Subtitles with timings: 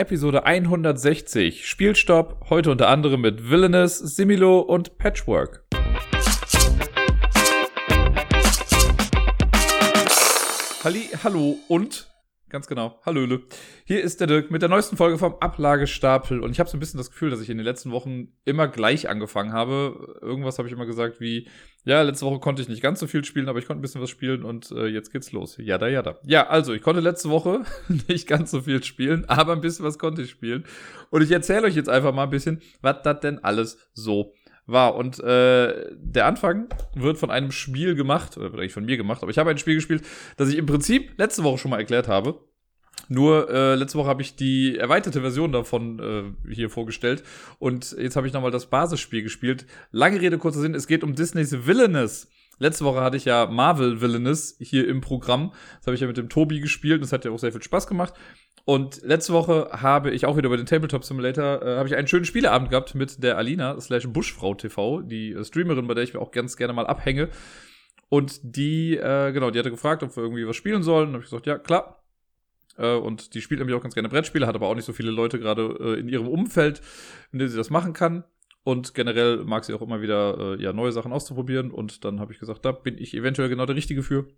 [0.00, 1.68] Episode 160.
[1.68, 5.62] Spielstopp, heute unter anderem mit Villainous, Similo und Patchwork.
[10.82, 12.08] Halli, hallo und
[12.50, 12.98] Ganz genau.
[13.06, 13.42] Hallöle.
[13.84, 16.40] Hier ist der Dirk mit der neuesten Folge vom Ablagestapel.
[16.40, 18.66] Und ich habe so ein bisschen das Gefühl, dass ich in den letzten Wochen immer
[18.66, 20.18] gleich angefangen habe.
[20.20, 21.46] Irgendwas habe ich immer gesagt wie,
[21.84, 24.02] ja, letzte Woche konnte ich nicht ganz so viel spielen, aber ich konnte ein bisschen
[24.02, 25.58] was spielen und äh, jetzt geht's los.
[25.58, 26.18] Jada, jada.
[26.24, 27.62] Ja, also, ich konnte letzte Woche
[28.08, 30.64] nicht ganz so viel spielen, aber ein bisschen was konnte ich spielen.
[31.10, 34.34] Und ich erzähle euch jetzt einfach mal ein bisschen, was das denn alles so
[34.70, 34.94] war.
[34.94, 39.22] Und äh, der Anfang wird von einem Spiel gemacht, oder wird eigentlich von mir gemacht,
[39.22, 40.02] aber ich habe ein Spiel gespielt,
[40.36, 42.40] das ich im Prinzip letzte Woche schon mal erklärt habe.
[43.08, 47.24] Nur äh, letzte Woche habe ich die erweiterte Version davon äh, hier vorgestellt
[47.58, 49.66] und jetzt habe ich nochmal das Basisspiel gespielt.
[49.90, 52.28] Lange Rede, kurzer Sinn, es geht um Disneys Villainous.
[52.60, 55.52] Letzte Woche hatte ich ja Marvel Villainous hier im Programm.
[55.78, 57.02] Das habe ich ja mit dem Tobi gespielt.
[57.02, 58.12] Das hat ja auch sehr viel Spaß gemacht.
[58.70, 62.06] Und letzte Woche habe ich auch wieder bei den Tabletop Simulator, äh, habe ich einen
[62.06, 66.14] schönen Spieleabend gehabt mit der Alina slash Buschfrau TV, die äh, Streamerin, bei der ich
[66.14, 67.30] mir auch ganz gerne mal abhänge.
[68.10, 71.08] Und die, äh, genau, die hatte gefragt, ob wir irgendwie was spielen sollen.
[71.08, 72.04] Und habe ich gesagt, ja, klar.
[72.78, 75.10] Äh, und die spielt nämlich auch ganz gerne Brettspiele, hat aber auch nicht so viele
[75.10, 76.80] Leute gerade äh, in ihrem Umfeld,
[77.32, 78.22] in dem sie das machen kann.
[78.62, 81.72] Und generell mag sie auch immer wieder äh, ja, neue Sachen auszuprobieren.
[81.72, 84.28] Und dann habe ich gesagt, da bin ich eventuell genau der Richtige für.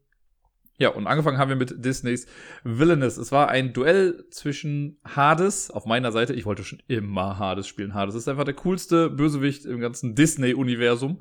[0.78, 2.26] Ja, und angefangen haben wir mit Disneys
[2.64, 3.16] Villainous.
[3.16, 6.32] Es war ein Duell zwischen Hades auf meiner Seite.
[6.32, 7.94] Ich wollte schon immer Hades spielen.
[7.94, 11.20] Hades ist einfach der coolste Bösewicht im ganzen Disney-Universum.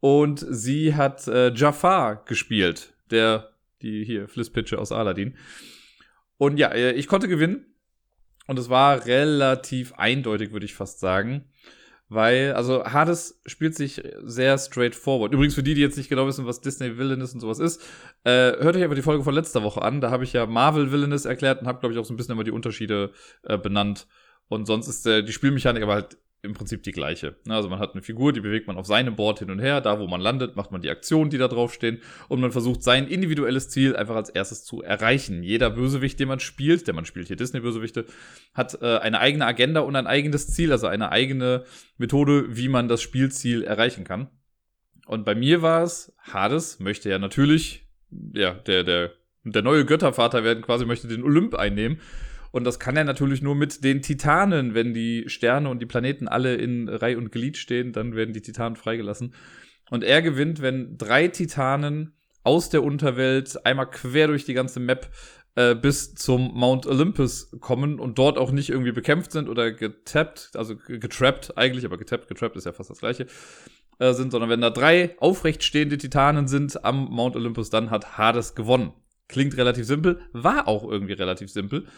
[0.00, 5.36] Und sie hat äh, Jafar gespielt, der, die hier, Flisspitche aus Aladdin.
[6.36, 7.64] Und ja, äh, ich konnte gewinnen.
[8.46, 11.46] Und es war relativ eindeutig, würde ich fast sagen.
[12.14, 15.32] Weil, also Hades spielt sich sehr straightforward.
[15.32, 17.82] Übrigens für die, die jetzt nicht genau wissen, was Disney Villainous und sowas ist,
[18.22, 20.00] äh, hört euch einfach die Folge von letzter Woche an.
[20.00, 22.32] Da habe ich ja Marvel Villainous erklärt und habe, glaube ich, auch so ein bisschen
[22.32, 23.10] immer die Unterschiede
[23.42, 24.06] äh, benannt.
[24.48, 27.36] Und sonst ist äh, die Spielmechanik aber halt im Prinzip die gleiche.
[27.48, 29.80] Also man hat eine Figur, die bewegt man auf seinem Board hin und her.
[29.80, 32.00] Da, wo man landet, macht man die Aktionen, die da draufstehen.
[32.28, 35.42] Und man versucht sein individuelles Ziel einfach als erstes zu erreichen.
[35.42, 38.06] Jeder Bösewicht, den man spielt, der man spielt hier Disney-Bösewichte,
[38.52, 41.64] hat äh, eine eigene Agenda und ein eigenes Ziel, also eine eigene
[41.98, 44.28] Methode, wie man das Spielziel erreichen kann.
[45.06, 47.86] Und bei mir war es, Hades möchte ja natürlich,
[48.32, 49.12] ja, der, der,
[49.44, 52.00] der neue Göttervater werden, quasi möchte den Olymp einnehmen.
[52.54, 54.74] Und das kann er natürlich nur mit den Titanen.
[54.74, 58.42] Wenn die Sterne und die Planeten alle in Reihe und Glied stehen, dann werden die
[58.42, 59.34] Titanen freigelassen.
[59.90, 62.14] Und er gewinnt, wenn drei Titanen
[62.44, 65.10] aus der Unterwelt einmal quer durch die ganze Map
[65.56, 70.52] äh, bis zum Mount Olympus kommen und dort auch nicht irgendwie bekämpft sind oder getappt,
[70.54, 73.26] also getrappt eigentlich, aber getappt, getrappt ist ja fast das gleiche,
[73.98, 78.16] äh, sind, sondern wenn da drei aufrecht stehende Titanen sind am Mount Olympus, dann hat
[78.16, 78.92] Hades gewonnen.
[79.26, 81.88] Klingt relativ simpel, war auch irgendwie relativ simpel.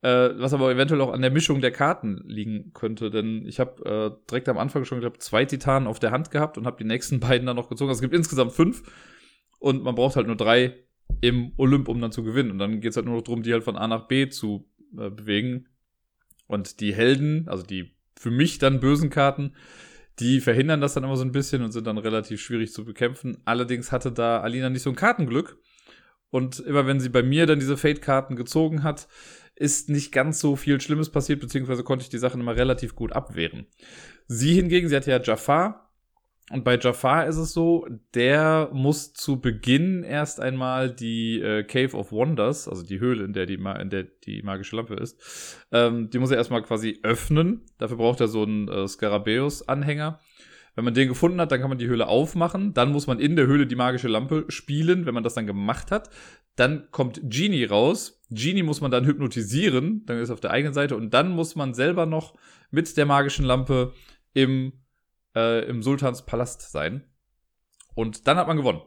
[0.00, 3.84] Äh, was aber eventuell auch an der Mischung der Karten liegen könnte, denn ich habe
[3.84, 6.88] äh, direkt am Anfang schon, glaube zwei Titanen auf der Hand gehabt und habe die
[6.88, 7.88] nächsten beiden dann noch gezogen.
[7.88, 8.82] Also es gibt insgesamt fünf
[9.58, 10.76] und man braucht halt nur drei
[11.20, 12.52] im Olymp, um dann zu gewinnen.
[12.52, 14.68] Und dann geht es halt nur noch darum, die halt von A nach B zu
[14.96, 15.66] äh, bewegen.
[16.46, 19.54] Und die Helden, also die für mich dann bösen Karten,
[20.18, 23.38] die verhindern das dann immer so ein bisschen und sind dann relativ schwierig zu bekämpfen.
[23.44, 25.58] Allerdings hatte da Alina nicht so ein Kartenglück.
[26.30, 29.08] Und immer wenn sie bei mir dann diese Fate-Karten gezogen hat,
[29.58, 33.12] ist nicht ganz so viel Schlimmes passiert, beziehungsweise konnte ich die Sachen immer relativ gut
[33.12, 33.66] abwehren.
[34.26, 35.84] Sie hingegen, sie hatte ja Jafar.
[36.50, 41.94] Und bei Jafar ist es so, der muss zu Beginn erst einmal die äh, Cave
[41.94, 46.08] of Wonders, also die Höhle, in der die, in der die magische Lampe ist, ähm,
[46.08, 47.66] die muss er erstmal quasi öffnen.
[47.76, 50.20] Dafür braucht er so einen äh, Skarabäus-Anhänger.
[50.78, 52.72] Wenn man den gefunden hat, dann kann man die Höhle aufmachen.
[52.72, 55.06] Dann muss man in der Höhle die magische Lampe spielen.
[55.06, 56.08] Wenn man das dann gemacht hat,
[56.54, 58.22] dann kommt Genie raus.
[58.30, 61.56] Genie muss man dann hypnotisieren, dann ist er auf der eigenen Seite und dann muss
[61.56, 62.36] man selber noch
[62.70, 63.92] mit der magischen Lampe
[64.34, 64.72] im,
[65.34, 67.02] äh, im Sultans Palast sein.
[67.96, 68.82] Und dann hat man gewonnen.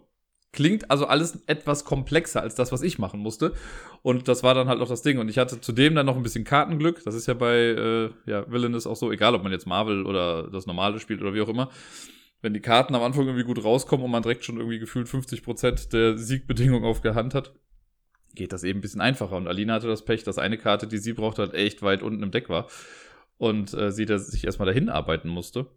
[0.53, 3.53] Klingt also alles etwas komplexer als das, was ich machen musste.
[4.01, 5.17] Und das war dann halt auch das Ding.
[5.17, 7.03] Und ich hatte zudem dann noch ein bisschen Kartenglück.
[7.06, 10.50] Das ist ja bei äh, ja, Villainous auch so, egal ob man jetzt Marvel oder
[10.50, 11.69] das normale spielt oder wie auch immer
[12.42, 15.92] wenn die Karten am Anfang irgendwie gut rauskommen und man direkt schon irgendwie gefühlt 50%
[15.92, 17.54] der Siegbedingungen auf der Hand hat,
[18.33, 19.38] geht das eben ein bisschen einfacher.
[19.38, 22.24] Und Alina hatte das Pech, dass eine Karte, die sie brauchte, halt echt weit unten
[22.24, 22.68] im Deck war.
[23.38, 25.68] Und äh, sie da sich erstmal dahin arbeiten musste.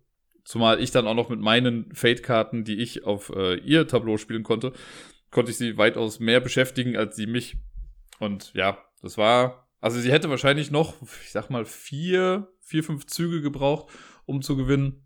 [0.44, 4.42] Zumal ich dann auch noch mit meinen Fate-Karten, die ich auf äh, ihr Tableau spielen
[4.42, 4.72] konnte,
[5.30, 7.56] konnte ich sie weitaus mehr beschäftigen als sie mich.
[8.18, 10.94] Und ja, das war, also sie hätte wahrscheinlich noch,
[11.24, 13.90] ich sag mal, vier, vier, fünf Züge gebraucht,
[14.26, 15.02] um zu gewinnen.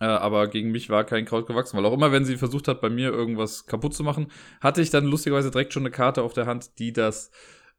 [0.00, 2.80] Äh, aber gegen mich war kein Kraut gewachsen, weil auch immer, wenn sie versucht hat,
[2.80, 6.32] bei mir irgendwas kaputt zu machen, hatte ich dann lustigerweise direkt schon eine Karte auf
[6.32, 7.30] der Hand, die das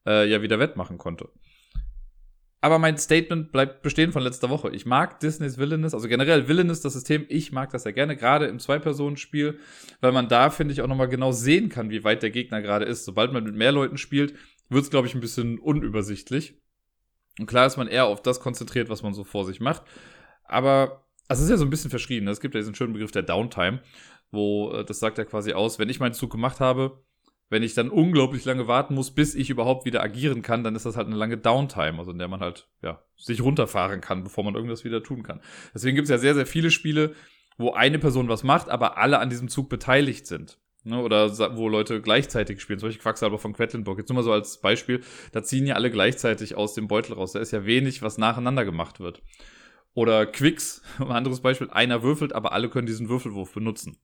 [0.05, 1.29] äh, ja wieder wettmachen konnte.
[2.61, 4.69] Aber mein Statement bleibt bestehen von letzter Woche.
[4.71, 8.47] Ich mag Disneys Villainous, also generell Villainous, das System, ich mag das ja gerne, gerade
[8.47, 9.59] im Zwei-Personen-Spiel,
[10.01, 12.85] weil man da, finde ich, auch nochmal genau sehen kann, wie weit der Gegner gerade
[12.85, 13.05] ist.
[13.05, 14.33] Sobald man mit mehr Leuten spielt,
[14.67, 16.59] wird es, glaube ich, ein bisschen unübersichtlich.
[17.39, 19.83] Und klar ist man eher auf das konzentriert, was man so vor sich macht.
[20.43, 22.25] Aber also es ist ja so ein bisschen verschrien.
[22.25, 22.31] Ne?
[22.31, 23.81] Es gibt ja diesen schönen Begriff der Downtime,
[24.31, 27.03] wo äh, das sagt ja quasi aus, wenn ich meinen Zug gemacht habe,
[27.49, 30.85] wenn ich dann unglaublich lange warten muss, bis ich überhaupt wieder agieren kann, dann ist
[30.85, 34.43] das halt eine lange Downtime, also in der man halt, ja, sich runterfahren kann, bevor
[34.43, 35.41] man irgendwas wieder tun kann.
[35.73, 37.15] Deswegen gibt es ja sehr, sehr viele Spiele,
[37.57, 40.59] wo eine Person was macht, aber alle an diesem Zug beteiligt sind.
[40.85, 42.79] Ne, oder wo Leute gleichzeitig spielen.
[42.79, 43.99] Solche Quacksalber von Quedlinburg.
[43.99, 45.01] Jetzt nur mal so als Beispiel.
[45.33, 47.33] Da ziehen ja alle gleichzeitig aus dem Beutel raus.
[47.33, 49.21] Da ist ja wenig, was nacheinander gemacht wird.
[49.93, 51.69] Oder Quicks, ein anderes Beispiel.
[51.69, 53.97] Einer würfelt, aber alle können diesen Würfelwurf benutzen.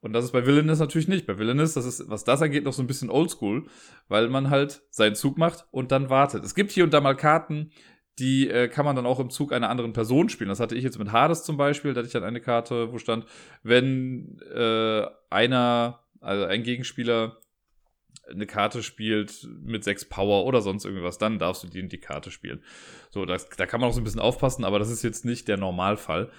[0.00, 1.26] Und das ist bei Villainous natürlich nicht.
[1.26, 3.66] Bei Villainous, das ist, was das angeht, noch so ein bisschen oldschool,
[4.08, 6.44] weil man halt seinen Zug macht und dann wartet.
[6.44, 7.72] Es gibt hier und da mal Karten,
[8.18, 10.48] die äh, kann man dann auch im Zug einer anderen Person spielen.
[10.48, 11.92] Das hatte ich jetzt mit Hades zum Beispiel.
[11.92, 13.26] Da hatte ich dann eine Karte, wo stand,
[13.62, 17.38] wenn äh, einer, also ein Gegenspieler
[18.30, 22.30] eine Karte spielt mit sechs Power oder sonst irgendwas, dann darfst du die die Karte
[22.30, 22.62] spielen.
[23.10, 25.46] So, das, da kann man auch so ein bisschen aufpassen, aber das ist jetzt nicht
[25.48, 26.30] der Normalfall.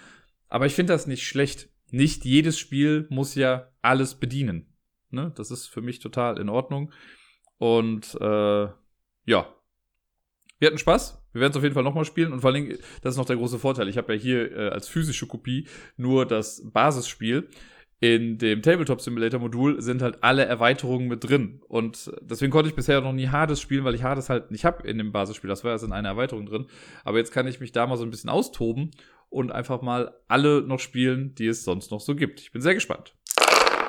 [0.49, 4.73] Aber ich finde das nicht schlecht nicht jedes Spiel muss ja alles bedienen.
[5.09, 5.31] Ne?
[5.35, 6.91] Das ist für mich total in Ordnung.
[7.57, 8.67] Und äh,
[9.25, 9.53] ja,
[10.59, 11.21] wir hatten Spaß.
[11.33, 12.33] Wir werden es auf jeden Fall nochmal spielen.
[12.33, 13.87] Und vor allen Dingen, das ist noch der große Vorteil.
[13.87, 17.47] Ich habe ja hier äh, als physische Kopie nur das Basisspiel.
[17.99, 21.61] In dem Tabletop Simulator Modul sind halt alle Erweiterungen mit drin.
[21.67, 24.87] Und deswegen konnte ich bisher noch nie Hades spielen, weil ich Hades halt nicht habe
[24.87, 25.47] in dem Basisspiel.
[25.47, 26.67] Das war ja in einer Erweiterung drin.
[27.03, 28.91] Aber jetzt kann ich mich da mal so ein bisschen austoben
[29.29, 32.39] und einfach mal alle noch spielen, die es sonst noch so gibt.
[32.39, 33.15] Ich bin sehr gespannt.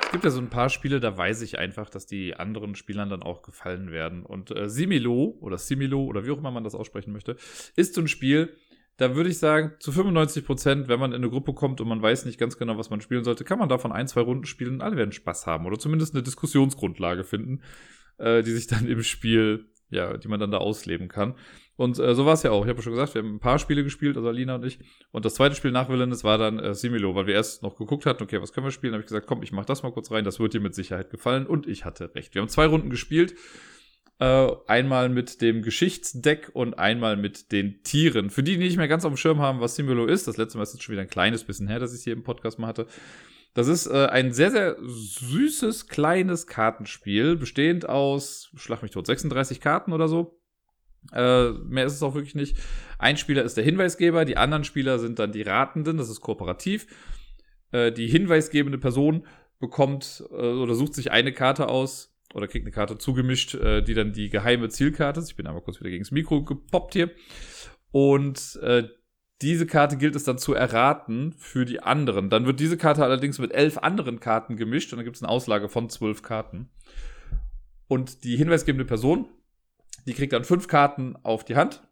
[0.03, 3.09] Es gibt ja so ein paar Spiele, da weiß ich einfach, dass die anderen Spielern
[3.09, 4.25] dann auch gefallen werden.
[4.25, 7.35] Und äh, Similo oder Similo oder wie auch immer man das aussprechen möchte,
[7.75, 8.55] ist so ein Spiel,
[8.97, 12.01] da würde ich sagen, zu 95 Prozent, wenn man in eine Gruppe kommt und man
[12.01, 14.73] weiß nicht ganz genau, was man spielen sollte, kann man davon ein, zwei Runden spielen
[14.73, 17.61] und alle werden Spaß haben oder zumindest eine Diskussionsgrundlage finden,
[18.17, 21.35] äh, die sich dann im Spiel, ja, die man dann da ausleben kann.
[21.75, 22.65] Und äh, so war es ja auch.
[22.65, 24.79] Ich habe schon gesagt, wir haben ein paar Spiele gespielt, also Alina und ich.
[25.11, 28.05] Und das zweite Spiel nach Villainous war dann äh, Similo, weil wir erst noch geguckt
[28.05, 28.93] hatten, okay, was können wir spielen?
[28.93, 31.09] Habe ich gesagt, komm, ich mach das mal kurz rein, das wird dir mit Sicherheit
[31.09, 31.47] gefallen.
[31.47, 32.35] Und ich hatte recht.
[32.35, 33.35] Wir haben zwei Runden gespielt.
[34.19, 38.29] Äh, einmal mit dem Geschichtsdeck und einmal mit den Tieren.
[38.29, 40.57] Für die, die nicht mehr ganz auf dem Schirm haben, was Similo ist, das letzte
[40.57, 42.67] Mal ist jetzt schon wieder ein kleines bisschen her, dass ich hier im Podcast mal
[42.67, 42.87] hatte.
[43.53, 49.59] Das ist äh, ein sehr, sehr süßes, kleines Kartenspiel, bestehend aus, schlag mich tot, 36
[49.59, 50.39] Karten oder so
[51.13, 52.57] äh, mehr ist es auch wirklich nicht.
[52.97, 56.87] Ein Spieler ist der Hinweisgeber, die anderen Spieler sind dann die Ratenden, das ist kooperativ.
[57.71, 59.25] Äh, die hinweisgebende Person
[59.59, 63.93] bekommt äh, oder sucht sich eine Karte aus oder kriegt eine Karte zugemischt, äh, die
[63.93, 65.29] dann die geheime Zielkarte ist.
[65.29, 67.11] Ich bin aber kurz wieder gegen das Mikro gepoppt hier.
[67.91, 68.87] Und äh,
[69.41, 72.29] diese Karte gilt es dann zu erraten für die anderen.
[72.29, 75.31] Dann wird diese Karte allerdings mit elf anderen Karten gemischt und dann gibt es eine
[75.31, 76.69] Auslage von zwölf Karten.
[77.87, 79.29] Und die hinweisgebende Person
[80.05, 81.83] die kriegt dann fünf Karten auf die Hand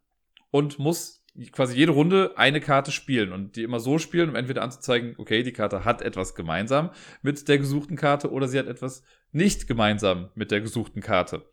[0.51, 4.63] und muss quasi jede Runde eine Karte spielen und die immer so spielen, um entweder
[4.63, 6.89] anzuzeigen, okay, die Karte hat etwas gemeinsam
[7.21, 11.45] mit der gesuchten Karte oder sie hat etwas nicht gemeinsam mit der gesuchten Karte.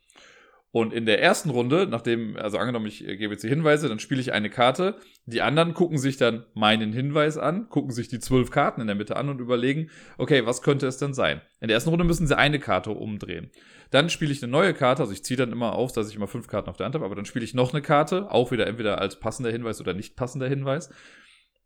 [0.75, 4.21] Und in der ersten Runde, nachdem, also angenommen, ich gebe jetzt die Hinweise, dann spiele
[4.21, 4.97] ich eine Karte.
[5.25, 8.97] Die anderen gucken sich dann meinen Hinweis an, gucken sich die zwölf Karten in der
[8.97, 11.41] Mitte an und überlegen, okay, was könnte es denn sein?
[11.61, 13.53] In der ersten Runde müssen sie eine Karte umdrehen.
[13.93, 16.27] Dann spiele ich eine neue Karte, also ich ziehe dann immer auf, dass ich immer
[16.27, 18.67] fünf Karten auf der Hand habe, aber dann spiele ich noch eine Karte, auch wieder
[18.67, 20.91] entweder als passender Hinweis oder nicht passender Hinweis.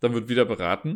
[0.00, 0.90] Dann wird wieder beraten.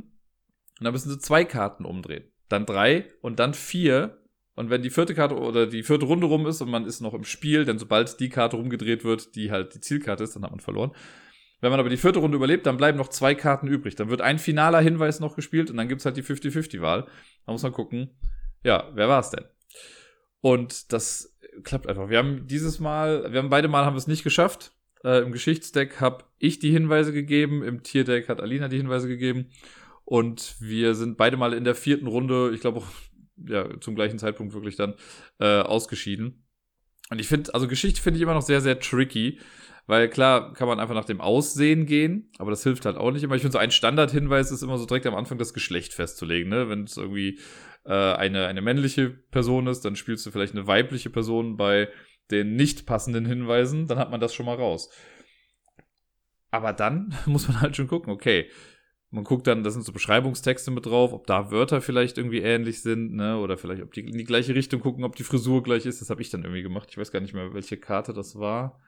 [0.79, 2.25] Und dann müssen sie zwei Karten umdrehen.
[2.51, 4.22] Dann drei und dann vier
[4.55, 7.15] und wenn die vierte Karte oder die vierte Runde rum ist und man ist noch
[7.15, 10.51] im Spiel, denn sobald die Karte rumgedreht wird, die halt die Zielkarte ist, dann hat
[10.51, 10.93] man verloren.
[11.63, 13.95] Wenn man aber die vierte Runde überlebt, dann bleiben noch zwei Karten übrig.
[13.95, 17.07] Dann wird ein finaler Hinweis noch gespielt und dann gibt's halt die 50-50-Wahl.
[17.47, 18.11] Da muss man gucken,
[18.65, 19.45] ja, wer war's denn?
[20.41, 22.11] Und das klappt einfach.
[22.11, 24.73] Wir haben dieses Mal, wir haben beide Mal haben wir es nicht geschafft.
[25.05, 29.47] Äh, Im Geschichtsdeck habe ich die Hinweise gegeben, im Tierdeck hat Alina die Hinweise gegeben.
[30.05, 32.87] Und wir sind beide mal in der vierten Runde, ich glaube auch
[33.37, 34.95] ja, zum gleichen Zeitpunkt wirklich dann
[35.39, 36.47] äh, ausgeschieden.
[37.11, 39.39] Und ich finde, also Geschichte finde ich immer noch sehr, sehr tricky,
[39.87, 43.23] weil klar kann man einfach nach dem Aussehen gehen, aber das hilft halt auch nicht
[43.23, 43.35] immer.
[43.35, 46.69] Ich finde so ein Standardhinweis ist immer so direkt am Anfang das Geschlecht festzulegen, ne?
[46.69, 47.41] Wenn es irgendwie
[47.85, 51.89] äh, eine, eine männliche Person ist, dann spielst du vielleicht eine weibliche Person bei
[52.31, 54.89] den nicht passenden Hinweisen, dann hat man das schon mal raus.
[56.51, 58.49] Aber dann muss man halt schon gucken, okay,
[59.13, 62.81] man guckt dann, da sind so Beschreibungstexte mit drauf, ob da Wörter vielleicht irgendwie ähnlich
[62.81, 63.39] sind, ne?
[63.39, 66.01] Oder vielleicht, ob die in die gleiche Richtung gucken, ob die Frisur gleich ist.
[66.01, 66.89] Das habe ich dann irgendwie gemacht.
[66.91, 68.81] Ich weiß gar nicht mehr, welche Karte das war.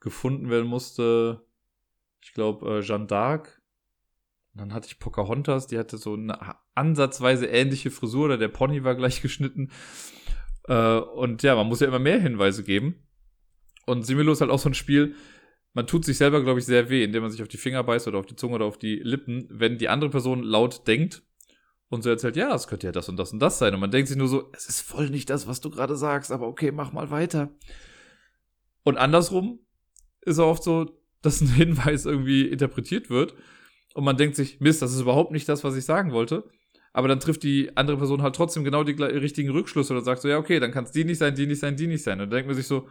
[0.00, 1.46] Gefunden werden musste.
[2.20, 3.60] ich glaube, äh, Jeanne d'Arc.
[4.54, 8.96] Dann hatte ich Pocahontas, die hatte so eine ansatzweise ähnliche Frisur, oder der Pony war
[8.96, 9.70] gleich geschnitten.
[10.66, 13.06] Äh, und ja, man muss ja immer mehr Hinweise geben.
[13.86, 15.14] Und Similo ist halt auch so ein Spiel,
[15.74, 18.06] man tut sich selber, glaube ich, sehr weh, indem man sich auf die Finger beißt
[18.08, 21.22] oder auf die Zunge oder auf die Lippen, wenn die andere Person laut denkt
[21.88, 23.74] und so erzählt, ja, es könnte ja das und das und das sein.
[23.74, 26.30] Und man denkt sich nur so, es ist voll nicht das, was du gerade sagst,
[26.30, 27.50] aber okay, mach mal weiter.
[28.82, 29.60] Und andersrum
[30.20, 30.90] ist auch oft so,
[31.22, 33.34] dass ein Hinweis irgendwie interpretiert wird
[33.94, 36.44] und man denkt sich, Mist, das ist überhaupt nicht das, was ich sagen wollte.
[36.94, 40.28] Aber dann trifft die andere Person halt trotzdem genau die richtigen Rückschlüsse oder sagt so,
[40.28, 42.20] ja, okay, dann kann es die nicht sein, die nicht sein, die nicht sein.
[42.20, 42.86] Und dann denkt man sich so,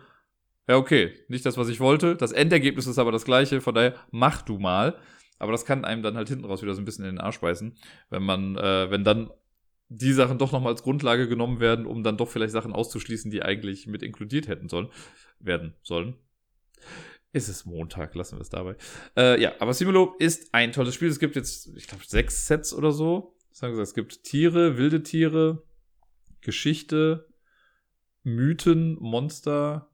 [0.67, 2.15] ja, okay, nicht das, was ich wollte.
[2.15, 4.97] Das Endergebnis ist aber das gleiche, von daher mach du mal.
[5.39, 7.39] Aber das kann einem dann halt hinten raus wieder so ein bisschen in den Arsch
[7.39, 7.75] beißen,
[8.11, 9.31] wenn man, äh, wenn dann
[9.89, 13.41] die Sachen doch nochmal als Grundlage genommen werden, um dann doch vielleicht Sachen auszuschließen, die
[13.41, 14.89] eigentlich mit inkludiert hätten sollen,
[15.39, 16.15] werden sollen.
[17.33, 18.75] Ist es Montag, lassen wir es dabei.
[19.17, 21.07] Äh, ja, aber Simulo ist ein tolles Spiel.
[21.07, 23.35] Es gibt jetzt, ich glaube, sechs Sets oder so.
[23.51, 25.63] Sagen Sie, es gibt Tiere, wilde Tiere,
[26.41, 27.27] Geschichte,
[28.23, 29.90] Mythen, Monster,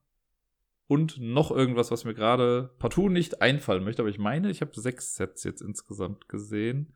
[0.88, 4.02] und noch irgendwas, was mir gerade partout nicht einfallen möchte.
[4.02, 6.94] Aber ich meine, ich habe sechs Sets jetzt insgesamt gesehen.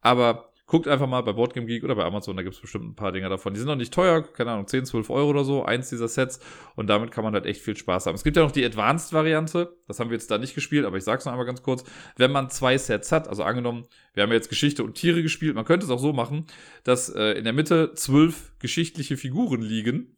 [0.00, 2.94] Aber guckt einfach mal bei Boardgame Geek oder bei Amazon, da gibt es bestimmt ein
[2.94, 3.54] paar Dinger davon.
[3.54, 6.40] Die sind noch nicht teuer, keine Ahnung, 10, 12 Euro oder so, eins dieser Sets.
[6.76, 8.14] Und damit kann man halt echt viel Spaß haben.
[8.14, 11.04] Es gibt ja noch die Advanced-Variante, das haben wir jetzt da nicht gespielt, aber ich
[11.04, 11.84] sag's noch einmal ganz kurz.
[12.16, 15.64] Wenn man zwei Sets hat, also angenommen, wir haben jetzt Geschichte und Tiere gespielt, man
[15.64, 16.46] könnte es auch so machen,
[16.84, 20.14] dass äh, in der Mitte zwölf geschichtliche Figuren liegen.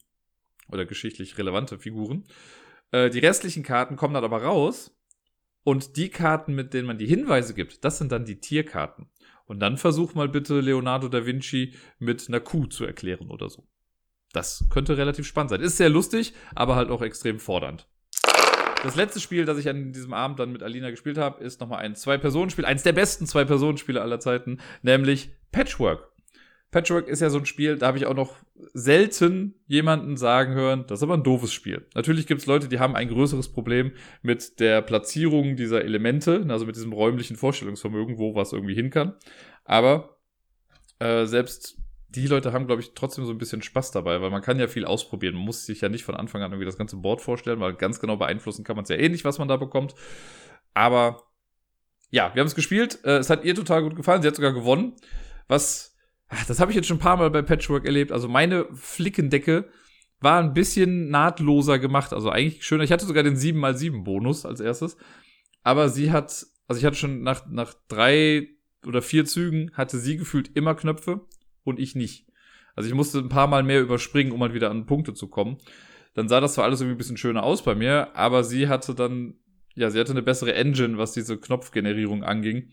[0.69, 2.25] Oder geschichtlich relevante Figuren.
[2.93, 4.97] Äh, die restlichen Karten kommen dann aber raus.
[5.63, 9.11] Und die Karten, mit denen man die Hinweise gibt, das sind dann die Tierkarten.
[9.45, 13.67] Und dann versuch mal bitte Leonardo da Vinci mit einer Kuh zu erklären oder so.
[14.33, 15.61] Das könnte relativ spannend sein.
[15.61, 17.89] Ist sehr lustig, aber halt auch extrem fordernd.
[18.83, 21.81] Das letzte Spiel, das ich an diesem Abend dann mit Alina gespielt habe, ist nochmal
[21.81, 22.65] ein Zwei-Personen-Spiel.
[22.65, 26.10] Eins der besten Zwei-Personen-Spiele aller Zeiten, nämlich Patchwork.
[26.71, 28.37] Patchwork ist ja so ein Spiel, da habe ich auch noch
[28.73, 31.87] selten jemanden sagen hören, das ist aber ein doofes Spiel.
[31.95, 36.67] Natürlich gibt es Leute, die haben ein größeres Problem mit der Platzierung dieser Elemente, also
[36.67, 39.15] mit diesem räumlichen Vorstellungsvermögen, wo was irgendwie hin kann.
[39.65, 40.19] Aber
[41.01, 44.43] äh, selbst die Leute haben, glaube ich, trotzdem so ein bisschen Spaß dabei, weil man
[44.43, 45.35] kann ja viel ausprobieren.
[45.35, 48.01] Man muss sich ja nicht von Anfang an irgendwie das ganze Board vorstellen, weil ganz
[48.01, 49.95] genau beeinflussen kann man es ja eh nicht, was man da bekommt.
[50.75, 51.23] Aber
[52.11, 52.99] ja, wir haben es gespielt.
[53.05, 54.23] Äh, es hat ihr total gut gefallen.
[54.23, 54.95] Sie hat sogar gewonnen.
[55.47, 55.90] Was
[56.49, 58.13] das habe ich jetzt schon ein paar Mal bei Patchwork erlebt.
[58.13, 59.69] Also meine Flickendecke
[60.21, 62.13] war ein bisschen nahtloser gemacht.
[62.13, 62.85] Also eigentlich schöner.
[62.85, 64.97] Ich hatte sogar den 7x7 Bonus als erstes.
[65.63, 68.49] Aber sie hat, also ich hatte schon nach, nach drei
[68.87, 71.27] oder vier Zügen hatte sie gefühlt immer Knöpfe
[71.65, 72.27] und ich nicht.
[72.75, 75.59] Also ich musste ein paar Mal mehr überspringen, um halt wieder an Punkte zu kommen.
[76.15, 78.95] Dann sah das zwar alles irgendwie ein bisschen schöner aus bei mir, aber sie hatte
[78.95, 79.35] dann,
[79.75, 82.71] ja, sie hatte eine bessere Engine, was diese Knopfgenerierung anging.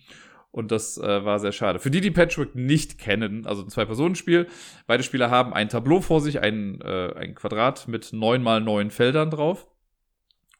[0.51, 1.79] Und das äh, war sehr schade.
[1.79, 4.47] Für die, die Patchwork nicht kennen, also ein Zwei-Personen-Spiel,
[4.87, 8.89] beide Spieler haben ein Tableau vor sich, ein, äh, ein Quadrat mit neun mal neun
[8.89, 9.67] Feldern drauf.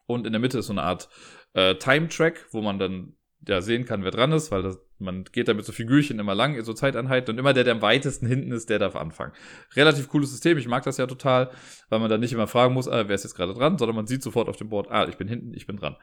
[0.06, 1.08] Und in der Mitte ist so eine Art
[1.54, 3.14] äh, Time-Track, wo man dann
[3.46, 6.34] ja sehen kann, wer dran ist, weil das, man geht da mit so Figürchen immer
[6.34, 9.32] lang so Zeiteinheiten und immer der, der am weitesten hinten ist, der darf anfangen.
[9.74, 11.50] Relativ cooles System, ich mag das ja total,
[11.88, 14.06] weil man dann nicht immer fragen muss, ah, wer ist jetzt gerade dran, sondern man
[14.06, 15.96] sieht sofort auf dem Board, ah, ich bin hinten, ich bin dran.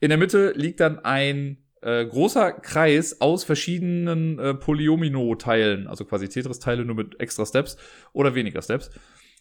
[0.00, 6.28] In der Mitte liegt dann ein äh, großer Kreis aus verschiedenen äh, Polyomino-Teilen, also quasi
[6.28, 7.76] Tetris-Teile nur mit extra Steps
[8.12, 8.90] oder weniger Steps,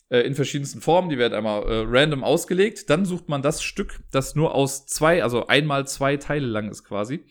[0.10, 1.10] äh, in verschiedensten Formen.
[1.10, 2.90] Die werden einmal äh, random ausgelegt.
[2.90, 6.84] Dann sucht man das Stück, das nur aus zwei, also einmal zwei Teile lang ist
[6.84, 7.26] quasi.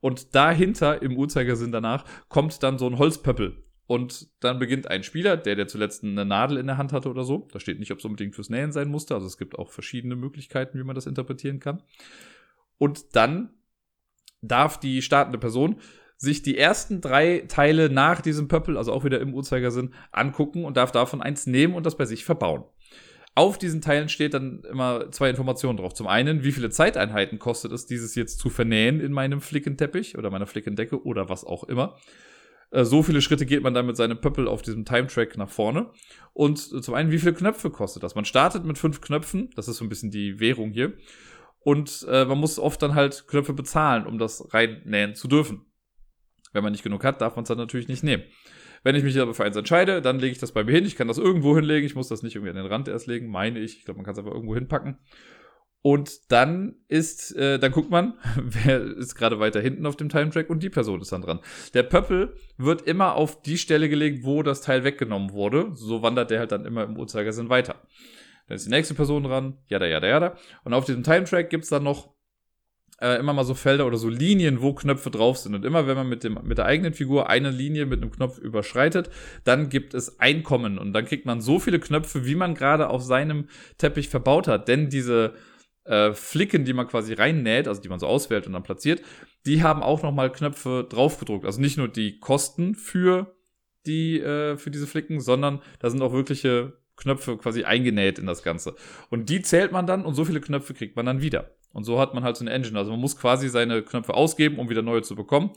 [0.00, 3.64] Und dahinter, im Uhrzeigersinn danach, kommt dann so ein Holzpöppel.
[3.86, 7.24] Und dann beginnt ein Spieler, der, der zuletzt eine Nadel in der Hand hatte oder
[7.24, 7.48] so.
[7.52, 9.14] Da steht nicht, ob es unbedingt fürs Nähen sein musste.
[9.14, 11.82] Also es gibt auch verschiedene Möglichkeiten, wie man das interpretieren kann.
[12.78, 13.50] Und dann
[14.48, 15.76] darf die startende Person
[16.16, 20.76] sich die ersten drei Teile nach diesem Pöppel, also auch wieder im Uhrzeigersinn, angucken und
[20.76, 22.64] darf davon eins nehmen und das bei sich verbauen.
[23.36, 25.92] Auf diesen Teilen steht dann immer zwei Informationen drauf.
[25.92, 30.30] Zum einen, wie viele Zeiteinheiten kostet es, dieses jetzt zu vernähen in meinem Flickenteppich oder
[30.30, 31.96] meiner Flickendecke oder was auch immer.
[32.70, 35.90] Äh, so viele Schritte geht man dann mit seinem Pöppel auf diesem Time-Track nach vorne.
[36.32, 38.14] Und zum einen, wie viele Knöpfe kostet das?
[38.14, 40.92] Man startet mit fünf Knöpfen, das ist so ein bisschen die Währung hier.
[41.64, 45.64] Und äh, man muss oft dann halt Knöpfe bezahlen, um das reinnähen zu dürfen.
[46.52, 48.22] Wenn man nicht genug hat, darf man es dann natürlich nicht nehmen.
[48.84, 50.84] Wenn ich mich aber für eins entscheide, dann lege ich das bei mir hin.
[50.84, 51.86] Ich kann das irgendwo hinlegen.
[51.86, 53.78] Ich muss das nicht irgendwie an den Rand erst legen, meine ich.
[53.78, 54.98] Ich glaube, man kann es einfach irgendwo hinpacken.
[55.80, 60.30] Und dann ist, äh, dann guckt man, wer ist gerade weiter hinten auf dem Time
[60.30, 61.40] Track und die Person ist dann dran.
[61.72, 65.70] Der Pöppel wird immer auf die Stelle gelegt, wo das Teil weggenommen wurde.
[65.74, 67.82] So wandert der halt dann immer im Uhrzeigersinn weiter.
[68.46, 70.36] Dann ist die nächste Person dran, jada, jada, jada.
[70.64, 72.14] Und auf diesem Time-Track gibt es dann noch
[73.00, 75.54] äh, immer mal so Felder oder so Linien, wo Knöpfe drauf sind.
[75.54, 78.38] Und immer wenn man mit, dem, mit der eigenen Figur eine Linie mit einem Knopf
[78.38, 79.10] überschreitet,
[79.44, 80.78] dann gibt es Einkommen.
[80.78, 83.48] Und dann kriegt man so viele Knöpfe, wie man gerade auf seinem
[83.78, 84.68] Teppich verbaut hat.
[84.68, 85.34] Denn diese
[85.84, 89.02] äh, Flicken, die man quasi reinnäht, also die man so auswählt und dann platziert,
[89.46, 91.44] die haben auch nochmal Knöpfe draufgedruckt.
[91.44, 93.34] Also nicht nur die Kosten für
[93.86, 98.42] die, äh, für diese Flicken, sondern da sind auch wirkliche Knöpfe quasi eingenäht in das
[98.42, 98.74] Ganze.
[99.10, 101.50] Und die zählt man dann und so viele Knöpfe kriegt man dann wieder.
[101.72, 102.78] Und so hat man halt so eine Engine.
[102.78, 105.52] Also man muss quasi seine Knöpfe ausgeben, um wieder neue zu bekommen.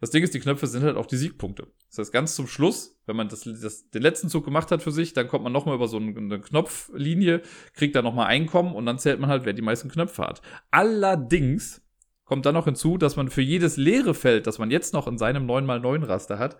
[0.00, 1.66] Das Ding ist, die Knöpfe sind halt auch die Siegpunkte.
[1.88, 4.92] Das heißt, ganz zum Schluss, wenn man das, das, den letzten Zug gemacht hat für
[4.92, 7.40] sich, dann kommt man nochmal über so eine, Knopflinie,
[7.72, 10.42] kriegt da nochmal Einkommen und dann zählt man halt, wer die meisten Knöpfe hat.
[10.70, 11.80] Allerdings
[12.24, 15.16] kommt dann noch hinzu, dass man für jedes leere Feld, das man jetzt noch in
[15.16, 16.58] seinem 9x9 Raster hat,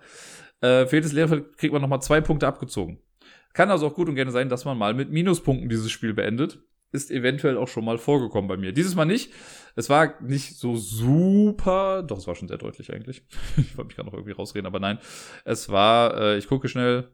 [0.61, 2.99] äh, für jedes leere Feld kriegt man nochmal zwei Punkte abgezogen.
[3.55, 6.59] Kann also auch gut und gerne sein, dass man mal mit Minuspunkten dieses Spiel beendet.
[6.91, 8.73] Ist eventuell auch schon mal vorgekommen bei mir.
[8.73, 9.33] Dieses Mal nicht.
[9.75, 12.03] Es war nicht so super.
[12.03, 13.25] Doch, es war schon sehr deutlich eigentlich.
[13.57, 14.99] ich wollte mich gerade noch irgendwie rausreden, aber nein.
[15.45, 17.09] Es war, äh, ich gucke schnell.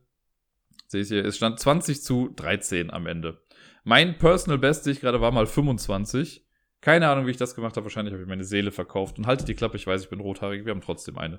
[0.86, 3.42] Sehe ich hier, es stand 20 zu 13 am Ende.
[3.84, 6.46] Mein Personal Best, ich gerade war mal 25.
[6.80, 7.84] Keine Ahnung, wie ich das gemacht habe.
[7.84, 9.18] Wahrscheinlich habe ich meine Seele verkauft.
[9.18, 10.64] Und halte die Klappe, ich weiß, ich bin rothaarig.
[10.64, 11.38] Wir haben trotzdem eine.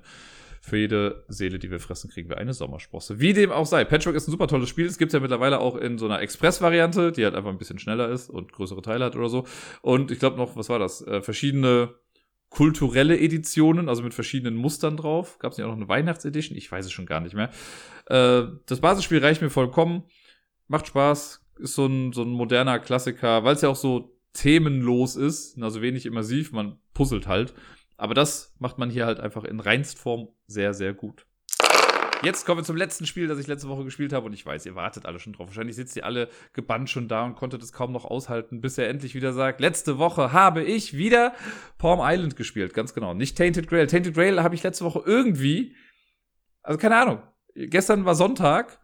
[0.64, 3.18] Für jede Seele, die wir fressen, kriegen wir eine Sommersprosse.
[3.18, 3.84] Wie dem auch sei.
[3.84, 4.86] Patchwork ist ein super tolles Spiel.
[4.86, 8.08] Es gibt ja mittlerweile auch in so einer Express-Variante, die halt einfach ein bisschen schneller
[8.08, 9.44] ist und größere Teile hat oder so.
[9.80, 11.04] Und ich glaube noch, was war das?
[11.04, 11.96] Äh, verschiedene
[12.48, 15.40] kulturelle Editionen, also mit verschiedenen Mustern drauf.
[15.40, 16.56] Gab es ja auch noch eine Weihnachtsedition?
[16.56, 17.50] Ich weiß es schon gar nicht mehr.
[18.06, 20.04] Äh, das Basisspiel reicht mir vollkommen.
[20.68, 21.44] Macht Spaß.
[21.58, 25.82] Ist so ein, so ein moderner Klassiker, weil es ja auch so themenlos ist, also
[25.82, 27.54] wenig immersiv, man puzzelt halt.
[28.02, 31.24] Aber das macht man hier halt einfach in Reinstform sehr, sehr gut.
[32.24, 34.26] Jetzt kommen wir zum letzten Spiel, das ich letzte Woche gespielt habe.
[34.26, 35.46] Und ich weiß, ihr wartet alle schon drauf.
[35.46, 38.88] Wahrscheinlich sitzt ihr alle gebannt schon da und konntet es kaum noch aushalten, bis er
[38.88, 41.32] endlich wieder sagt, letzte Woche habe ich wieder
[41.78, 42.74] Palm Island gespielt.
[42.74, 43.14] Ganz genau.
[43.14, 43.86] Nicht Tainted Grail.
[43.86, 45.76] Tainted Grail habe ich letzte Woche irgendwie,
[46.64, 47.22] also keine Ahnung.
[47.54, 48.80] Gestern war Sonntag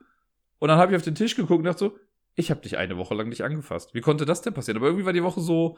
[0.61, 1.99] und dann habe ich auf den Tisch geguckt und dachte so,
[2.37, 3.95] ich habe dich eine Woche lang nicht angefasst.
[3.95, 4.77] Wie konnte das denn passieren?
[4.77, 5.77] Aber irgendwie war die Woche so,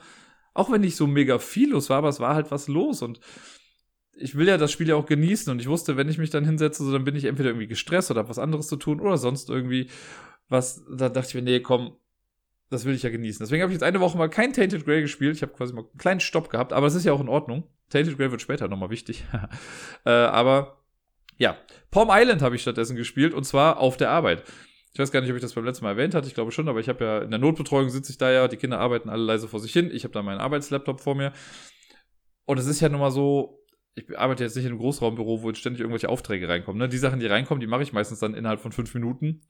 [0.55, 3.21] auch wenn nicht so mega viel los war, aber es war halt was los und
[4.13, 6.45] ich will ja das Spiel ja auch genießen und ich wusste, wenn ich mich dann
[6.45, 9.17] hinsetze, so dann bin ich entweder irgendwie gestresst oder habe was anderes zu tun oder
[9.17, 9.89] sonst irgendwie
[10.49, 11.97] was, da dachte ich mir, nee, komm,
[12.71, 13.45] das will ich ja genießen.
[13.45, 15.37] Deswegen habe ich jetzt eine Woche mal kein Tainted Grey gespielt.
[15.37, 17.65] Ich habe quasi mal einen kleinen Stopp gehabt, aber es ist ja auch in Ordnung.
[17.89, 19.25] Tainted Grey wird später nochmal wichtig.
[20.05, 20.79] äh, aber
[21.37, 21.57] ja,
[21.91, 24.45] Palm Island habe ich stattdessen gespielt und zwar auf der Arbeit.
[24.93, 26.27] Ich weiß gar nicht, ob ich das beim letzten Mal erwähnt hatte.
[26.27, 28.49] Ich glaube schon, aber ich habe ja in der Notbetreuung sitze ich da ja.
[28.49, 29.91] Die Kinder arbeiten alle leise vor sich hin.
[29.93, 31.33] Ich habe da meinen Arbeitslaptop vor mir.
[32.45, 35.49] Und es ist ja nun mal so, ich arbeite jetzt nicht in einem Großraumbüro, wo
[35.49, 36.79] jetzt ständig irgendwelche Aufträge reinkommen.
[36.79, 36.89] Ne?
[36.89, 39.43] Die Sachen, die reinkommen, die mache ich meistens dann innerhalb von fünf Minuten.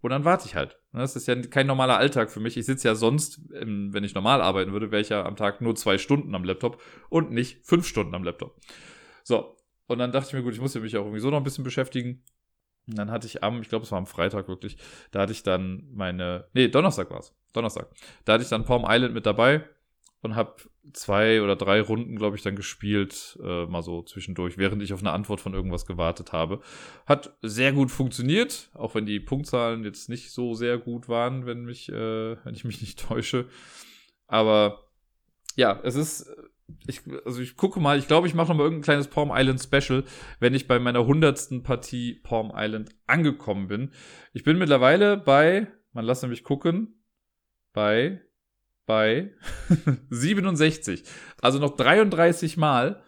[0.00, 0.78] Und dann warte ich halt.
[0.92, 1.00] Ne?
[1.00, 2.56] Das ist ja kein normaler Alltag für mich.
[2.56, 5.74] Ich sitze ja sonst, wenn ich normal arbeiten würde, wäre ich ja am Tag nur
[5.74, 8.58] zwei Stunden am Laptop und nicht fünf Stunden am Laptop.
[9.24, 9.56] So.
[9.88, 11.44] Und dann dachte ich mir, gut, ich muss ja mich auch irgendwie so noch ein
[11.44, 12.24] bisschen beschäftigen.
[12.88, 14.76] Und dann hatte ich am, ich glaube, es war am Freitag wirklich,
[15.10, 17.88] da hatte ich dann meine, nee, Donnerstag war es, Donnerstag.
[18.24, 19.64] Da hatte ich dann Palm Island mit dabei
[20.22, 20.56] und habe
[20.92, 25.00] zwei oder drei Runden, glaube ich, dann gespielt, äh, mal so zwischendurch, während ich auf
[25.00, 26.60] eine Antwort von irgendwas gewartet habe.
[27.06, 31.64] Hat sehr gut funktioniert, auch wenn die Punktzahlen jetzt nicht so sehr gut waren, wenn
[31.64, 33.48] mich, äh, wenn ich mich nicht täusche.
[34.26, 34.84] Aber
[35.56, 36.32] ja, es ist
[36.86, 39.62] ich, also ich gucke mal, ich glaube, ich mache noch mal irgendein kleines Palm Island
[39.62, 40.04] Special,
[40.40, 43.92] wenn ich bei meiner hundertsten Partie Palm Island angekommen bin.
[44.32, 47.02] Ich bin mittlerweile bei, man lasse mich gucken,
[47.72, 48.20] bei,
[48.84, 49.32] bei
[50.10, 51.04] 67.
[51.40, 53.02] Also noch 33 Mal.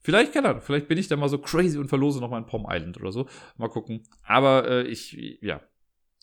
[0.00, 2.46] Vielleicht, keine Ahnung, vielleicht bin ich da mal so crazy und verlose noch mal ein
[2.46, 3.28] Palm Island oder so.
[3.56, 4.02] Mal gucken.
[4.24, 5.60] Aber äh, ich, ja,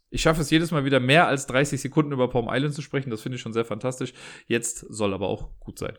[0.10, 3.10] ich schaffe es jedes Mal wieder mehr als 30 Sekunden über Palm Island zu sprechen.
[3.10, 4.14] Das finde ich schon sehr fantastisch.
[4.48, 5.98] Jetzt soll aber auch gut sein.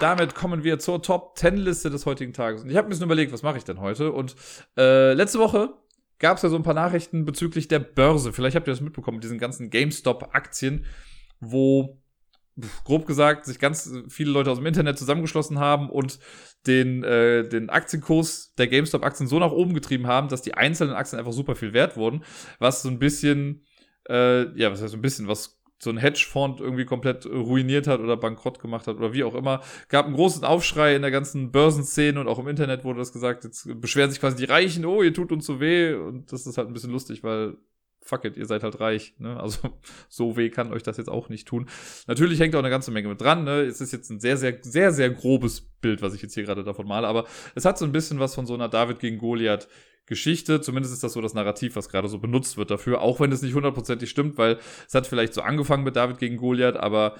[0.00, 2.62] Damit kommen wir zur Top 10 Liste des heutigen Tages.
[2.62, 4.12] Und ich habe mir bisschen überlegt, was mache ich denn heute?
[4.12, 4.36] Und
[4.76, 5.72] äh, letzte Woche
[6.18, 8.32] gab es ja so ein paar Nachrichten bezüglich der Börse.
[8.32, 10.84] Vielleicht habt ihr das mitbekommen, diesen ganzen GameStop-Aktien,
[11.40, 12.02] wo
[12.84, 16.18] grob gesagt sich ganz viele Leute aus dem Internet zusammengeschlossen haben und
[16.66, 21.18] den, äh, den Aktienkurs der GameStop-Aktien so nach oben getrieben haben, dass die einzelnen Aktien
[21.18, 22.24] einfach super viel wert wurden,
[22.58, 23.64] was so ein bisschen,
[24.08, 28.00] äh, ja, was heißt so ein bisschen, was so ein Hedgefonds irgendwie komplett ruiniert hat
[28.00, 29.62] oder bankrott gemacht hat oder wie auch immer.
[29.88, 33.44] Gab einen großen Aufschrei in der ganzen Börsenszene und auch im Internet wurde das gesagt.
[33.44, 35.94] Jetzt beschweren sich quasi die Reichen, oh, ihr tut uns so weh.
[35.94, 37.56] Und das ist halt ein bisschen lustig, weil
[38.04, 39.14] fuck it, ihr seid halt reich.
[39.18, 39.40] Ne?
[39.40, 39.58] Also
[40.08, 41.68] so weh kann euch das jetzt auch nicht tun.
[42.06, 43.44] Natürlich hängt auch eine ganze Menge mit dran.
[43.44, 43.62] Ne?
[43.62, 46.64] Es ist jetzt ein sehr, sehr, sehr, sehr grobes Bild, was ich jetzt hier gerade
[46.64, 47.06] davon male.
[47.06, 49.68] Aber es hat so ein bisschen was von so einer David gegen Goliath
[50.06, 50.60] Geschichte.
[50.60, 53.42] Zumindest ist das so das Narrativ, was gerade so benutzt wird dafür, auch wenn es
[53.42, 57.16] nicht hundertprozentig stimmt, weil es hat vielleicht so angefangen mit David gegen Goliath, aber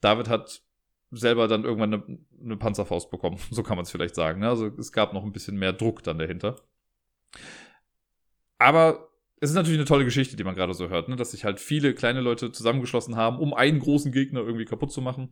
[0.00, 0.62] David hat
[1.10, 3.38] selber dann irgendwann eine, eine Panzerfaust bekommen.
[3.50, 4.40] So kann man es vielleicht sagen.
[4.40, 4.48] Ne?
[4.48, 6.56] Also es gab noch ein bisschen mehr Druck dann dahinter.
[8.58, 9.08] Aber
[9.40, 11.16] es ist natürlich eine tolle Geschichte, die man gerade so hört, ne?
[11.16, 15.02] dass sich halt viele kleine Leute zusammengeschlossen haben, um einen großen Gegner irgendwie kaputt zu
[15.02, 15.30] machen.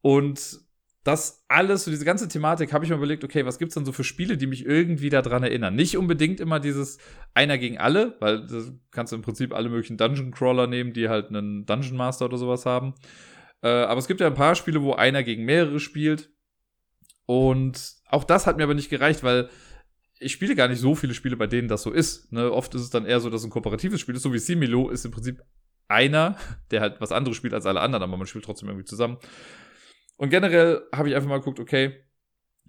[0.00, 0.60] Und
[1.08, 3.86] das alles, so diese ganze Thematik, habe ich mir überlegt, okay, was gibt es denn
[3.86, 5.74] so für Spiele, die mich irgendwie daran erinnern?
[5.74, 6.98] Nicht unbedingt immer dieses
[7.32, 11.28] einer gegen alle, weil du kannst im Prinzip alle möglichen Dungeon Crawler nehmen, die halt
[11.28, 12.94] einen Dungeon Master oder sowas haben.
[13.62, 16.30] Äh, aber es gibt ja ein paar Spiele, wo einer gegen mehrere spielt.
[17.24, 19.48] Und auch das hat mir aber nicht gereicht, weil
[20.20, 22.30] ich spiele gar nicht so viele Spiele, bei denen das so ist.
[22.32, 22.52] Ne?
[22.52, 25.06] Oft ist es dann eher so, dass ein kooperatives Spiel ist, so wie Similo ist
[25.06, 25.42] im Prinzip
[25.88, 26.36] einer,
[26.70, 29.16] der halt was anderes spielt als alle anderen, aber man spielt trotzdem irgendwie zusammen.
[30.18, 32.04] Und generell habe ich einfach mal geguckt, okay,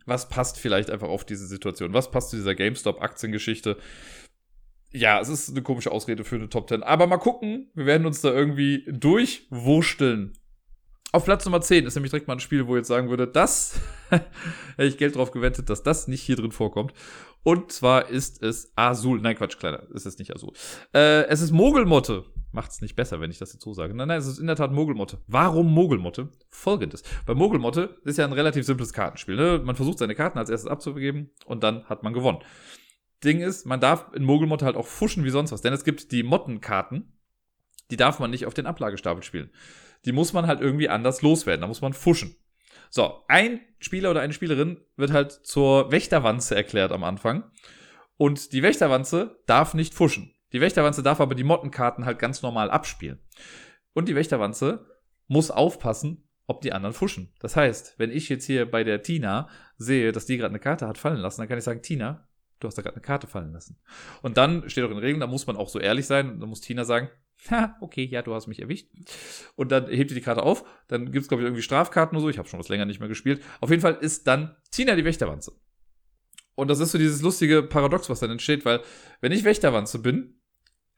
[0.06, 1.94] was passt vielleicht einfach auf diese Situation?
[1.94, 3.78] Was passt zu dieser GameStop-Aktiengeschichte?
[4.92, 6.84] Ja, es ist eine komische Ausrede für eine Top 10.
[6.84, 10.34] Aber mal gucken, wir werden uns da irgendwie durchwurschteln.
[11.12, 13.28] Auf Platz Nummer 10 ist nämlich direkt mal ein Spiel, wo ich jetzt sagen würde,
[13.28, 14.28] das hätte
[14.78, 16.94] ich Geld drauf gewettet, dass das nicht hier drin vorkommt.
[17.42, 19.20] Und zwar ist es Azul.
[19.22, 19.88] Nein, Quatsch, kleiner.
[19.94, 20.54] Es ist nicht Azul.
[20.94, 22.26] Äh, es ist Mogelmotte.
[22.52, 23.94] Macht's nicht besser, wenn ich das jetzt so sage.
[23.94, 25.20] Nein, nein, es ist in der Tat Mogelmotte.
[25.28, 26.30] Warum Mogelmotte?
[26.50, 27.04] Folgendes.
[27.26, 29.36] Bei Mogelmotte ist ja ein relativ simples Kartenspiel.
[29.36, 29.62] Ne?
[29.64, 32.40] Man versucht seine Karten als erstes abzugeben und dann hat man gewonnen.
[33.24, 35.62] Ding ist, man darf in Mogelmotte halt auch fuschen wie sonst was.
[35.62, 37.14] Denn es gibt die Mottenkarten.
[37.92, 39.52] Die darf man nicht auf den Ablagestapel spielen.
[40.06, 41.62] Die muss man halt irgendwie anders loswerden.
[41.62, 42.36] Da muss man fuschen.
[42.90, 47.44] So, ein Spieler oder eine Spielerin wird halt zur Wächterwanze erklärt am Anfang.
[48.18, 50.34] Und die Wächterwanze darf nicht fuschen.
[50.52, 53.20] Die Wächterwanze darf aber die Mottenkarten halt ganz normal abspielen.
[53.94, 54.86] Und die Wächterwanze
[55.28, 57.32] muss aufpassen, ob die anderen fuschen.
[57.40, 60.88] Das heißt, wenn ich jetzt hier bei der Tina sehe, dass die gerade eine Karte
[60.88, 62.28] hat fallen lassen, dann kann ich sagen, Tina,
[62.60, 63.80] du hast da gerade eine Karte fallen lassen.
[64.22, 66.62] Und dann steht auch in Regeln, da muss man auch so ehrlich sein, da muss
[66.62, 67.10] Tina sagen,
[67.50, 68.90] ha, okay, ja, du hast mich erwischt.
[69.56, 70.66] Und dann hebt ihr die Karte auf.
[70.88, 72.30] Dann gibt es, glaube ich, irgendwie Strafkarten oder so.
[72.30, 73.42] Ich habe schon was länger nicht mehr gespielt.
[73.62, 75.54] Auf jeden Fall ist dann Tina die Wächterwanze.
[76.56, 78.82] Und das ist so dieses lustige Paradox, was dann entsteht, weil
[79.22, 80.39] wenn ich Wächterwanze bin,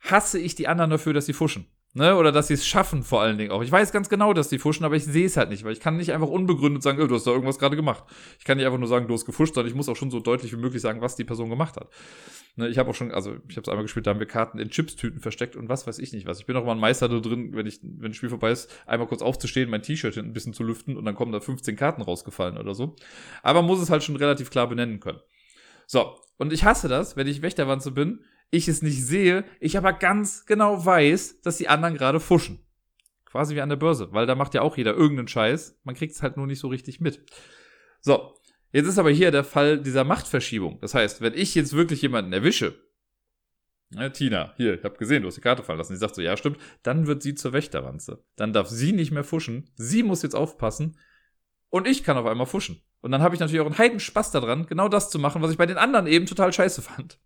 [0.02, 1.66] hasse ich die anderen dafür, dass sie fuschen.
[1.94, 2.16] Ne?
[2.16, 3.62] Oder dass sie es schaffen, vor allen Dingen auch.
[3.62, 5.80] Ich weiß ganz genau, dass die fuschen, aber ich sehe es halt nicht, weil ich
[5.80, 8.04] kann nicht einfach unbegründet sagen, oh, du hast da irgendwas gerade gemacht.
[8.38, 10.18] Ich kann nicht einfach nur sagen, du hast gefuscht, sondern ich muss auch schon so
[10.18, 11.90] deutlich wie möglich sagen, was die Person gemacht hat.
[12.56, 12.68] Ne?
[12.68, 14.70] Ich habe auch schon, also ich habe es einmal gespielt, da haben wir Karten in
[14.70, 16.40] Chipstüten versteckt und was weiß ich nicht was.
[16.40, 18.70] Ich bin auch mal ein Meister da drin, wenn ich, wenn das Spiel vorbei ist,
[18.86, 22.00] einmal kurz aufzustehen, mein T-Shirt ein bisschen zu lüften und dann kommen da 15 Karten
[22.00, 22.96] rausgefallen oder so.
[23.42, 25.20] Aber man muss es halt schon relativ klar benennen können.
[25.86, 28.20] So, und ich hasse das, wenn ich Wächterwanze bin,
[28.52, 32.64] ich es nicht sehe, ich aber ganz genau weiß, dass die anderen gerade fuschen.
[33.24, 35.80] Quasi wie an der Börse, weil da macht ja auch jeder irgendeinen Scheiß.
[35.84, 37.24] Man kriegt es halt nur nicht so richtig mit.
[38.02, 38.34] So,
[38.70, 40.78] jetzt ist aber hier der Fall dieser Machtverschiebung.
[40.80, 42.78] Das heißt, wenn ich jetzt wirklich jemanden erwische,
[43.94, 45.92] ja, Tina, hier, ich habe gesehen, du hast die Karte fallen lassen.
[45.92, 46.58] Die sagt so, ja, stimmt.
[46.82, 48.24] Dann wird sie zur Wächterwanze.
[48.36, 49.70] Dann darf sie nicht mehr fuschen.
[49.74, 50.98] Sie muss jetzt aufpassen.
[51.68, 52.82] Und ich kann auf einmal fuschen.
[53.00, 55.50] Und dann habe ich natürlich auch einen heiden Spaß daran, genau das zu machen, was
[55.50, 57.18] ich bei den anderen eben total scheiße fand.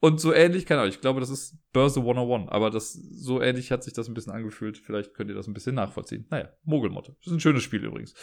[0.00, 3.70] Und so ähnlich, keine Ahnung, ich glaube, das ist Börse 101, aber das, so ähnlich
[3.70, 4.78] hat sich das ein bisschen angefühlt.
[4.78, 6.26] Vielleicht könnt ihr das ein bisschen nachvollziehen.
[6.30, 7.16] Naja, Mogelmotte.
[7.18, 8.14] Das ist ein schönes Spiel übrigens.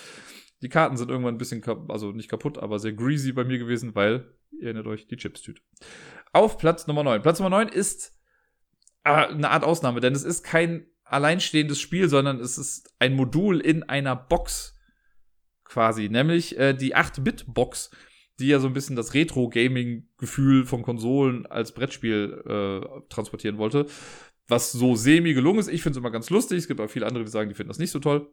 [0.63, 3.93] Die Karten sind irgendwann ein bisschen, also nicht kaputt, aber sehr greasy bei mir gewesen,
[3.93, 5.61] weil, ihr erinnert euch, die Chips-Tüte.
[6.33, 7.21] Auf Platz Nummer 9.
[7.21, 8.17] Platz Nummer 9 ist
[9.03, 13.59] äh, eine Art Ausnahme, denn es ist kein alleinstehendes Spiel, sondern es ist ein Modul
[13.59, 14.75] in einer Box
[15.63, 17.91] quasi, nämlich äh, die 8-Bit-Box
[18.39, 23.87] die ja so ein bisschen das Retro-Gaming-Gefühl von Konsolen als Brettspiel äh, transportieren wollte.
[24.47, 25.67] Was so semi gelungen ist.
[25.67, 26.59] Ich finde es immer ganz lustig.
[26.59, 28.29] Es gibt auch viele andere, die sagen, die finden das nicht so toll.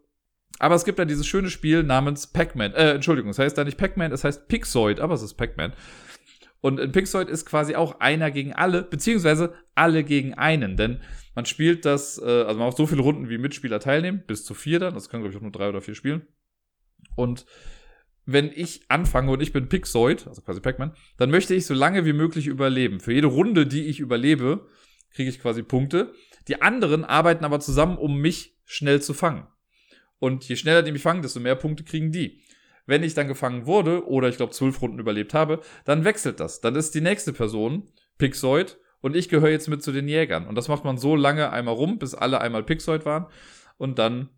[0.59, 2.75] Aber es gibt da dieses schöne Spiel namens Pac-Man.
[2.75, 5.73] Äh, Entschuldigung, es heißt da nicht Pac-Man, es heißt Pixoid, aber es ist Pac-Man.
[6.61, 10.77] Und in Pixoid ist quasi auch einer gegen alle, beziehungsweise alle gegen einen.
[10.77, 11.01] Denn
[11.35, 14.55] man spielt das, äh, also man macht so viele Runden, wie Mitspieler teilnehmen, bis zu
[14.55, 14.95] vier dann.
[14.95, 16.23] Das können, glaube ich, auch nur drei oder vier spielen.
[17.17, 17.45] Und
[18.27, 22.05] wenn ich anfange und ich bin Pixoid, also quasi Pac-Man, dann möchte ich so lange
[22.05, 23.01] wie möglich überleben.
[23.01, 24.67] Für jede Runde, die ich überlebe,
[25.11, 26.13] kriege ich quasi Punkte.
[26.49, 29.47] Die anderen arbeiten aber zusammen, um mich schnell zu fangen.
[30.19, 32.41] Und je schneller die mich fangen, desto mehr Punkte kriegen die.
[32.87, 36.61] Wenn ich dann gefangen wurde oder ich glaube zwölf Runden überlebt habe, dann wechselt das.
[36.61, 40.47] Dann ist die nächste Person Pixoid und ich gehöre jetzt mit zu den Jägern.
[40.47, 43.27] Und das macht man so lange einmal rum, bis alle einmal Pixoid waren.
[43.77, 44.31] Und dann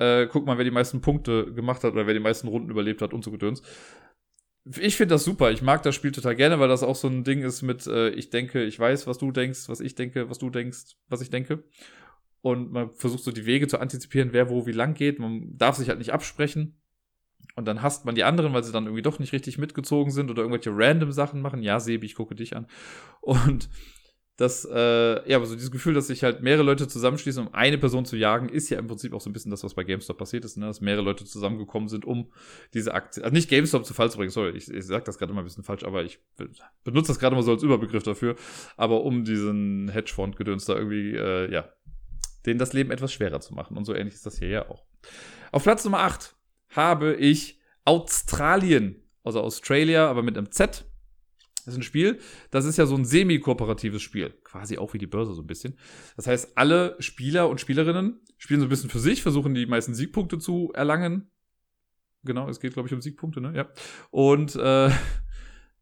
[0.00, 3.02] äh, guck mal, wer die meisten Punkte gemacht hat oder wer die meisten Runden überlebt
[3.02, 3.62] hat und so gedöns.
[4.78, 5.50] Ich finde das super.
[5.50, 8.10] Ich mag das Spiel total gerne, weil das auch so ein Ding ist mit, äh,
[8.10, 11.30] ich denke, ich weiß, was du denkst, was ich denke, was du denkst, was ich
[11.30, 11.64] denke.
[12.40, 15.18] Und man versucht so die Wege zu antizipieren, wer wo wie lang geht.
[15.18, 16.80] Man darf sich halt nicht absprechen.
[17.56, 20.30] Und dann hasst man die anderen, weil sie dann irgendwie doch nicht richtig mitgezogen sind
[20.30, 21.62] oder irgendwelche random Sachen machen.
[21.62, 22.66] Ja, Sebi, ich gucke dich an.
[23.20, 23.68] Und
[24.40, 27.76] das, äh, ja, aber so dieses Gefühl, dass sich halt mehrere Leute zusammenschließen, um eine
[27.76, 30.16] Person zu jagen, ist ja im Prinzip auch so ein bisschen das, was bei GameStop
[30.16, 30.64] passiert ist, ne?
[30.64, 32.32] dass mehrere Leute zusammengekommen sind, um
[32.72, 35.32] diese Aktie, also nicht GameStop zu Fall zu bringen, sorry, ich, ich sag das gerade
[35.32, 36.20] immer ein bisschen falsch, aber ich
[36.84, 38.34] benutze das gerade mal so als Überbegriff dafür,
[38.78, 41.68] aber um diesen Hedgefonds-Gedöns da irgendwie, äh, ja,
[42.46, 43.76] denen das Leben etwas schwerer zu machen.
[43.76, 44.86] Und so ähnlich ist das hier ja auch.
[45.52, 46.34] Auf Platz Nummer 8
[46.70, 50.89] habe ich Australien, also Australia, aber mit einem Z.
[51.64, 52.18] Das ist ein Spiel,
[52.50, 54.30] das ist ja so ein semi-kooperatives Spiel.
[54.44, 55.78] Quasi auch wie die Börse so ein bisschen.
[56.16, 59.94] Das heißt, alle Spieler und Spielerinnen spielen so ein bisschen für sich, versuchen die meisten
[59.94, 61.30] Siegpunkte zu erlangen.
[62.22, 63.52] Genau, es geht, glaube ich, um Siegpunkte, ne?
[63.54, 63.68] Ja.
[64.10, 64.90] Und äh,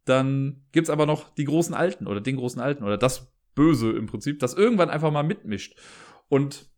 [0.04, 4.06] dann gibt's aber noch die großen Alten oder den großen Alten oder das Böse im
[4.06, 5.76] Prinzip, das irgendwann einfach mal mitmischt.
[6.28, 6.70] Und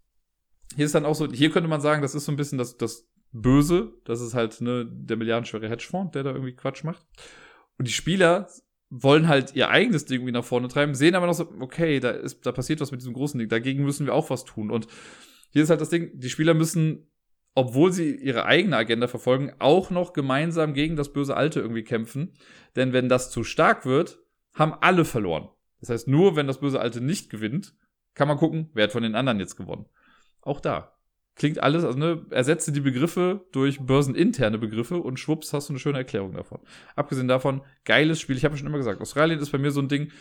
[0.77, 2.77] hier ist dann auch so, hier könnte man sagen, das ist so ein bisschen das,
[2.77, 3.93] das Böse.
[4.05, 7.07] Das ist halt ne, der milliardenschwere Hedgefonds, der da irgendwie Quatsch macht.
[7.79, 8.49] Und die Spieler
[8.91, 12.11] wollen halt ihr eigenes Ding irgendwie nach vorne treiben, sehen aber noch so, okay, da
[12.11, 14.71] ist, da passiert was mit diesem großen Ding, dagegen müssen wir auch was tun.
[14.71, 14.89] Und
[15.51, 17.09] hier ist halt das Ding, die Spieler müssen,
[17.55, 22.35] obwohl sie ihre eigene Agenda verfolgen, auch noch gemeinsam gegen das böse Alte irgendwie kämpfen.
[22.77, 24.19] Denn wenn das zu stark wird,
[24.55, 25.49] haben alle verloren.
[25.81, 27.75] Das heißt, nur wenn das böse Alte nicht gewinnt,
[28.15, 29.87] kann man gucken, wer hat von den anderen jetzt gewonnen.
[30.43, 30.97] Auch da.
[31.41, 35.81] Klingt alles, also ne, ersetze die Begriffe durch börseninterne Begriffe und schwupps hast du eine
[35.81, 36.61] schöne Erklärung davon.
[36.97, 38.37] Abgesehen davon, geiles Spiel.
[38.37, 40.13] Ich habe schon immer gesagt, Australien ist bei mir so ein Ding.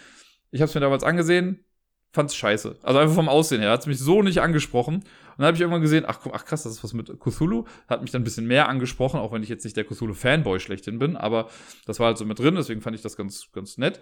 [0.51, 1.65] Ich habe es mir damals angesehen,
[2.13, 2.77] fand's scheiße.
[2.83, 3.71] Also einfach vom Aussehen her.
[3.71, 4.95] Hat es mich so nicht angesprochen.
[4.95, 5.03] Und
[5.37, 7.65] dann habe ich irgendwann gesehen, ach, ach krass, das ist was mit Cthulhu.
[7.89, 10.99] Hat mich dann ein bisschen mehr angesprochen, auch wenn ich jetzt nicht der Cthulhu-Fanboy schlechthin
[10.99, 11.17] bin.
[11.17, 11.49] Aber
[11.85, 13.99] das war halt so mit drin, deswegen fand ich das ganz, ganz nett.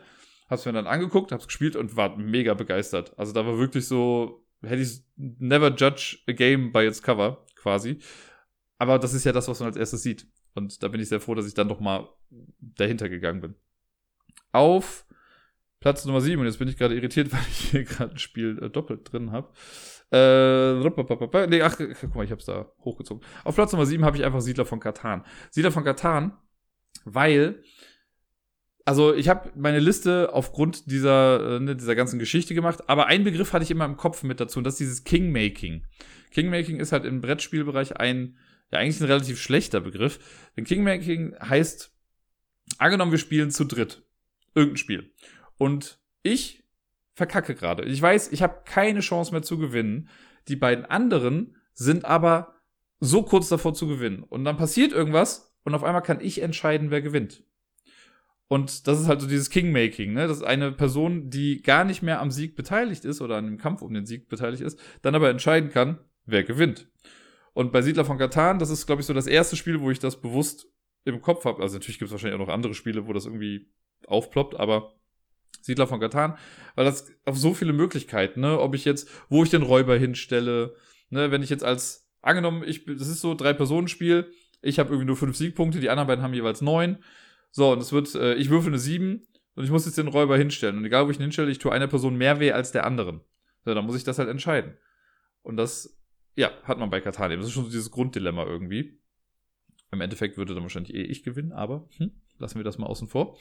[0.52, 3.18] Hab's mir dann angeguckt, hab's gespielt und war mega begeistert.
[3.18, 8.00] Also da war wirklich so, hätte ich never judge a game by its cover, quasi.
[8.78, 10.28] Aber das ist ja das, was man als erstes sieht.
[10.54, 12.10] Und da bin ich sehr froh, dass ich dann doch mal
[12.60, 13.56] dahinter gegangen bin.
[14.52, 15.06] Auf
[15.80, 18.58] Platz Nummer 7, und jetzt bin ich gerade irritiert, weil ich hier gerade ein Spiel
[18.62, 19.52] äh, doppelt drin habe.
[20.12, 23.24] Äh, nee, ach, guck mal, ich hab's da hochgezogen.
[23.44, 25.24] Auf Platz Nummer 7 habe ich einfach Siedler von Katan.
[25.52, 26.38] Siedler von Katan,
[27.06, 27.62] weil
[28.88, 33.26] also ich habe meine Liste aufgrund dieser, äh, ne, dieser ganzen Geschichte gemacht, aber ein
[33.26, 35.84] Begriff hatte ich immer im Kopf mit dazu, und das ist dieses Kingmaking.
[36.32, 38.38] Kingmaking ist halt im Brettspielbereich ein,
[38.72, 40.20] ja eigentlich ein relativ schlechter Begriff.
[40.56, 41.92] Denn Kingmaking heißt,
[42.78, 44.04] angenommen, wir spielen zu dritt.
[44.56, 45.12] Irgendein Spiel.
[45.58, 46.64] Und ich
[47.14, 47.84] verkacke gerade.
[47.84, 50.08] Ich weiß, ich habe keine Chance mehr zu gewinnen.
[50.48, 52.56] Die beiden anderen sind aber
[53.02, 54.24] so kurz davor zu gewinnen.
[54.24, 57.44] Und dann passiert irgendwas und auf einmal kann ich entscheiden, wer gewinnt.
[58.50, 60.28] Und das ist halt so dieses Kingmaking, ne?
[60.28, 63.58] Das ist eine Person, die gar nicht mehr am Sieg beteiligt ist oder an dem
[63.58, 66.88] Kampf um den Sieg beteiligt ist, dann aber entscheiden kann, wer gewinnt.
[67.54, 70.00] Und bei Siedler von Katan, das ist, glaube ich, so das erste Spiel, wo ich
[70.00, 70.68] das bewusst
[71.04, 71.62] im Kopf habe.
[71.62, 73.70] Also natürlich gibt es wahrscheinlich auch noch andere Spiele, wo das irgendwie
[74.06, 74.94] aufploppt, aber
[75.62, 76.38] Siedler von Katan,
[76.76, 78.60] weil das auf so viele Möglichkeiten, ne?
[78.60, 80.76] Ob ich jetzt, wo ich den Räuber hinstelle,
[81.10, 81.32] ne?
[81.32, 84.32] Wenn ich jetzt als, angenommen, ich, das ist so Drei-Personen-Spiel,
[84.62, 87.00] ich habe irgendwie nur fünf Siegpunkte, die anderen beiden haben jeweils neun
[87.58, 90.38] so, und es wird, äh, ich würfel eine 7 und ich muss jetzt den Räuber
[90.38, 90.78] hinstellen.
[90.78, 93.22] Und egal, wo ich ihn hinstelle, ich tue einer Person mehr weh als der anderen.
[93.66, 94.78] So, dann muss ich das halt entscheiden.
[95.42, 96.00] Und das,
[96.36, 99.02] ja, hat man bei Katan Das ist schon so dieses Grunddilemma irgendwie.
[99.92, 103.08] Im Endeffekt würde dann wahrscheinlich eh ich gewinnen, aber hm, lassen wir das mal außen
[103.08, 103.36] vor.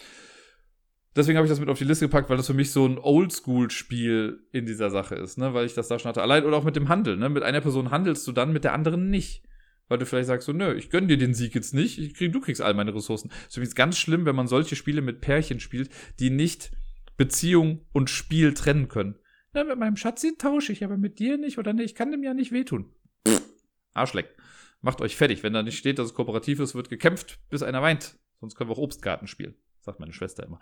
[1.15, 2.97] Deswegen habe ich das mit auf die Liste gepackt, weil das für mich so ein
[2.97, 5.53] Oldschool-Spiel in dieser Sache ist, ne?
[5.53, 6.23] Weil ich das da schon hatte.
[6.23, 7.29] Allein oder auch mit dem Handel, ne?
[7.29, 9.46] Mit einer Person handelst du dann, mit der anderen nicht
[9.89, 12.33] weil du vielleicht sagst so, nö, ich gönn dir den Sieg jetzt nicht, ich krieg,
[12.33, 13.29] du kriegst all meine Ressourcen.
[13.29, 16.73] Das ist übrigens ganz schlimm, wenn man solche Spiele mit Pärchen spielt, die nicht
[17.17, 19.17] Beziehung und Spiel trennen können.
[19.53, 22.23] Na, mit meinem Schatzi tausche ich, aber mit dir nicht oder nee, ich kann dem
[22.23, 22.93] ja nicht wehtun.
[23.27, 23.43] Pff,
[23.95, 24.35] Arschleck.
[24.83, 25.43] Macht euch fertig.
[25.43, 28.19] Wenn da nicht steht, dass es kooperativ ist, wird gekämpft, bis einer weint.
[28.41, 29.55] Sonst können wir auch Obstgarten spielen.
[29.87, 30.59] Sagt meine Schwester immer.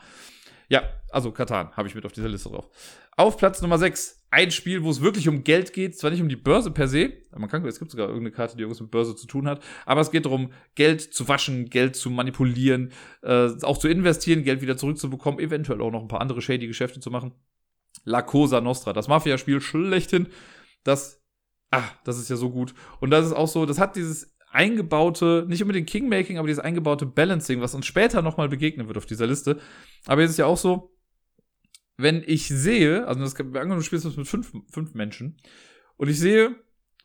[0.69, 2.69] Ja, also Katan habe ich mit auf dieser Liste drauf.
[3.17, 6.29] Auf Platz Nummer 6, ein Spiel, wo es wirklich um Geld geht, zwar nicht um
[6.29, 9.17] die Börse per se, man kann, es gibt sogar irgendeine Karte, die irgendwas mit Börse
[9.17, 13.79] zu tun hat, aber es geht darum, Geld zu waschen, Geld zu manipulieren, äh, auch
[13.79, 17.33] zu investieren, Geld wieder zurückzubekommen, eventuell auch noch ein paar andere shady Geschäfte zu machen.
[18.05, 20.27] La Cosa Nostra, das Mafia-Spiel schlechthin,
[20.83, 21.23] das,
[21.71, 22.75] ah, das ist ja so gut.
[23.01, 27.07] Und das ist auch so, das hat dieses eingebaute, nicht unbedingt Kingmaking, aber dieses eingebaute
[27.07, 29.59] Balancing, was uns später nochmal begegnen wird auf dieser Liste.
[30.07, 30.95] Aber jetzt ist ja auch so,
[31.97, 35.37] wenn ich sehe, also das angenommen, du spielst das mit fünf, fünf Menschen
[35.97, 36.57] und ich sehe,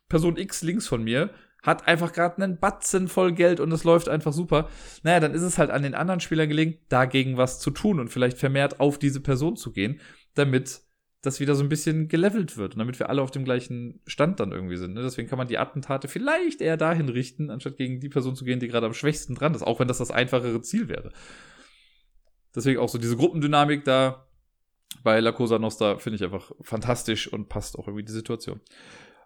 [0.08, 1.30] Person X links von mir
[1.62, 4.68] hat einfach gerade einen Batzen voll Geld und es läuft einfach super.
[5.02, 8.08] Naja, dann ist es halt an den anderen Spielern gelegen, dagegen was zu tun und
[8.08, 10.00] vielleicht vermehrt auf diese Person zu gehen,
[10.34, 10.80] damit
[11.22, 14.40] das wieder so ein bisschen gelevelt wird und damit wir alle auf dem gleichen Stand
[14.40, 14.94] dann irgendwie sind.
[14.94, 15.02] Ne?
[15.02, 18.60] Deswegen kann man die Attentate vielleicht eher dahin richten, anstatt gegen die Person zu gehen,
[18.60, 21.12] die gerade am schwächsten dran ist, auch wenn das das einfachere Ziel wäre.
[22.54, 24.26] Deswegen auch so diese Gruppendynamik da
[25.02, 28.60] bei La Cosa Nostra finde ich einfach fantastisch und passt auch irgendwie die Situation.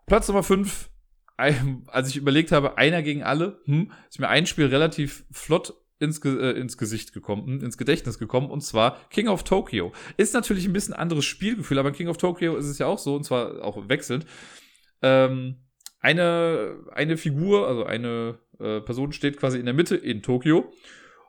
[0.07, 0.91] Platz Nummer 5,
[1.37, 6.25] als ich überlegt habe, einer gegen alle, hm, ist mir ein Spiel relativ flott ins,
[6.25, 9.93] äh, ins Gesicht gekommen, hm, ins Gedächtnis gekommen, und zwar King of Tokyo.
[10.17, 13.15] Ist natürlich ein bisschen anderes Spielgefühl, aber King of Tokyo ist es ja auch so,
[13.15, 14.27] und zwar auch wechselnd.
[15.03, 15.57] Ähm,
[16.01, 20.73] eine, eine Figur, also eine äh, Person steht quasi in der Mitte in Tokio.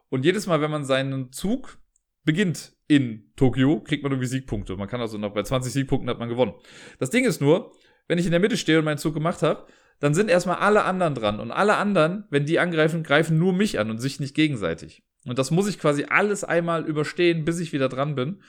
[0.09, 1.79] Und jedes Mal, wenn man seinen Zug
[2.23, 4.75] beginnt in Tokio, kriegt man irgendwie Siegpunkte.
[4.75, 6.53] Man kann also noch bei 20 Siegpunkten hat man gewonnen.
[6.99, 7.71] Das Ding ist nur,
[8.07, 9.65] wenn ich in der Mitte stehe und meinen Zug gemacht habe,
[9.99, 11.39] dann sind erstmal alle anderen dran.
[11.39, 15.03] Und alle anderen, wenn die angreifen, greifen nur mich an und sich nicht gegenseitig.
[15.25, 18.41] Und das muss ich quasi alles einmal überstehen, bis ich wieder dran bin.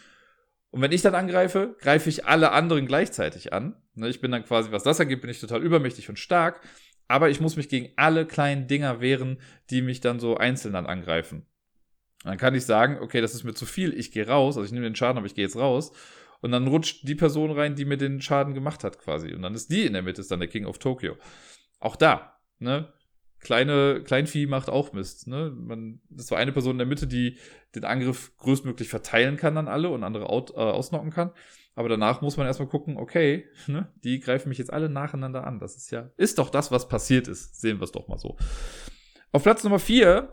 [0.71, 3.77] Und wenn ich dann angreife, greife ich alle anderen gleichzeitig an.
[3.95, 6.61] Ne, ich bin dann quasi, was das angeht, bin ich total übermächtig und stark.
[7.09, 9.39] Aber ich muss mich gegen alle kleinen Dinger wehren,
[9.71, 11.47] die mich dann so einzeln dann angreifen.
[12.25, 14.73] dann kann ich sagen, okay, das ist mir zu viel, ich gehe raus, also ich
[14.73, 15.93] nehme den Schaden, aber ich gehe jetzt raus.
[16.41, 19.33] Und dann rutscht die Person rein, die mir den Schaden gemacht hat, quasi.
[19.33, 21.17] Und dann ist die in der Mitte, ist dann der King of Tokyo.
[21.81, 22.93] Auch da, ne?
[23.41, 25.53] Kleine, Kleinvieh macht auch Mist, ne?
[25.55, 27.39] Man, das war eine Person in der Mitte, die
[27.75, 31.33] den Angriff größtmöglich verteilen kann an alle und andere out, äh, ausnocken kann.
[31.75, 35.61] Aber danach muss man erstmal gucken, okay, ne, die greifen mich jetzt alle nacheinander an.
[35.61, 37.61] Das ist ja, ist doch das, was passiert ist.
[37.61, 38.37] Sehen wir es doch mal so.
[39.33, 40.33] Auf Platz Nummer vier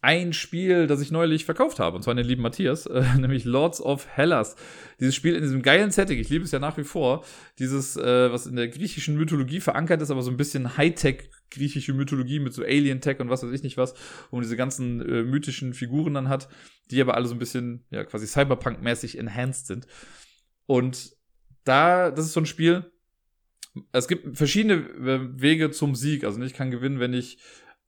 [0.00, 3.44] ein Spiel, das ich neulich verkauft habe, und zwar an den lieben Matthias, äh, nämlich
[3.44, 4.56] Lords of Hellas.
[5.00, 7.24] Dieses Spiel in diesem geilen Setting, ich liebe es ja nach wie vor,
[7.58, 11.94] dieses, äh, was in der griechischen Mythologie verankert ist, aber so ein bisschen Hightech griechische
[11.94, 13.94] Mythologie mit so Alien-Tech und was weiß ich nicht was,
[14.30, 16.48] wo man diese ganzen äh, mythischen Figuren dann hat,
[16.90, 19.86] die aber alle so ein bisschen, ja, quasi Cyberpunk-mäßig enhanced sind.
[20.66, 21.16] Und
[21.64, 22.90] da, das ist so ein Spiel,
[23.92, 26.24] es gibt verschiedene äh, Wege zum Sieg.
[26.24, 27.38] Also ich kann gewinnen, wenn ich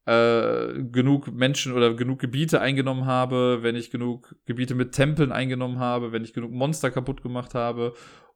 [0.05, 5.79] äh, genug Menschen oder genug Gebiete eingenommen habe, wenn ich genug Gebiete mit Tempeln eingenommen
[5.79, 7.93] habe, wenn ich genug Monster kaputt gemacht habe.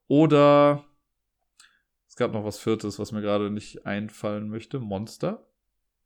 [0.07, 0.85] Oder
[2.07, 4.79] es gab noch was Viertes, was mir gerade nicht einfallen möchte.
[4.79, 5.47] Monster,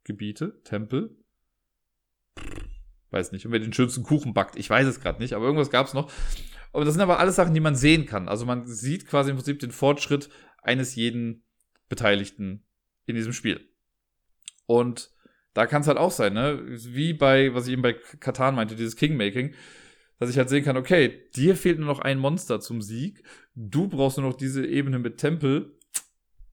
[0.04, 1.18] Gebiete, Tempel.
[3.12, 3.46] Weiß nicht.
[3.46, 4.56] Und wer den schönsten Kuchen backt.
[4.56, 6.12] Ich weiß es gerade nicht, aber irgendwas gab es noch.
[6.72, 8.28] Und das sind aber alles Sachen, die man sehen kann.
[8.30, 10.30] Also man sieht quasi im Prinzip den Fortschritt
[10.62, 11.44] eines jeden
[11.90, 12.66] Beteiligten
[13.06, 13.68] in diesem Spiel.
[14.68, 15.12] Und
[15.54, 16.62] da kann es halt auch sein, ne?
[16.68, 19.54] Wie bei, was ich eben bei Katan meinte, dieses Kingmaking,
[20.20, 23.24] dass ich halt sehen kann, okay, dir fehlt nur noch ein Monster zum Sieg.
[23.56, 25.78] Du brauchst nur noch diese Ebene mit Tempel.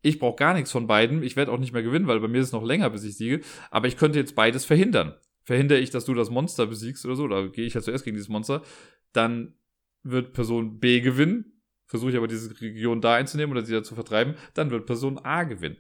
[0.03, 1.23] Ich brauche gar nichts von beiden.
[1.23, 3.17] Ich werde auch nicht mehr gewinnen, weil bei mir ist es noch länger, bis ich
[3.17, 3.41] siege.
[3.71, 5.15] Aber ich könnte jetzt beides verhindern.
[5.43, 8.17] Verhindere ich, dass du das Monster besiegst oder so, oder gehe ich halt zuerst gegen
[8.17, 8.63] dieses Monster,
[9.13, 9.55] dann
[10.05, 11.61] wird Person B gewinnen.
[11.87, 15.19] Versuche ich aber diese Region da einzunehmen oder sie da zu vertreiben, dann wird Person
[15.19, 15.77] A gewinnen.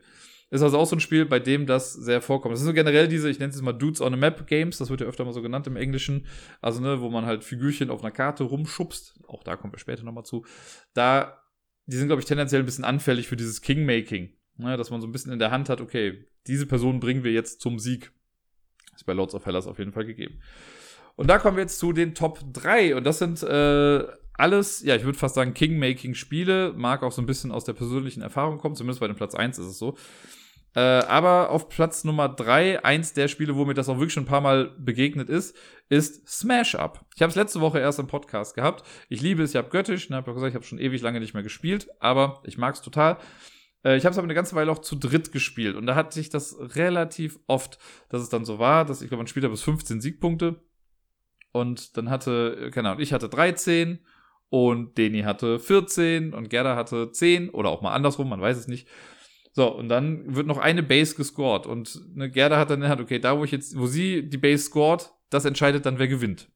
[0.49, 2.53] Ist also auch so ein Spiel, bei dem das sehr vorkommt.
[2.53, 4.91] Das sind so generell diese, ich nenne es mal Dudes on a Map Games, das
[4.91, 6.27] wird ja öfter mal so genannt im Englischen.
[6.61, 9.21] Also, ne, wo man halt Figürchen auf einer Karte rumschubst.
[9.27, 10.47] Auch da kommen wir später nochmal zu.
[10.95, 11.43] Da,
[11.87, 14.31] die sind, glaube ich, tendenziell ein bisschen anfällig für dieses Kingmaking.
[14.59, 17.33] Ne, dass man so ein bisschen in der Hand hat, okay, diese Person bringen wir
[17.33, 18.13] jetzt zum Sieg.
[18.95, 20.41] Ist bei Lords of Hellas auf jeden Fall gegeben.
[21.17, 22.95] Und da kommen wir jetzt zu den Top 3.
[22.95, 24.05] Und das sind äh,
[24.38, 26.75] alles, ja, ich würde fast sagen, Kingmaking-Spiele.
[26.77, 28.75] Mag auch so ein bisschen aus der persönlichen Erfahrung kommen.
[28.75, 29.96] Zumindest bei dem Platz 1 ist es so.
[30.77, 34.25] Äh, aber auf Platz Nummer 3, eins der Spiele, wo mir das auch wirklich schon
[34.25, 35.57] ein paar Mal begegnet ist,
[35.88, 37.07] ist Smash Up.
[37.14, 38.87] Ich habe es letzte Woche erst im Podcast gehabt.
[39.09, 41.33] Ich liebe es, ich habe göttisch, ne, hab gesagt, ich habe schon ewig lange nicht
[41.33, 43.16] mehr gespielt, aber ich mag es total.
[43.85, 46.20] Äh, ich habe es aber eine ganze Weile auch zu dritt gespielt und da hatte
[46.20, 47.79] ich das relativ oft,
[48.11, 50.61] dass es dann so war, dass ich glaube, man spielt da bis 15 Siegpunkte
[51.53, 54.05] und dann hatte, keine Ahnung, ich hatte 13
[54.49, 58.69] und Deni hatte 14 und Gerda hatte 10 oder auch mal andersrum, man weiß es
[58.69, 58.89] nicht.
[59.53, 61.67] So, und dann wird noch eine Base gescored.
[61.67, 64.65] Und eine Gerda hat dann halt, okay, da wo ich jetzt, wo sie die Base
[64.65, 66.51] scored, das entscheidet dann, wer gewinnt.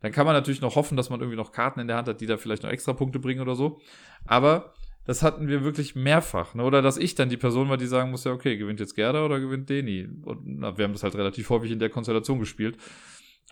[0.00, 2.20] Dann kann man natürlich noch hoffen, dass man irgendwie noch Karten in der Hand hat,
[2.20, 3.80] die da vielleicht noch extra Punkte bringen oder so.
[4.24, 4.72] Aber
[5.04, 6.54] das hatten wir wirklich mehrfach.
[6.54, 6.62] Ne?
[6.62, 9.24] Oder dass ich dann die Person war, die sagen muss, ja, okay, gewinnt jetzt Gerda
[9.24, 10.08] oder gewinnt Deni?
[10.22, 12.78] Und na, wir haben das halt relativ häufig in der Konstellation gespielt.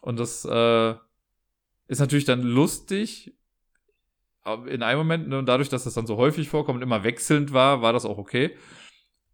[0.00, 0.94] Und das äh,
[1.88, 3.34] ist natürlich dann lustig,
[4.66, 7.82] in einem Moment, ne, und dadurch, dass das dann so häufig vorkommt immer wechselnd war,
[7.82, 8.56] war das auch okay.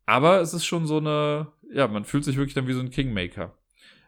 [0.06, 2.90] Aber es ist schon so eine, ja, man fühlt sich wirklich dann wie so ein
[2.90, 3.56] Kingmaker.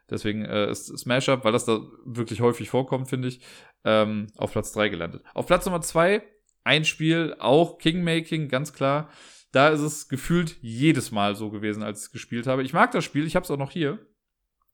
[0.09, 3.41] Deswegen äh, ist Smash Up, weil das da wirklich häufig vorkommt, finde ich,
[3.85, 5.25] ähm, auf Platz 3 gelandet.
[5.35, 6.23] Auf Platz Nummer 2,
[6.65, 9.11] ein Spiel, auch Kingmaking, ganz klar.
[9.53, 12.63] Da ist es gefühlt jedes Mal so gewesen, als ich es gespielt habe.
[12.63, 13.99] Ich mag das Spiel, ich habe es auch noch hier.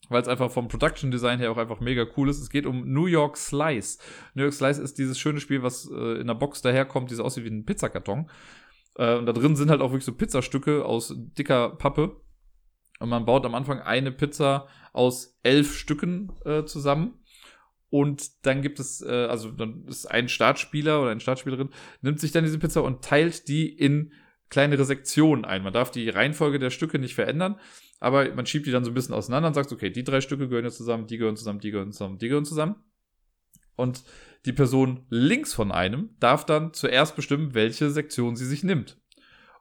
[0.09, 2.41] Weil es einfach vom Production Design her auch einfach mega cool ist.
[2.41, 3.99] Es geht um New York Slice.
[4.35, 7.25] New York Slice ist dieses schöne Spiel, was äh, in der Box daherkommt, die so
[7.25, 8.29] aussieht wie ein Pizzakarton.
[8.97, 12.21] Äh, und da drin sind halt auch wirklich so Pizzastücke aus dicker Pappe.
[12.99, 17.19] Und man baut am Anfang eine Pizza aus elf Stücken äh, zusammen.
[17.89, 21.69] Und dann gibt es, äh, also dann ist ein Startspieler oder eine Startspielerin,
[22.01, 24.13] nimmt sich dann diese Pizza und teilt die in
[24.49, 25.63] kleinere Sektionen ein.
[25.63, 27.59] Man darf die Reihenfolge der Stücke nicht verändern,
[28.03, 30.49] aber man schiebt die dann so ein bisschen auseinander und sagt, okay, die drei Stücke
[30.49, 32.75] gehören jetzt zusammen, die gehören zusammen, die gehören zusammen, die gehören zusammen.
[33.77, 34.03] Und
[34.45, 39.01] die Person links von einem darf dann zuerst bestimmen, welche Sektion sie sich nimmt.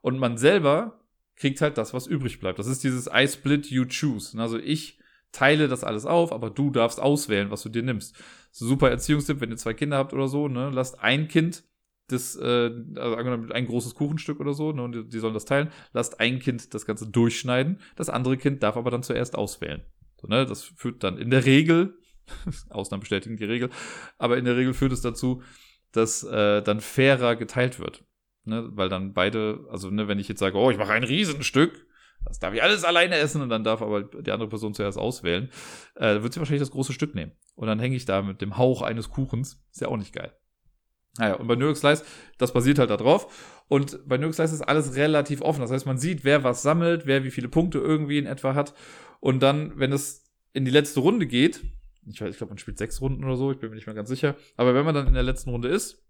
[0.02, 2.58] Und man selber kriegt halt das, was übrig bleibt.
[2.58, 4.36] Das ist dieses I split, you choose.
[4.40, 5.00] Also ich
[5.32, 8.16] teile das alles auf, aber du darfst auswählen, was du dir nimmst.
[8.50, 11.64] Super Erziehungstipp, wenn ihr zwei Kinder habt oder so, ne, lasst ein Kind
[12.12, 15.46] das, äh, also angenommen ein großes Kuchenstück oder so, ne, und die, die sollen das
[15.46, 19.84] teilen, lasst ein Kind das Ganze durchschneiden, das andere Kind darf aber dann zuerst auswählen.
[20.20, 21.98] So, ne, das führt dann in der Regel,
[22.70, 23.70] Ausnahmen bestätigen die Regel,
[24.18, 25.42] aber in der Regel führt es dazu,
[25.92, 28.04] dass äh, dann fairer geteilt wird.
[28.44, 31.86] Ne, weil dann beide, also ne, wenn ich jetzt sage, oh, ich mache ein Riesenstück,
[32.26, 35.50] das darf ich alles alleine essen und dann darf aber die andere Person zuerst auswählen,
[35.96, 37.34] äh, wird sie wahrscheinlich das große Stück nehmen.
[37.56, 39.64] Und dann hänge ich da mit dem Hauch eines Kuchens.
[39.72, 40.36] Ist ja auch nicht geil.
[41.18, 42.06] Naja, und bei Slice,
[42.38, 43.64] das basiert halt da drauf.
[43.68, 45.62] Und bei Slice ist alles relativ offen.
[45.62, 48.74] Das heißt, man sieht, wer was sammelt, wer wie viele Punkte irgendwie in etwa hat.
[49.20, 51.64] Und dann, wenn es in die letzte Runde geht,
[52.06, 54.10] ich, ich glaube, man spielt sechs Runden oder so, ich bin mir nicht mehr ganz
[54.10, 54.36] sicher.
[54.56, 56.04] Aber wenn man dann in der letzten Runde ist,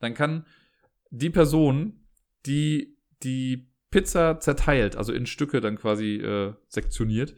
[0.00, 0.46] dann kann
[1.10, 2.04] die Person,
[2.46, 7.34] die die Pizza zerteilt, also in Stücke dann quasi äh, sektioniert,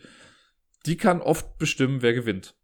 [0.87, 2.57] die kann oft bestimmen, wer gewinnt.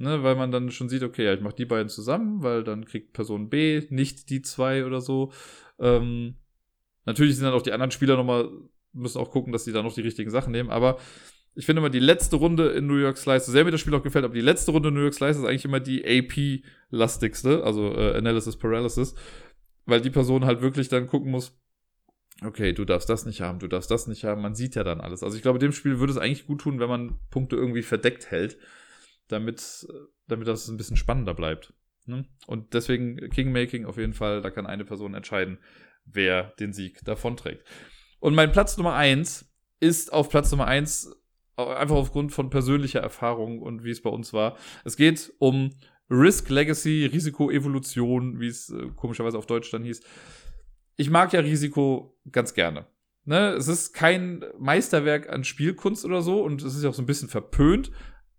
[0.00, 2.84] Ne, weil man dann schon sieht, okay, ja, ich mache die beiden zusammen, weil dann
[2.84, 5.32] kriegt Person B nicht die zwei oder so.
[5.80, 6.36] Ähm,
[7.04, 8.48] natürlich sind dann auch die anderen Spieler nochmal,
[8.92, 10.98] müssen auch gucken, dass sie da noch die richtigen Sachen nehmen, aber
[11.56, 14.02] ich finde immer die letzte Runde in New York Slice, sehr mir das Spiel auch
[14.04, 17.92] gefällt, aber die letzte Runde in New York Slice ist eigentlich immer die AP-lastigste, also
[17.92, 19.16] äh, Analysis Paralysis,
[19.84, 21.58] weil die Person halt wirklich dann gucken muss,
[22.44, 25.00] okay, du darfst das nicht haben, du darfst das nicht haben, man sieht ja dann
[25.00, 25.24] alles.
[25.24, 28.30] Also ich glaube, dem Spiel würde es eigentlich gut tun, wenn man Punkte irgendwie verdeckt
[28.30, 28.58] hält,
[29.28, 29.86] damit,
[30.26, 31.74] damit das ein bisschen spannender bleibt.
[32.06, 32.24] Ne?
[32.46, 35.58] Und deswegen Kingmaking auf jeden Fall, da kann eine Person entscheiden,
[36.04, 37.64] wer den Sieg davonträgt.
[38.20, 41.14] Und mein Platz Nummer eins ist auf Platz Nummer eins
[41.56, 44.56] einfach aufgrund von persönlicher Erfahrung und wie es bei uns war.
[44.84, 45.70] Es geht um
[46.08, 50.00] Risk Legacy, Risiko Evolution, wie es äh, komischerweise auf Deutsch dann hieß
[50.98, 52.86] ich mag ja Risiko ganz gerne.
[53.24, 53.52] Ne?
[53.52, 57.06] Es ist kein Meisterwerk an Spielkunst oder so und es ist ja auch so ein
[57.06, 57.90] bisschen verpönt.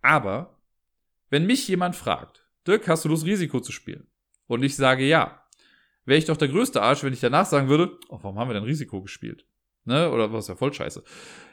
[0.02, 0.59] Aber
[1.30, 4.08] wenn mich jemand fragt, Dirk, hast du Lust, Risiko zu spielen?
[4.48, 5.44] Und ich sage ja,
[6.06, 8.56] wäre ich doch der größte Arsch, wenn ich danach sagen würde, oh, warum haben wir
[8.56, 9.46] denn Risiko gespielt?
[9.86, 10.12] Ne?
[10.12, 11.04] Oder was ja voll scheiße.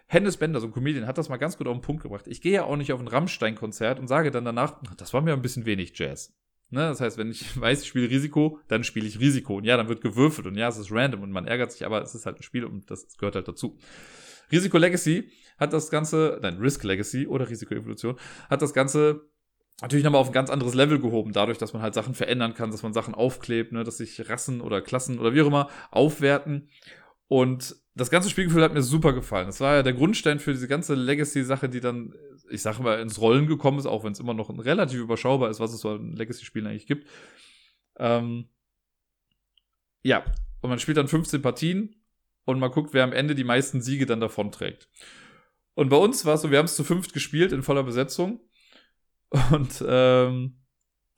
[0.07, 2.27] Hennes Bender, so ein Comedian, hat das mal ganz gut auf den Punkt gebracht.
[2.27, 5.33] Ich gehe ja auch nicht auf ein Rammstein-Konzert und sage dann danach, das war mir
[5.33, 6.35] ein bisschen wenig Jazz.
[6.71, 6.81] Ne?
[6.81, 9.57] Das heißt, wenn ich weiß, ich spiele Risiko, dann spiele ich Risiko.
[9.57, 12.03] Und ja, dann wird gewürfelt und ja, es ist random und man ärgert sich, aber
[12.03, 13.79] es ist halt ein Spiel und das gehört halt dazu.
[14.53, 18.17] Risiko Legacy hat das Ganze, nein, Risk Legacy oder Risiko Evolution,
[18.49, 19.29] hat das Ganze
[19.81, 22.71] natürlich nochmal auf ein ganz anderes Level gehoben, dadurch, dass man halt Sachen verändern kann,
[22.71, 26.69] dass man Sachen aufklebt, ne, dass sich Rassen oder Klassen oder wie auch immer aufwerten.
[27.29, 29.47] Und das ganze Spielgefühl hat mir super gefallen.
[29.47, 32.15] Das war ja der Grundstein für diese ganze Legacy-Sache, die dann,
[32.51, 35.61] ich sag mal, ins Rollen gekommen ist, auch wenn es immer noch relativ überschaubar ist,
[35.61, 37.09] was es so an Legacy-Spielen eigentlich gibt.
[37.99, 38.49] Ähm,
[40.03, 40.25] ja,
[40.61, 41.97] und man spielt dann 15 Partien
[42.45, 44.89] und man guckt, wer am Ende die meisten Siege dann davon trägt.
[45.75, 48.41] Und bei uns war es so, wir haben es zu fünft gespielt in voller Besetzung.
[49.31, 50.59] Und ähm,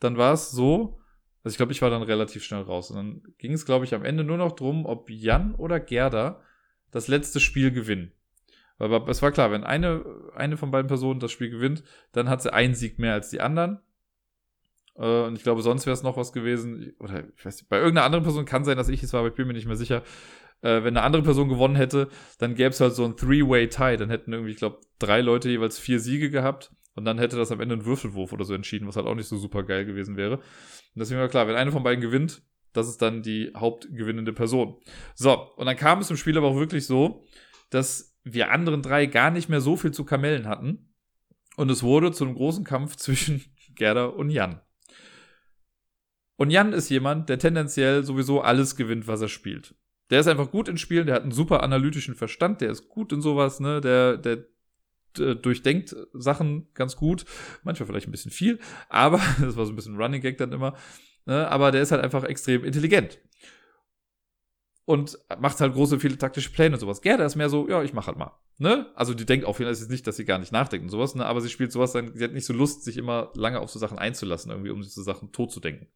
[0.00, 0.98] dann war es so,
[1.44, 2.90] also ich glaube, ich war dann relativ schnell raus.
[2.90, 6.42] Und dann ging es, glaube ich, am Ende nur noch drum, ob Jan oder Gerda
[6.90, 8.12] das letzte Spiel gewinnen.
[8.78, 10.04] Aber es war klar, wenn eine,
[10.34, 11.82] eine von beiden Personen das Spiel gewinnt,
[12.12, 13.80] dann hat sie einen Sieg mehr als die anderen.
[14.96, 16.92] Äh, und ich glaube, sonst wäre es noch was gewesen.
[16.98, 19.28] Oder ich weiß nicht, bei irgendeiner anderen Person kann sein, dass ich es war, aber
[19.28, 20.02] ich bin mir nicht mehr sicher.
[20.60, 23.96] Äh, wenn eine andere Person gewonnen hätte, dann gäbe es halt so ein Three-Way-Tie.
[23.96, 26.72] Dann hätten irgendwie, ich glaube, drei Leute jeweils vier Siege gehabt.
[26.98, 29.28] Und dann hätte das am Ende ein Würfelwurf oder so entschieden, was halt auch nicht
[29.28, 30.38] so super geil gewesen wäre.
[30.38, 30.42] Und
[30.96, 32.42] deswegen war klar, wenn eine von beiden gewinnt,
[32.72, 34.78] das ist dann die hauptgewinnende Person.
[35.14, 37.24] So, und dann kam es im Spiel aber auch wirklich so,
[37.70, 40.92] dass wir anderen drei gar nicht mehr so viel zu Kamellen hatten.
[41.56, 43.44] Und es wurde zu einem großen Kampf zwischen
[43.76, 44.60] Gerda und Jan.
[46.34, 49.76] Und Jan ist jemand, der tendenziell sowieso alles gewinnt, was er spielt.
[50.10, 53.12] Der ist einfach gut in Spielen, der hat einen super analytischen Verstand, der ist gut
[53.12, 54.46] in sowas, ne, der, der
[55.14, 57.24] durchdenkt Sachen ganz gut,
[57.62, 60.74] manchmal vielleicht ein bisschen viel, aber das war so ein bisschen Running Gag dann immer.
[61.26, 61.48] Ne?
[61.48, 63.20] Aber der ist halt einfach extrem intelligent.
[64.84, 67.02] und macht halt große, viele taktische Pläne und sowas.
[67.02, 68.32] Gerda ist mehr so, ja, ich mach halt mal.
[68.56, 68.86] Ne?
[68.96, 71.26] Also die denkt auf jeden Fall nicht, dass sie gar nicht nachdenkt und sowas, ne?
[71.26, 73.78] aber sie spielt sowas, dann, sie hat nicht so Lust, sich immer lange auf so
[73.78, 75.86] Sachen einzulassen, irgendwie, um diese Sachen tot zu denken.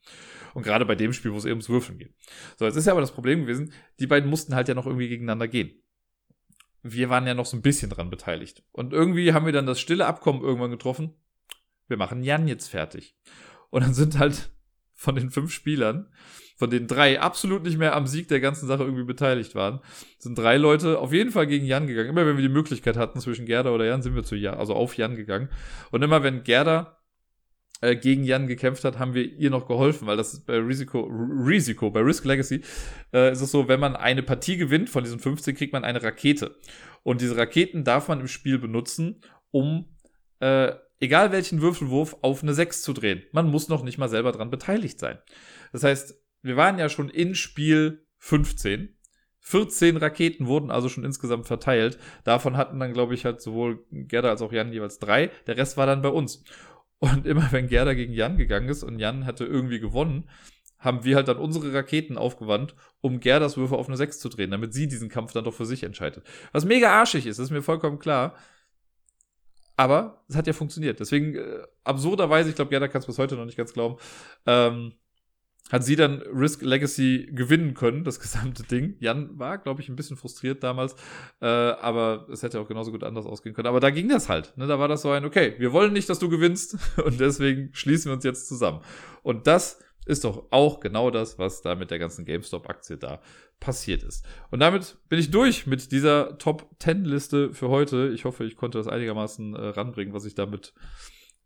[0.54, 2.14] Und gerade bei dem Spiel, wo es eben ums Würfeln geht.
[2.58, 5.08] So, jetzt ist ja aber das Problem gewesen, die beiden mussten halt ja noch irgendwie
[5.08, 5.81] gegeneinander gehen.
[6.82, 8.62] Wir waren ja noch so ein bisschen dran beteiligt.
[8.72, 11.14] Und irgendwie haben wir dann das stille Abkommen irgendwann getroffen.
[11.88, 13.16] Wir machen Jan jetzt fertig.
[13.70, 14.50] Und dann sind halt
[14.94, 16.08] von den fünf Spielern
[16.62, 19.80] von den drei absolut nicht mehr am Sieg der ganzen Sache irgendwie beteiligt waren,
[20.18, 22.08] sind drei Leute auf jeden Fall gegen Jan gegangen.
[22.08, 24.74] Immer wenn wir die Möglichkeit hatten zwischen Gerda oder Jan, sind wir zu Jan, also
[24.74, 25.48] auf Jan gegangen.
[25.90, 27.01] Und immer wenn Gerda
[27.82, 31.90] äh, gegen Jan gekämpft hat, haben wir ihr noch geholfen, weil das bei Risiko, Risiko,
[31.90, 32.62] bei Risk Legacy
[33.12, 36.02] äh, ist es so, wenn man eine Partie gewinnt von diesen 15, kriegt man eine
[36.02, 36.56] Rakete.
[37.02, 39.20] Und diese Raketen darf man im Spiel benutzen,
[39.50, 39.96] um
[40.38, 43.22] äh, egal welchen Würfelwurf auf eine 6 zu drehen.
[43.32, 45.18] Man muss noch nicht mal selber dran beteiligt sein.
[45.72, 48.96] Das heißt, wir waren ja schon in Spiel 15.
[49.44, 51.98] 14 Raketen wurden also schon insgesamt verteilt.
[52.22, 55.32] Davon hatten dann, glaube ich, halt sowohl Gerda als auch Jan jeweils drei.
[55.48, 56.44] Der Rest war dann bei uns.
[57.02, 60.30] Und immer wenn Gerda gegen Jan gegangen ist und Jan hatte irgendwie gewonnen,
[60.78, 64.52] haben wir halt dann unsere Raketen aufgewandt, um Gerdas Würfe auf eine 6 zu drehen,
[64.52, 66.24] damit sie diesen Kampf dann doch für sich entscheidet.
[66.52, 68.36] Was mega arschig ist, ist mir vollkommen klar.
[69.76, 71.00] Aber es hat ja funktioniert.
[71.00, 73.96] Deswegen, äh, absurderweise, ich glaube, Gerda kann es bis heute noch nicht ganz glauben,
[74.46, 74.92] ähm,
[75.70, 78.96] hat sie dann Risk Legacy gewinnen können, das gesamte Ding.
[79.00, 80.94] Jan war, glaube ich, ein bisschen frustriert damals,
[81.40, 83.68] äh, aber es hätte auch genauso gut anders ausgehen können.
[83.68, 84.56] Aber da ging das halt.
[84.56, 84.66] Ne?
[84.66, 88.10] Da war das so ein, okay, wir wollen nicht, dass du gewinnst und deswegen schließen
[88.10, 88.80] wir uns jetzt zusammen.
[89.22, 93.20] Und das ist doch auch genau das, was da mit der ganzen GameStop-Aktie da
[93.60, 94.26] passiert ist.
[94.50, 98.10] Und damit bin ich durch mit dieser Top 10 Liste für heute.
[98.12, 100.74] Ich hoffe, ich konnte das einigermaßen äh, ranbringen, was ich damit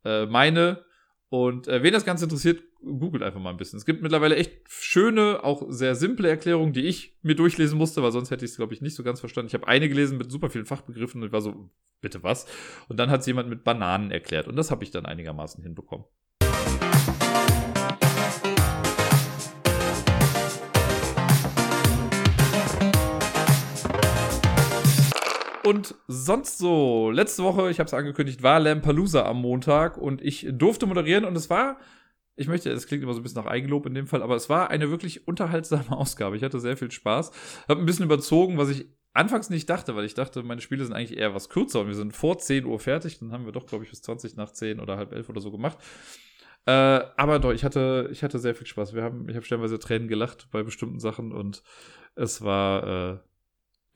[0.04, 0.85] äh, meine.
[1.28, 3.78] Und äh, wen das Ganze interessiert, googelt einfach mal ein bisschen.
[3.78, 8.12] Es gibt mittlerweile echt schöne, auch sehr simple Erklärungen, die ich mir durchlesen musste, weil
[8.12, 9.48] sonst hätte ich es, glaube ich, nicht so ganz verstanden.
[9.48, 11.68] Ich habe eine gelesen mit super vielen Fachbegriffen und war so,
[12.00, 12.46] bitte was?
[12.88, 16.06] Und dann hat es jemand mit Bananen erklärt und das habe ich dann einigermaßen hinbekommen.
[25.66, 30.46] Und sonst so, letzte Woche, ich habe es angekündigt, war Lampalooza am Montag und ich
[30.48, 31.80] durfte moderieren und es war,
[32.36, 34.48] ich möchte, es klingt immer so ein bisschen nach Eigenlob in dem Fall, aber es
[34.48, 36.36] war eine wirklich unterhaltsame Ausgabe.
[36.36, 37.32] Ich hatte sehr viel Spaß,
[37.68, 40.94] habe ein bisschen überzogen, was ich anfangs nicht dachte, weil ich dachte, meine Spiele sind
[40.94, 43.18] eigentlich eher was kürzer und wir sind vor 10 Uhr fertig.
[43.18, 45.50] Dann haben wir doch, glaube ich, bis 20 nach 10 oder halb 11 oder so
[45.50, 45.78] gemacht.
[46.66, 48.94] Äh, aber doch, ich hatte, ich hatte sehr viel Spaß.
[48.94, 51.64] Wir haben, ich habe stellenweise Tränen gelacht bei bestimmten Sachen und
[52.14, 53.18] es war, äh,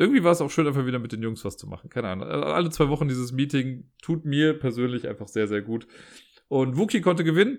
[0.00, 1.90] irgendwie war es auch schön, einfach wieder mit den Jungs was zu machen.
[1.90, 2.26] Keine Ahnung.
[2.26, 5.86] Alle zwei Wochen dieses Meeting tut mir persönlich einfach sehr, sehr gut.
[6.48, 7.58] Und Wookie konnte gewinnen.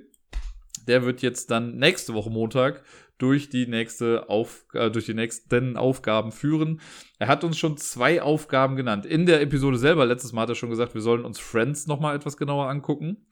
[0.87, 2.83] Der wird jetzt dann nächste Woche Montag
[3.19, 6.81] durch die nächste Auf, äh, durch die nächsten Aufgaben führen.
[7.19, 9.05] Er hat uns schon zwei Aufgaben genannt.
[9.05, 12.15] In der Episode selber, letztes Mal hat er schon gesagt, wir sollen uns Friends nochmal
[12.15, 13.27] etwas genauer angucken.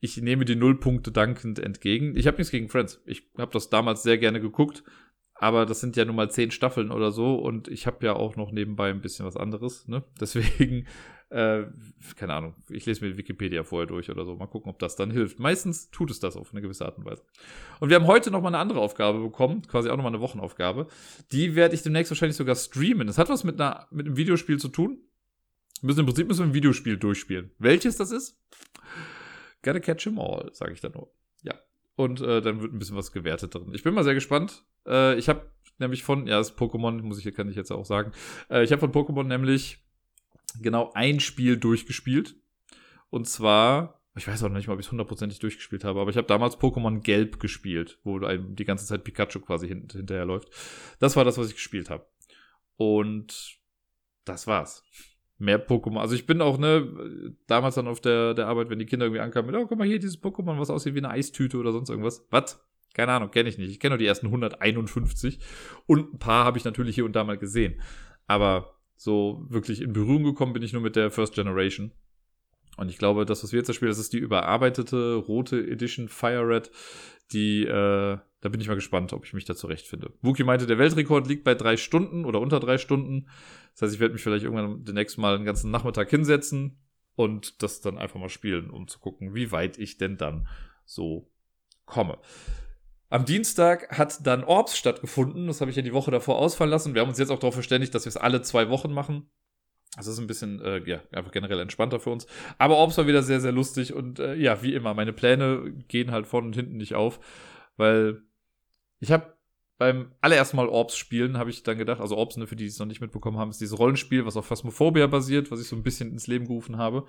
[0.00, 2.16] Ich nehme die Nullpunkte dankend entgegen.
[2.16, 3.00] Ich habe nichts gegen Friends.
[3.06, 4.82] Ich habe das damals sehr gerne geguckt.
[5.42, 8.36] Aber das sind ja nun mal zehn Staffeln oder so und ich habe ja auch
[8.36, 9.88] noch nebenbei ein bisschen was anderes.
[9.88, 10.04] Ne?
[10.20, 10.86] Deswegen,
[11.30, 11.62] äh,
[12.16, 14.36] keine Ahnung, ich lese mir Wikipedia vorher durch oder so.
[14.36, 15.38] Mal gucken, ob das dann hilft.
[15.38, 17.22] Meistens tut es das auf eine gewisse Art und Weise.
[17.80, 20.20] Und wir haben heute noch mal eine andere Aufgabe bekommen, quasi auch noch mal eine
[20.20, 20.88] Wochenaufgabe.
[21.32, 23.06] Die werde ich demnächst wahrscheinlich sogar streamen.
[23.06, 24.98] Das hat was mit, einer, mit einem Videospiel zu tun.
[25.80, 27.50] Wir müssen im Prinzip müssen wir ein Videospiel durchspielen.
[27.58, 28.38] Welches das ist?
[29.62, 31.10] Gotta catch 'em all, sage ich dann nur.
[31.42, 31.54] Ja.
[31.96, 33.72] Und äh, dann wird ein bisschen was gewertet drin.
[33.74, 34.64] Ich bin mal sehr gespannt.
[34.86, 38.12] Äh, ich habe nämlich von, ja, das Pokémon, muss ich, kann ich jetzt auch sagen.
[38.48, 39.78] Äh, ich habe von Pokémon nämlich
[40.60, 42.36] genau ein Spiel durchgespielt.
[43.10, 46.10] Und zwar, ich weiß auch noch nicht mal, ob ich es hundertprozentig durchgespielt habe, aber
[46.10, 50.48] ich habe damals Pokémon Gelb gespielt, wo die ganze Zeit Pikachu quasi hint hinterherläuft.
[51.00, 52.06] Das war das, was ich gespielt habe.
[52.76, 53.58] Und
[54.24, 54.84] das war's.
[55.40, 55.98] Mehr Pokémon.
[55.98, 59.22] Also ich bin auch, ne, damals dann auf der, der Arbeit, wenn die Kinder irgendwie
[59.22, 62.26] ankamen, oh, guck mal hier, dieses Pokémon, was aussieht wie eine Eistüte oder sonst irgendwas.
[62.30, 62.62] Was?
[62.92, 63.70] Keine Ahnung, kenne ich nicht.
[63.70, 65.38] Ich kenne nur die ersten 151
[65.86, 67.80] und ein paar habe ich natürlich hier und da mal gesehen.
[68.26, 71.90] Aber so wirklich in Berührung gekommen bin ich nur mit der First Generation.
[72.76, 76.46] Und ich glaube, das, was wir jetzt spielen, das ist die überarbeitete rote Edition Fire
[76.46, 76.70] Red.
[77.32, 80.12] Die, äh, da bin ich mal gespannt, ob ich mich da zurechtfinde.
[80.22, 83.28] Wookie meinte, der Weltrekord liegt bei drei Stunden oder unter drei Stunden.
[83.74, 86.78] Das heißt, ich werde mich vielleicht irgendwann demnächst mal einen ganzen Nachmittag hinsetzen
[87.16, 90.48] und das dann einfach mal spielen, um zu gucken, wie weit ich denn dann
[90.84, 91.30] so
[91.84, 92.18] komme.
[93.10, 95.48] Am Dienstag hat dann Orbs stattgefunden.
[95.48, 96.94] Das habe ich ja die Woche davor ausfallen lassen.
[96.94, 99.28] Wir haben uns jetzt auch darauf verständigt, dass wir es alle zwei Wochen machen.
[99.96, 102.26] Das ist ein bisschen, äh, ja, einfach generell entspannter für uns.
[102.58, 106.12] Aber Orbs war wieder sehr, sehr lustig und äh, ja, wie immer, meine Pläne gehen
[106.12, 107.18] halt vorne und hinten nicht auf,
[107.76, 108.22] weil
[109.00, 109.34] ich habe
[109.78, 112.68] beim allerersten Mal Orbs spielen, habe ich dann gedacht, also Orbs, ne, für die, die
[112.68, 115.76] es noch nicht mitbekommen haben, ist dieses Rollenspiel, was auf Phasmophobia basiert, was ich so
[115.76, 117.06] ein bisschen ins Leben gerufen habe.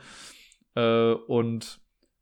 [0.75, 1.81] Äh, und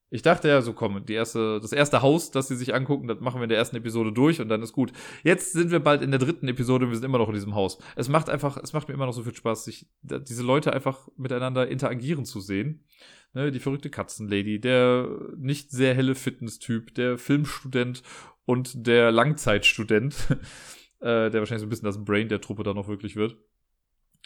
[0.09, 3.19] ich dachte ja, so komm, die erste, das erste Haus, das sie sich angucken, das
[3.19, 4.91] machen wir in der ersten Episode durch und dann ist gut.
[5.23, 7.53] Jetzt sind wir bald in der dritten Episode und wir sind immer noch in diesem
[7.53, 7.77] Haus.
[7.95, 11.07] Es macht einfach, es macht mir immer noch so viel Spaß, sich diese Leute einfach
[11.15, 12.85] miteinander interagieren zu sehen.
[13.33, 15.07] Ne, die verrückte Katzenlady, der
[15.37, 18.01] nicht sehr helle Fitness-Typ, der Filmstudent
[18.49, 20.15] und der Langzeitstudent,
[21.01, 23.37] äh, der wahrscheinlich so ein bisschen das Brain der Truppe da noch wirklich wird.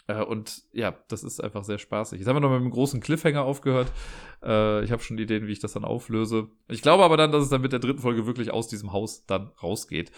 [0.06, 2.20] Äh, und ja, das ist einfach sehr spaßig.
[2.20, 3.92] Jetzt haben wir noch mit einem großen Cliffhanger aufgehört.
[4.42, 6.48] Äh, ich habe schon Ideen, wie ich das dann auflöse.
[6.68, 9.26] Ich glaube aber dann, dass es dann mit der dritten Folge wirklich aus diesem Haus
[9.26, 10.10] dann rausgeht.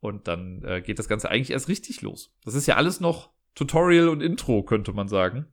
[0.00, 2.34] Und dann äh, geht das Ganze eigentlich erst richtig los.
[2.44, 5.46] Das ist ja alles noch Tutorial und Intro, könnte man sagen.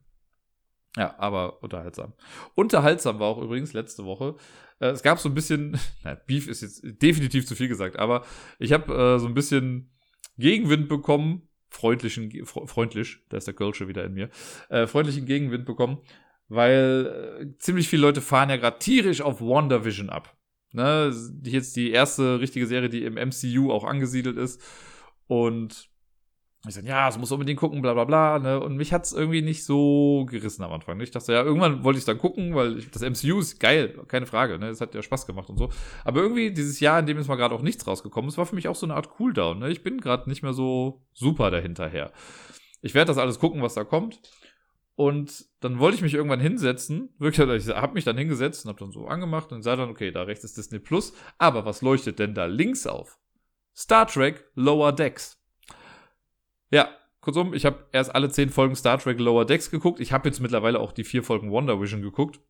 [0.96, 2.12] Ja, aber unterhaltsam.
[2.54, 4.36] Unterhaltsam war auch übrigens letzte Woche.
[4.78, 8.24] Äh, es gab so ein bisschen, na, Beef ist jetzt definitiv zu viel gesagt, aber
[8.58, 9.90] ich habe äh, so ein bisschen
[10.38, 14.28] Gegenwind bekommen freundlichen, freundlich, da ist der Kölsche wieder in mir,
[14.68, 15.98] äh, freundlichen Gegenwind bekommen,
[16.48, 20.36] weil äh, ziemlich viele Leute fahren ja gerade tierisch auf WandaVision ab.
[20.74, 21.12] Ne,
[21.44, 24.60] jetzt die erste richtige Serie, die im MCU auch angesiedelt ist.
[25.26, 25.90] Und
[26.68, 28.38] ich sage, ja, es muss unbedingt gucken, bla bla bla.
[28.38, 28.60] Ne?
[28.60, 30.96] Und mich hat's irgendwie nicht so gerissen am Anfang.
[30.96, 31.02] Ne?
[31.02, 34.26] Ich dachte, ja, irgendwann wollte ich dann gucken, weil ich, das MCU ist geil, keine
[34.26, 34.58] Frage.
[34.60, 34.68] Ne?
[34.68, 35.70] Das hat ja Spaß gemacht und so.
[36.04, 38.54] Aber irgendwie dieses Jahr, in dem ist mal gerade auch nichts rausgekommen, es war für
[38.54, 39.58] mich auch so eine Art Cooldown.
[39.58, 39.70] Ne?
[39.70, 42.12] Ich bin gerade nicht mehr so super dahinterher.
[42.80, 44.20] Ich werde das alles gucken, was da kommt.
[44.94, 47.08] Und dann wollte ich mich irgendwann hinsetzen.
[47.18, 50.12] Wirklich, ich habe mich dann hingesetzt und habe dann so angemacht und sah dann, okay,
[50.12, 51.12] da rechts ist Disney Plus.
[51.38, 53.18] Aber was leuchtet denn da links auf?
[53.74, 55.41] Star Trek Lower Decks.
[56.72, 56.88] Ja,
[57.20, 60.00] kurzum, ich habe erst alle zehn Folgen Star Trek Lower Decks geguckt.
[60.00, 62.40] Ich habe jetzt mittlerweile auch die vier Folgen Wonder Vision geguckt.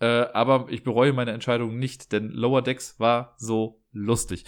[0.00, 4.44] Äh, aber ich bereue meine Entscheidung nicht, denn Lower Decks war so lustig.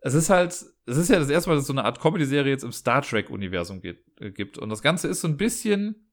[0.00, 2.50] Es ist halt, es ist ja das erste Mal, dass es so eine Art Comedy-Serie
[2.50, 4.56] jetzt im Star Trek-Universum äh, gibt.
[4.56, 6.08] Und das Ganze ist so ein bisschen,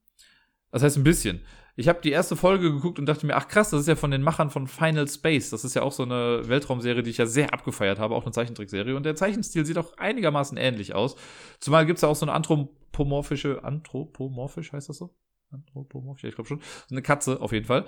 [0.71, 1.41] das heißt ein bisschen.
[1.75, 4.11] Ich habe die erste Folge geguckt und dachte mir, ach krass, das ist ja von
[4.11, 5.51] den Machern von Final Space.
[5.51, 8.33] Das ist ja auch so eine Weltraumserie, die ich ja sehr abgefeiert habe, auch eine
[8.33, 8.95] Zeichentrickserie.
[8.95, 11.15] Und der Zeichenstil sieht auch einigermaßen ähnlich aus.
[11.59, 15.15] Zumal gibt's ja auch so eine anthropomorphische, anthropomorphisch heißt das so?
[15.51, 16.61] Anthropomorphisch, ich glaube schon.
[16.87, 17.85] So eine Katze auf jeden Fall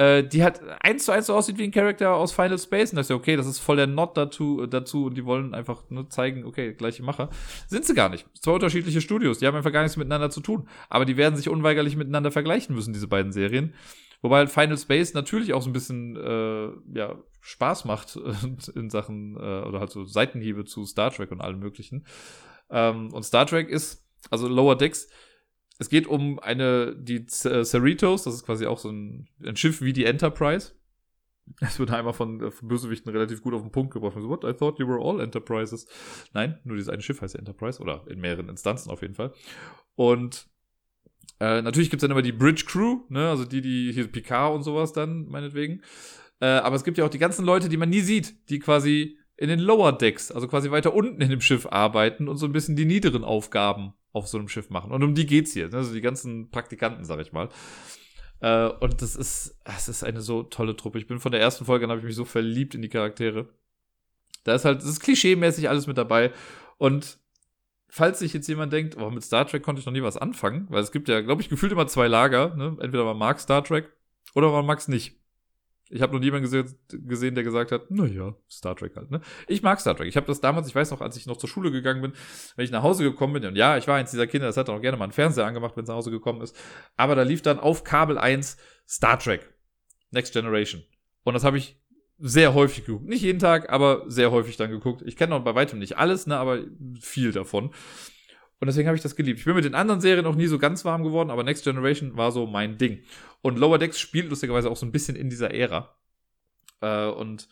[0.00, 2.90] äh, die halt eins zu eins so aussieht wie ein Charakter aus Final Space.
[2.90, 5.52] Und das ist ja okay, das ist voll der Not dazu, dazu und die wollen
[5.52, 7.28] einfach nur zeigen, okay, gleiche Macher.
[7.66, 8.26] Sind sie gar nicht.
[8.40, 10.68] Zwei unterschiedliche Studios, die haben einfach gar nichts miteinander zu tun.
[10.88, 13.74] Aber die werden sich unweigerlich miteinander vergleichen müssen, diese beiden Serien.
[14.22, 18.16] Wobei halt Final Space natürlich auch so ein bisschen äh, ja, Spaß macht
[18.74, 22.06] in Sachen, äh, oder halt so Seitenhiebe zu Star Trek und allem möglichen.
[22.70, 25.08] Ähm, und Star Trek ist, also Lower Decks,
[25.80, 29.80] es geht um eine, die äh, Cerritos, das ist quasi auch so ein, ein Schiff
[29.80, 30.74] wie die Enterprise.
[31.60, 34.14] Es wird einmal von, äh, von Bösewichten relativ gut auf den Punkt gebracht.
[34.20, 34.44] So, what?
[34.44, 35.86] I thought you were all Enterprises.
[36.34, 39.32] Nein, nur dieses eine Schiff heißt Enterprise oder in mehreren Instanzen auf jeden Fall.
[39.94, 40.50] Und
[41.40, 44.62] äh, natürlich gibt's dann immer die Bridge Crew, ne, also die, die hier Picard und
[44.62, 45.80] sowas dann, meinetwegen.
[46.40, 49.18] Äh, aber es gibt ja auch die ganzen Leute, die man nie sieht, die quasi
[49.40, 52.52] in den Lower Decks, also quasi weiter unten in dem Schiff arbeiten und so ein
[52.52, 54.92] bisschen die niederen Aufgaben auf so einem Schiff machen.
[54.92, 55.70] Und um die geht's hier.
[55.70, 55.78] Ne?
[55.78, 57.48] Also die ganzen Praktikanten, sag ich mal.
[58.40, 60.98] Äh, und das ist, das ist eine so tolle Truppe.
[60.98, 63.48] Ich bin von der ersten Folge an, habe ich mich so verliebt in die Charaktere.
[64.44, 66.32] Da ist halt, das ist klischee-mäßig alles mit dabei.
[66.76, 67.18] Und
[67.88, 70.66] falls sich jetzt jemand denkt, oh, mit Star Trek konnte ich noch nie was anfangen,
[70.68, 72.54] weil es gibt ja, glaube ich, gefühlt immer zwei Lager.
[72.56, 72.76] Ne?
[72.78, 73.90] Entweder man mag Star Trek
[74.34, 75.18] oder man mag es nicht.
[75.92, 79.10] Ich habe noch niemanden gesehen, gesehen, der gesagt hat, naja, Star Trek halt.
[79.10, 79.20] Ne?
[79.48, 80.08] Ich mag Star Trek.
[80.08, 82.12] Ich habe das damals, ich weiß noch, als ich noch zur Schule gegangen bin,
[82.54, 84.70] wenn ich nach Hause gekommen bin, und ja, ich war eins dieser Kinder, das hat
[84.70, 86.56] auch gerne mal einen Fernseher angemacht, wenn es nach Hause gekommen ist.
[86.96, 88.56] Aber da lief dann auf Kabel 1
[88.88, 89.52] Star Trek.
[90.12, 90.82] Next Generation.
[91.24, 91.80] Und das habe ich
[92.18, 93.06] sehr häufig geguckt.
[93.06, 95.02] Nicht jeden Tag, aber sehr häufig dann geguckt.
[95.06, 96.60] Ich kenne noch bei weitem nicht alles, ne, aber
[97.00, 97.72] viel davon.
[98.60, 99.38] Und deswegen habe ich das geliebt.
[99.38, 102.16] Ich bin mit den anderen Serien auch nie so ganz warm geworden, aber Next Generation
[102.16, 103.02] war so mein Ding.
[103.40, 105.96] Und Lower Decks spielt lustigerweise auch so ein bisschen in dieser Ära.
[106.82, 107.48] Äh, und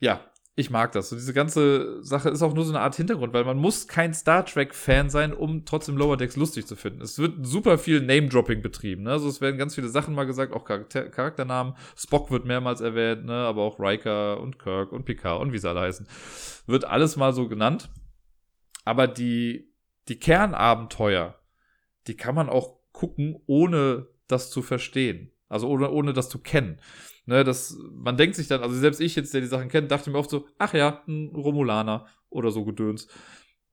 [0.00, 0.20] ja,
[0.54, 1.12] ich mag das.
[1.12, 4.12] Und diese ganze Sache ist auch nur so eine Art Hintergrund, weil man muss kein
[4.12, 7.00] Star Trek-Fan sein, um trotzdem Lower Decks lustig zu finden.
[7.00, 9.04] Es wird super viel Name-Dropping betrieben.
[9.04, 9.12] Ne?
[9.12, 11.74] Also es werden ganz viele Sachen mal gesagt, auch Charakter Charakternamen.
[11.96, 13.32] Spock wird mehrmals erwähnt, ne?
[13.32, 16.06] aber auch Riker und Kirk und Picard und wie sie alle heißen.
[16.66, 17.88] Wird alles mal so genannt.
[18.84, 19.71] Aber die
[20.08, 21.38] die Kernabenteuer,
[22.06, 25.30] die kann man auch gucken, ohne das zu verstehen.
[25.48, 26.80] Also ohne, ohne das zu kennen.
[27.26, 30.10] Ne, das, man denkt sich dann, also selbst ich jetzt, der die Sachen kennt, dachte
[30.10, 33.06] mir oft so, ach ja, ein Romulaner oder so Gedöns.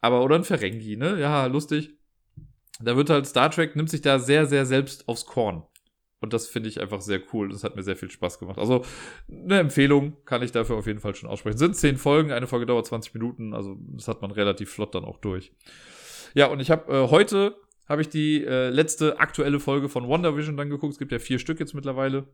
[0.01, 1.19] Aber, oder ein Ferengi, ne?
[1.19, 1.97] Ja, lustig.
[2.81, 5.63] Da wird halt Star Trek, nimmt sich da sehr, sehr selbst aufs Korn.
[6.21, 7.49] Und das finde ich einfach sehr cool.
[7.49, 8.59] Das hat mir sehr viel Spaß gemacht.
[8.59, 8.83] Also
[9.29, 11.57] eine Empfehlung kann ich dafür auf jeden Fall schon aussprechen.
[11.57, 15.05] Sind zehn Folgen, eine Folge dauert 20 Minuten, also das hat man relativ flott dann
[15.05, 15.53] auch durch.
[16.33, 17.55] Ja, und ich habe äh, heute
[17.87, 20.93] habe ich die äh, letzte aktuelle Folge von WandaVision dann geguckt.
[20.93, 22.27] Es gibt ja vier Stück jetzt mittlerweile.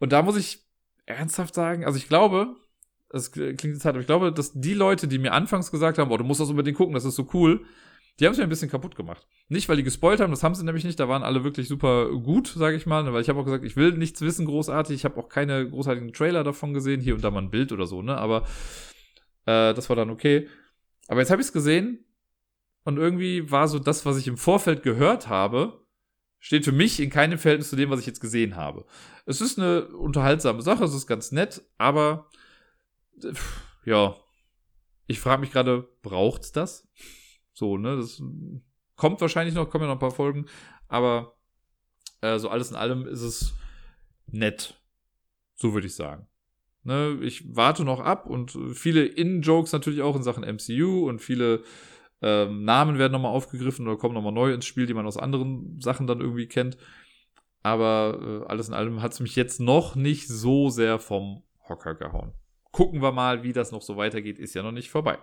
[0.00, 0.66] Und da muss ich
[1.06, 2.56] ernsthaft sagen, also ich glaube,
[3.10, 6.08] das klingt jetzt hart, aber ich glaube, dass die Leute, die mir anfangs gesagt haben,
[6.08, 7.64] boah, du musst das unbedingt gucken, das ist so cool,
[8.18, 9.26] die haben es mir ein bisschen kaputt gemacht.
[9.48, 12.10] Nicht, weil die gespoilt haben, das haben sie nämlich nicht, da waren alle wirklich super
[12.10, 15.04] gut, sage ich mal, weil ich habe auch gesagt, ich will nichts wissen großartig, ich
[15.04, 18.02] habe auch keine großartigen Trailer davon gesehen, hier und da mal ein Bild oder so,
[18.02, 18.42] ne, aber
[19.46, 20.48] äh, das war dann okay.
[21.06, 22.04] Aber jetzt habe ich es gesehen
[22.88, 25.84] und irgendwie war so das, was ich im Vorfeld gehört habe,
[26.38, 28.86] steht für mich in keinem Verhältnis zu dem, was ich jetzt gesehen habe.
[29.26, 32.30] Es ist eine unterhaltsame Sache, es ist ganz nett, aber
[33.84, 34.16] ja,
[35.06, 36.88] ich frage mich gerade, braucht's das?
[37.52, 38.22] So, ne, das
[38.96, 40.46] kommt wahrscheinlich noch, kommen ja noch ein paar Folgen,
[40.86, 41.36] aber
[42.22, 43.52] äh, so alles in allem ist es
[44.28, 44.80] nett.
[45.56, 46.26] So würde ich sagen.
[46.84, 51.64] Ne, ich warte noch ab und viele In-Jokes natürlich auch in Sachen MCU und viele
[52.22, 55.80] ähm, Namen werden nochmal aufgegriffen oder kommen nochmal neu ins Spiel, die man aus anderen
[55.80, 56.76] Sachen dann irgendwie kennt.
[57.62, 61.94] Aber äh, alles in allem hat es mich jetzt noch nicht so sehr vom Hocker
[61.94, 62.32] gehauen.
[62.72, 65.18] Gucken wir mal, wie das noch so weitergeht, ist ja noch nicht vorbei.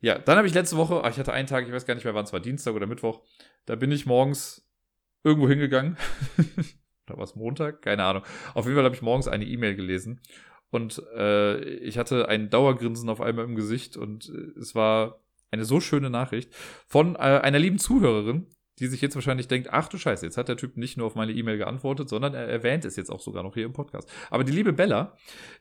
[0.00, 2.04] Ja, dann habe ich letzte Woche, ach, ich hatte einen Tag, ich weiß gar nicht
[2.04, 3.22] mehr, wann es war, Dienstag oder Mittwoch,
[3.66, 4.68] da bin ich morgens
[5.24, 5.96] irgendwo hingegangen.
[7.06, 8.22] da war es Montag, keine Ahnung.
[8.54, 10.20] Auf jeden Fall habe ich morgens eine E-Mail gelesen
[10.70, 15.20] und äh, ich hatte ein Dauergrinsen auf einmal im Gesicht und äh, es war
[15.50, 16.52] eine so schöne Nachricht
[16.86, 18.46] von äh, einer lieben Zuhörerin,
[18.78, 21.14] die sich jetzt wahrscheinlich denkt, ach du Scheiße, jetzt hat der Typ nicht nur auf
[21.14, 24.10] meine E-Mail geantwortet, sondern er erwähnt es jetzt auch sogar noch hier im Podcast.
[24.30, 25.16] Aber die liebe Bella,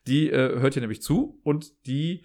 [0.05, 2.23] die äh, hört hier nämlich zu und die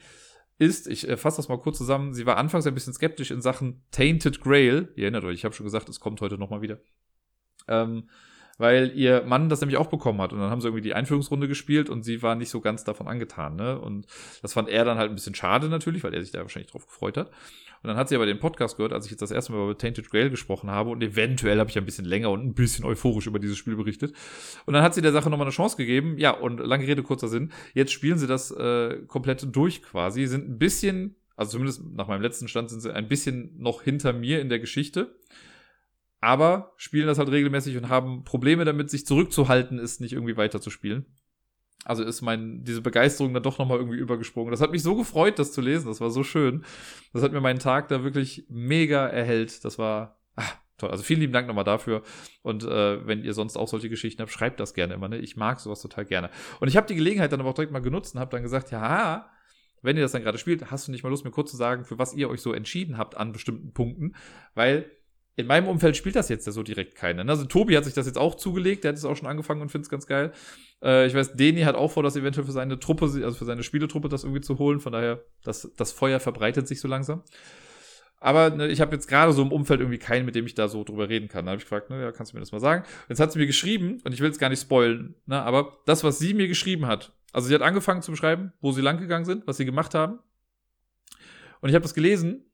[0.59, 3.41] ist, ich äh, fasse das mal kurz zusammen, sie war anfangs ein bisschen skeptisch in
[3.41, 4.93] Sachen Tainted Grail.
[4.97, 6.79] Ihr erinnert euch, ich habe schon gesagt, es kommt heute nochmal wieder.
[7.69, 8.09] Ähm,
[8.59, 10.33] weil ihr Mann das nämlich auch bekommen hat.
[10.33, 13.09] Und dann haben sie irgendwie die Einführungsrunde gespielt und sie war nicht so ganz davon
[13.09, 13.57] angetan.
[13.57, 13.79] Ne?
[13.79, 14.07] Und
[14.43, 16.87] das fand er dann halt ein bisschen schade natürlich, weil er sich da wahrscheinlich drauf
[16.87, 17.31] gefreut hat.
[17.83, 19.77] Und dann hat sie aber den Podcast gehört, als ich jetzt das erste Mal über
[19.77, 23.27] Tainted Grail gesprochen habe und eventuell habe ich ein bisschen länger und ein bisschen euphorisch
[23.27, 24.15] über dieses Spiel berichtet.
[24.67, 26.17] Und dann hat sie der Sache nochmal eine Chance gegeben.
[26.17, 27.51] Ja, und lange Rede, kurzer Sinn.
[27.75, 32.23] Jetzt spielen sie das äh, komplett durch quasi, sind ein bisschen, also zumindest nach meinem
[32.23, 35.17] letzten Stand sind sie ein bisschen noch hinter mir in der Geschichte
[36.23, 40.61] aber spielen das halt regelmäßig und haben Probleme damit, sich zurückzuhalten, ist nicht irgendwie weiter
[40.61, 41.05] zu spielen.
[41.85, 44.53] Also ist mein, diese Begeisterung dann doch nochmal irgendwie übergesprungen.
[44.53, 45.89] Das hat mich so gefreut, das zu lesen.
[45.89, 46.65] Das war so schön.
[47.13, 49.65] Das hat mir meinen Tag da wirklich mega erhellt.
[49.65, 50.45] Das war ah,
[50.79, 50.91] toll.
[50.93, 52.03] Also vielen lieben Dank nochmal dafür.
[52.43, 55.09] Und äh, wenn ihr sonst auch solche Geschichten habt, schreibt das gerne immer.
[55.09, 55.19] Ne?
[55.19, 56.31] Ich mag sowas total gerne.
[56.61, 58.71] Und ich habe die Gelegenheit dann aber auch direkt mal genutzt und habe dann gesagt,
[58.71, 59.29] ja,
[59.83, 61.85] wenn ihr das dann gerade spielt, hast du nicht mal Lust, mir kurz zu sagen,
[61.85, 64.15] für was ihr euch so entschieden habt an bestimmten Punkten.
[64.55, 64.89] Weil
[65.37, 67.25] in meinem Umfeld spielt das jetzt ja so direkt keiner.
[67.25, 67.31] Ne?
[67.31, 69.71] Also Tobi hat sich das jetzt auch zugelegt, der hat es auch schon angefangen und
[69.71, 70.33] findet es ganz geil.
[70.83, 73.63] Äh, ich weiß, Deni hat auch vor, das eventuell für seine Truppe, also für seine
[73.63, 74.81] Spieletruppe das irgendwie zu holen.
[74.81, 77.23] Von daher, das, das Feuer verbreitet sich so langsam.
[78.21, 80.69] Aber ne, ich habe jetzt gerade so im Umfeld irgendwie keinen, mit dem ich da
[80.69, 81.47] so drüber reden kann.
[81.47, 82.85] Da habe ich gefragt, ne, ja, kannst du mir das mal sagen?
[82.85, 85.79] Und jetzt hat sie mir geschrieben, und ich will es gar nicht spoilen, ne, aber
[85.87, 89.25] das, was sie mir geschrieben hat, also sie hat angefangen zu beschreiben, wo sie langgegangen
[89.25, 90.21] sind, was sie gemacht haben.
[91.61, 92.45] Und ich habe das gelesen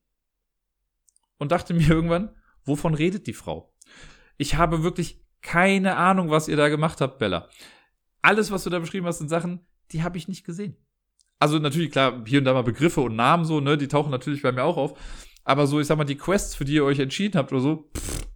[1.37, 2.31] und dachte mir irgendwann,
[2.69, 3.75] Wovon redet die Frau?
[4.37, 7.49] Ich habe wirklich keine Ahnung, was ihr da gemacht habt, Bella.
[8.23, 10.77] Alles, was du da beschrieben hast, sind Sachen, die habe ich nicht gesehen.
[11.39, 14.43] Also natürlich, klar, hier und da mal Begriffe und Namen so, ne, die tauchen natürlich
[14.43, 14.99] bei mir auch auf.
[15.45, 17.91] Aber so, ich sag mal, die Quests, für die ihr euch entschieden habt oder so,
[17.97, 18.29] pff,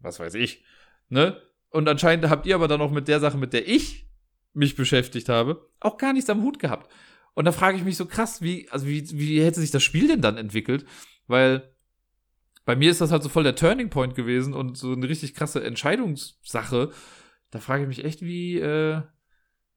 [0.00, 0.62] was weiß ich,
[1.08, 1.40] ne?
[1.70, 4.08] Und anscheinend habt ihr aber dann auch mit der Sache, mit der ich
[4.52, 6.88] mich beschäftigt habe, auch gar nichts am Hut gehabt.
[7.34, 10.06] Und da frage ich mich so krass, wie, also wie, wie hätte sich das Spiel
[10.06, 10.86] denn dann entwickelt?
[11.26, 11.73] Weil
[12.64, 15.34] bei mir ist das halt so voll der Turning Point gewesen und so eine richtig
[15.34, 16.90] krasse Entscheidungssache.
[17.50, 19.02] Da frage ich mich echt, wie, äh,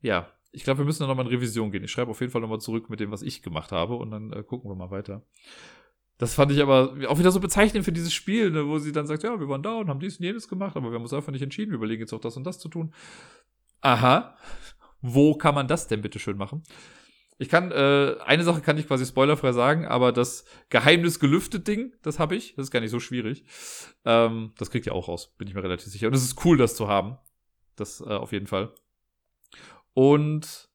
[0.02, 1.84] ja, ich glaube, wir müssen da nochmal in Revision gehen.
[1.84, 4.32] Ich schreibe auf jeden Fall nochmal zurück mit dem, was ich gemacht habe und dann
[4.32, 5.26] äh, gucken wir mal weiter.
[6.18, 9.06] Das fand ich aber auch wieder so bezeichnend für dieses Spiel, ne, wo sie dann
[9.06, 11.14] sagt, ja, wir waren da und haben dies und jenes gemacht, aber wir haben uns
[11.14, 12.92] einfach nicht entschieden, wir überlegen jetzt auch das und das zu tun.
[13.82, 14.36] Aha,
[15.02, 16.64] wo kann man das denn bitte schön machen?
[17.40, 21.94] Ich kann, äh, eine Sache kann ich quasi spoilerfrei sagen, aber das Geheimnis gelüftet Ding,
[22.02, 22.56] das habe ich.
[22.56, 23.46] Das ist gar nicht so schwierig.
[24.06, 26.08] Ähm, das kriegt ihr auch raus, bin ich mir relativ sicher.
[26.08, 27.18] Und es ist cool, das zu haben.
[27.76, 28.74] Das äh, auf jeden Fall.
[29.94, 30.68] Und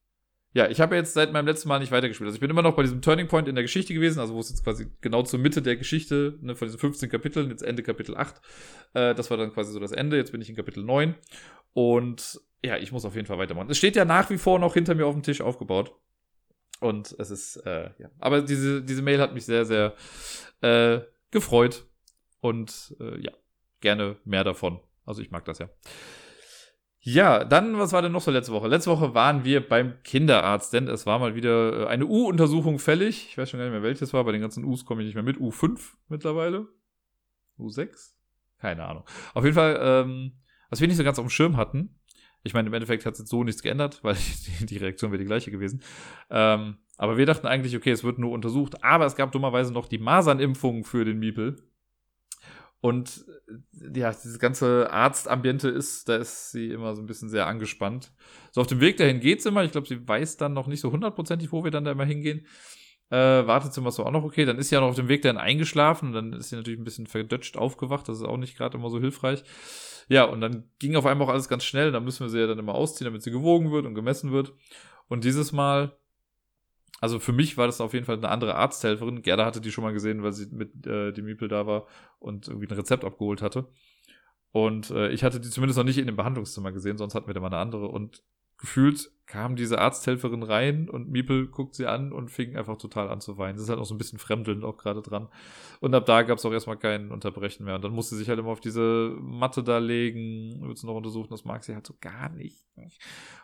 [0.53, 2.27] ja, ich habe jetzt seit meinem letzten Mal nicht weitergespielt.
[2.27, 4.39] Also ich bin immer noch bei diesem Turning Point in der Geschichte gewesen, also wo
[4.39, 7.81] es jetzt quasi genau zur Mitte der Geschichte, ne, von diesen 15 Kapiteln, jetzt Ende
[7.81, 8.39] Kapitel 8.
[8.93, 10.15] Äh, das war dann quasi so das Ende.
[10.15, 11.15] Jetzt bin ich in Kapitel 9.
[11.73, 13.69] Und ja, ich muss auf jeden Fall weitermachen.
[13.69, 15.95] Es steht ja nach wie vor noch hinter mir auf dem Tisch aufgebaut.
[16.83, 18.09] Und es ist, äh, ja.
[18.19, 19.95] Aber diese, diese Mail hat mich sehr, sehr
[20.61, 20.99] äh,
[21.31, 21.85] gefreut.
[22.41, 23.31] Und äh, ja,
[23.79, 24.81] gerne mehr davon.
[25.05, 25.69] Also ich mag das ja.
[26.99, 28.67] Ja, dann, was war denn noch so letzte Woche?
[28.67, 33.27] Letzte Woche waren wir beim Kinderarzt, denn es war mal wieder äh, eine U-Untersuchung fällig.
[33.29, 34.25] Ich weiß schon gar nicht mehr, welches war.
[34.25, 35.37] Bei den ganzen U's komme ich nicht mehr mit.
[35.37, 35.79] U5
[36.09, 36.67] mittlerweile.
[37.59, 38.13] U6?
[38.59, 39.05] Keine Ahnung.
[39.33, 40.33] Auf jeden Fall, ähm,
[40.69, 41.97] was wir nicht so ganz auf dem Schirm hatten,
[42.43, 44.17] ich meine, im Endeffekt hat es jetzt so nichts geändert, weil
[44.59, 45.81] die Reaktion wäre die gleiche gewesen.
[46.29, 49.87] Ähm, aber wir dachten eigentlich, okay, es wird nur untersucht, aber es gab dummerweise noch
[49.87, 51.55] die Masernimpfung für den Miepel.
[52.81, 57.47] Und äh, ja, dieses ganze Arztambiente ist, da ist sie immer so ein bisschen sehr
[57.47, 58.11] angespannt.
[58.51, 59.63] So auf dem Weg dahin geht's immer.
[59.63, 62.45] Ich glaube, sie weiß dann noch nicht so hundertprozentig, wo wir dann da immer hingehen.
[63.09, 64.43] Äh, Wartezimmer ist auch noch okay.
[64.43, 66.79] Dann ist sie ja noch auf dem Weg dahin eingeschlafen und dann ist sie natürlich
[66.79, 68.09] ein bisschen verdutscht aufgewacht.
[68.09, 69.45] Das ist auch nicht gerade immer so hilfreich.
[70.09, 71.91] Ja, und dann ging auf einmal auch alles ganz schnell.
[71.91, 74.53] Dann müssen wir sie ja dann immer ausziehen, damit sie gewogen wird und gemessen wird.
[75.07, 75.97] Und dieses Mal
[77.03, 79.23] also für mich war das auf jeden Fall eine andere Arzthelferin.
[79.23, 81.85] Gerda hatte die schon mal gesehen, weil sie mit äh, dem Miepel da war
[82.19, 83.67] und irgendwie ein Rezept abgeholt hatte.
[84.53, 87.33] Und äh, ich hatte die zumindest noch nicht in dem Behandlungszimmer gesehen, sonst hatten wir
[87.33, 87.89] da mal eine andere.
[87.89, 88.23] Und
[88.63, 93.19] gefühlt kam diese Arzthelferin rein und Miepel guckt sie an und fing einfach total an
[93.19, 93.57] zu weinen.
[93.57, 95.27] Sie ist halt auch so ein bisschen fremdelnd auch gerade dran.
[95.81, 97.75] Und ab da gab es auch erstmal kein Unterbrechen mehr.
[97.75, 100.95] Und dann musste sie sich halt immer auf diese Matte da legen, wird sie noch
[100.95, 102.65] untersuchen, das mag sie halt so gar nicht.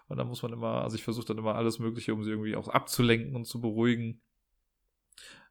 [0.08, 2.56] Und dann muss man immer, also ich versuche dann immer alles Mögliche, um sie irgendwie
[2.56, 4.22] auch abzulenken und zu beruhigen.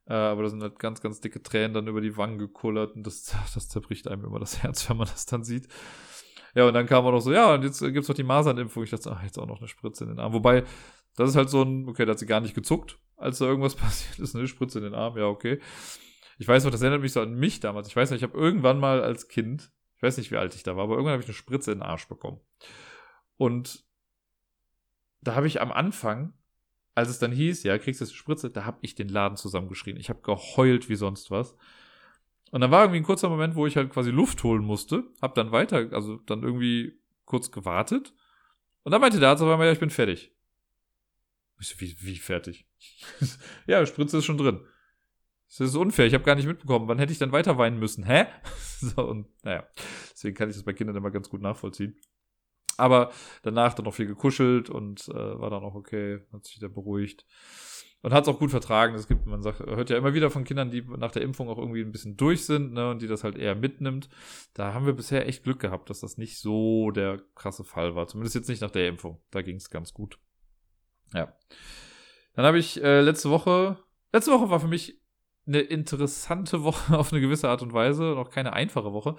[0.07, 3.07] Äh, aber da sind halt ganz, ganz dicke Tränen dann über die Wangen gekullert und
[3.07, 5.69] das, das zerbricht einem immer das Herz, wenn man das dann sieht.
[6.55, 8.85] Ja, und dann kam auch noch so, ja, und jetzt gibt's noch die Masernimpfung.
[8.85, 10.33] Ich dachte, ach, jetzt auch noch eine Spritze in den Arm.
[10.33, 10.65] Wobei,
[11.17, 13.75] das ist halt so ein, okay, da hat sie gar nicht gezuckt, als da irgendwas
[13.77, 15.61] passiert ist, eine Spritze in den Arm, ja, okay.
[16.39, 17.89] Ich weiß noch, das erinnert mich so an mich damals.
[17.89, 20.63] Ich weiß noch, ich habe irgendwann mal als Kind, ich weiß nicht, wie alt ich
[20.63, 22.41] da war, aber irgendwann habe ich eine Spritze in den Arsch bekommen.
[23.37, 23.85] Und
[25.21, 26.33] da habe ich am Anfang,
[26.95, 29.97] als es dann hieß, ja, kriegst du eine Spritze, da habe ich den Laden zusammengeschrien.
[29.97, 31.57] Ich habe geheult wie sonst was.
[32.51, 35.35] Und dann war irgendwie ein kurzer Moment, wo ich halt quasi Luft holen musste, hab
[35.35, 38.15] dann weiter, also dann irgendwie kurz gewartet.
[38.85, 40.35] Und dann meinte der Arzt auf einmal, ja, ich bin fertig.
[41.61, 42.67] Ich so, wie, wie fertig?
[43.67, 44.61] ja, Spritze ist schon drin.
[45.49, 46.89] Das ist unfair, ich habe gar nicht mitbekommen.
[46.89, 48.05] Wann hätte ich dann weiter weinen müssen?
[48.05, 48.27] Hä?
[48.81, 49.67] so, und naja,
[50.13, 51.97] deswegen kann ich das bei Kindern immer ganz gut nachvollziehen.
[52.77, 53.11] Aber
[53.43, 57.27] danach dann noch viel gekuschelt und äh, war dann auch okay, hat sich wieder beruhigt
[58.03, 58.95] und hat es auch gut vertragen.
[58.95, 61.59] Es gibt, man sagt, hört ja immer wieder von Kindern, die nach der Impfung auch
[61.59, 64.09] irgendwie ein bisschen durch sind, ne, und die das halt eher mitnimmt.
[64.55, 68.07] Da haben wir bisher echt Glück gehabt, dass das nicht so der krasse Fall war.
[68.07, 69.21] Zumindest jetzt nicht nach der Impfung.
[69.31, 70.19] Da ging es ganz gut.
[71.13, 71.33] Ja.
[72.35, 73.79] Dann habe ich äh, letzte Woche,
[74.13, 75.01] letzte Woche war für mich
[75.47, 79.17] eine interessante Woche auf eine gewisse Art und Weise, noch keine einfache Woche,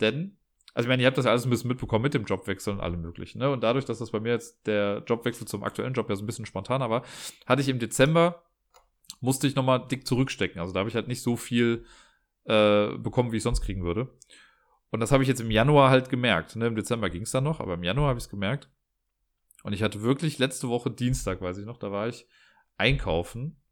[0.00, 0.38] denn
[0.76, 3.00] also ich meine, ihr habt das alles ein bisschen mitbekommen mit dem Jobwechsel und allem
[3.00, 3.38] möglichen.
[3.38, 3.48] Ne?
[3.48, 6.26] Und dadurch, dass das bei mir jetzt der Jobwechsel zum aktuellen Job ja so ein
[6.26, 7.02] bisschen spontaner war,
[7.46, 8.42] hatte ich im Dezember,
[9.22, 10.60] musste ich nochmal dick zurückstecken.
[10.60, 11.86] Also da habe ich halt nicht so viel
[12.44, 14.10] äh, bekommen, wie ich sonst kriegen würde.
[14.90, 16.56] Und das habe ich jetzt im Januar halt gemerkt.
[16.56, 16.66] Ne?
[16.66, 18.68] Im Dezember ging es dann noch, aber im Januar habe ich es gemerkt.
[19.62, 22.26] Und ich hatte wirklich letzte Woche Dienstag, weiß ich noch, da war ich
[22.76, 23.62] einkaufen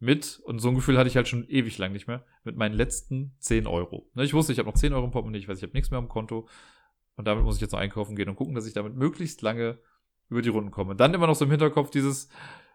[0.00, 2.74] mit, und so ein Gefühl hatte ich halt schon ewig lang nicht mehr, mit meinen
[2.74, 4.10] letzten 10 Euro.
[4.14, 5.90] Ne, ich wusste, ich habe noch 10 Euro im Portemonnaie, ich weiß, ich habe nichts
[5.90, 6.48] mehr am Konto.
[7.16, 9.78] Und damit muss ich jetzt noch einkaufen gehen und gucken, dass ich damit möglichst lange
[10.28, 10.94] über die Runden komme.
[10.94, 12.28] Dann immer noch so im Hinterkopf dieses,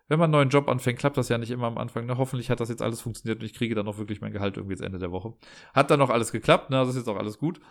[0.10, 2.06] wenn man einen neuen Job anfängt, klappt das ja nicht immer am Anfang.
[2.06, 2.18] Ne?
[2.18, 4.74] Hoffentlich hat das jetzt alles funktioniert und ich kriege dann noch wirklich mein Gehalt irgendwie
[4.74, 5.34] jetzt Ende der Woche.
[5.74, 6.78] Hat dann noch alles geklappt, ne?
[6.78, 7.62] Das ist jetzt auch alles gut.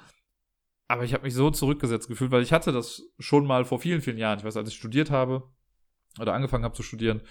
[0.88, 4.00] Aber ich habe mich so zurückgesetzt gefühlt, weil ich hatte das schon mal vor vielen,
[4.00, 4.38] vielen Jahren.
[4.38, 5.50] Ich weiß, als ich studiert habe
[6.20, 7.22] oder angefangen habe zu studieren,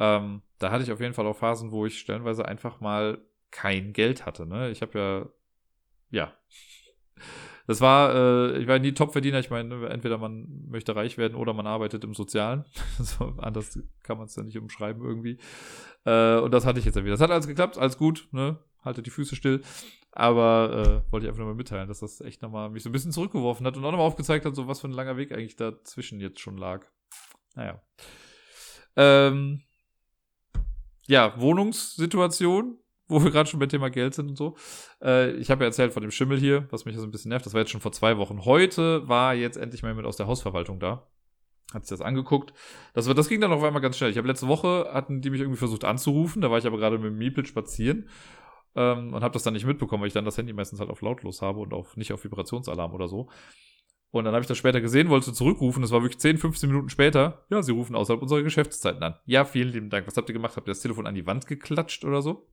[0.00, 3.18] ähm, da hatte ich auf jeden Fall auch Phasen, wo ich stellenweise einfach mal
[3.52, 4.46] kein Geld hatte.
[4.46, 4.70] Ne?
[4.70, 5.28] Ich habe ja,
[6.10, 6.32] ja,
[7.70, 9.38] das war, äh, ich war nie Topverdiener.
[9.38, 12.64] Ich meine, entweder man möchte reich werden oder man arbeitet im Sozialen.
[12.98, 15.38] so, anders kann man es ja nicht umschreiben irgendwie.
[16.04, 17.12] Äh, und das hatte ich jetzt ja wieder.
[17.12, 18.58] Das hat alles geklappt, alles gut, ne?
[18.84, 19.62] Haltet die Füße still.
[20.10, 22.92] Aber äh, wollte ich einfach nur mal mitteilen, dass das echt nochmal mich so ein
[22.92, 25.54] bisschen zurückgeworfen hat und auch nochmal aufgezeigt hat, so was für ein langer Weg eigentlich
[25.54, 26.84] dazwischen jetzt schon lag.
[27.54, 27.80] Naja.
[28.96, 29.62] Ähm,
[31.10, 34.56] ja, Wohnungssituation, wo wir gerade schon beim Thema Geld sind und so.
[35.02, 37.44] Äh, ich habe ja erzählt von dem Schimmel hier, was mich so ein bisschen nervt.
[37.44, 38.44] Das war jetzt schon vor zwei Wochen.
[38.44, 41.08] Heute war jetzt endlich mal jemand aus der Hausverwaltung da.
[41.74, 42.52] Hat sich das angeguckt.
[42.94, 44.10] Das, das ging dann auf einmal ganz schnell.
[44.10, 46.42] Ich habe letzte Woche, hatten die mich irgendwie versucht anzurufen.
[46.42, 48.08] Da war ich aber gerade mit dem Miepel spazieren.
[48.76, 51.00] Ähm, und habe das dann nicht mitbekommen, weil ich dann das Handy meistens halt auf
[51.00, 53.28] lautlos habe und auch nicht auf Vibrationsalarm oder so.
[54.10, 55.82] Und dann habe ich das später gesehen, wollte zurückrufen.
[55.82, 57.44] Das war wirklich 10, 15 Minuten später.
[57.48, 59.14] Ja, sie rufen außerhalb unserer Geschäftszeiten an.
[59.24, 60.06] Ja, vielen lieben Dank.
[60.06, 60.56] Was habt ihr gemacht?
[60.56, 62.48] Habt ihr das Telefon an die Wand geklatscht oder so?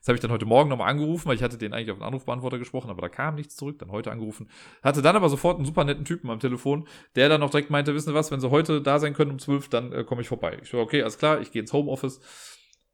[0.00, 2.04] Das habe ich dann heute Morgen nochmal angerufen, weil ich hatte den eigentlich auf den
[2.04, 3.78] Anrufbeantworter gesprochen, aber da kam nichts zurück.
[3.78, 4.48] Dann heute angerufen.
[4.82, 7.94] Hatte dann aber sofort einen super netten Typen am Telefon, der dann auch direkt meinte,
[7.94, 10.28] wissen Sie was, wenn Sie heute da sein können um 12, dann äh, komme ich
[10.28, 10.58] vorbei.
[10.62, 12.20] Ich so, okay, alles klar, ich gehe ins Homeoffice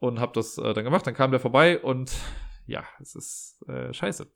[0.01, 1.07] und habe das äh, dann gemacht.
[1.07, 2.13] Dann kam der vorbei und
[2.67, 4.27] ja, es ist äh, scheiße.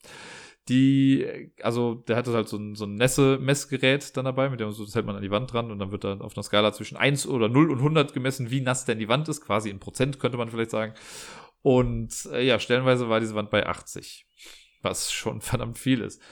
[0.71, 4.85] Die, also der hatte halt so ein, so ein Nässe-Messgerät dann dabei, mit dem so,
[4.85, 6.97] das hält man an die Wand dran und dann wird dann auf einer Skala zwischen
[6.97, 10.21] 1 oder 0 und 100 gemessen, wie nass denn die Wand ist, quasi in Prozent
[10.21, 10.95] könnte man vielleicht sagen.
[11.62, 14.27] Und äh, ja, stellenweise war diese Wand bei 80,
[14.81, 16.23] was schon verdammt viel ist.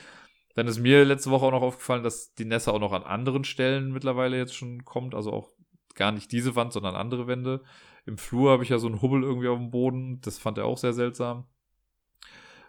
[0.55, 3.43] Dann ist mir letzte Woche auch noch aufgefallen, dass die Nässe auch noch an anderen
[3.43, 5.51] Stellen mittlerweile jetzt schon kommt, also auch
[5.95, 7.61] gar nicht diese Wand, sondern andere Wände.
[8.05, 10.65] Im Flur habe ich ja so einen Hubbel irgendwie auf dem Boden, das fand er
[10.65, 11.45] auch sehr seltsam.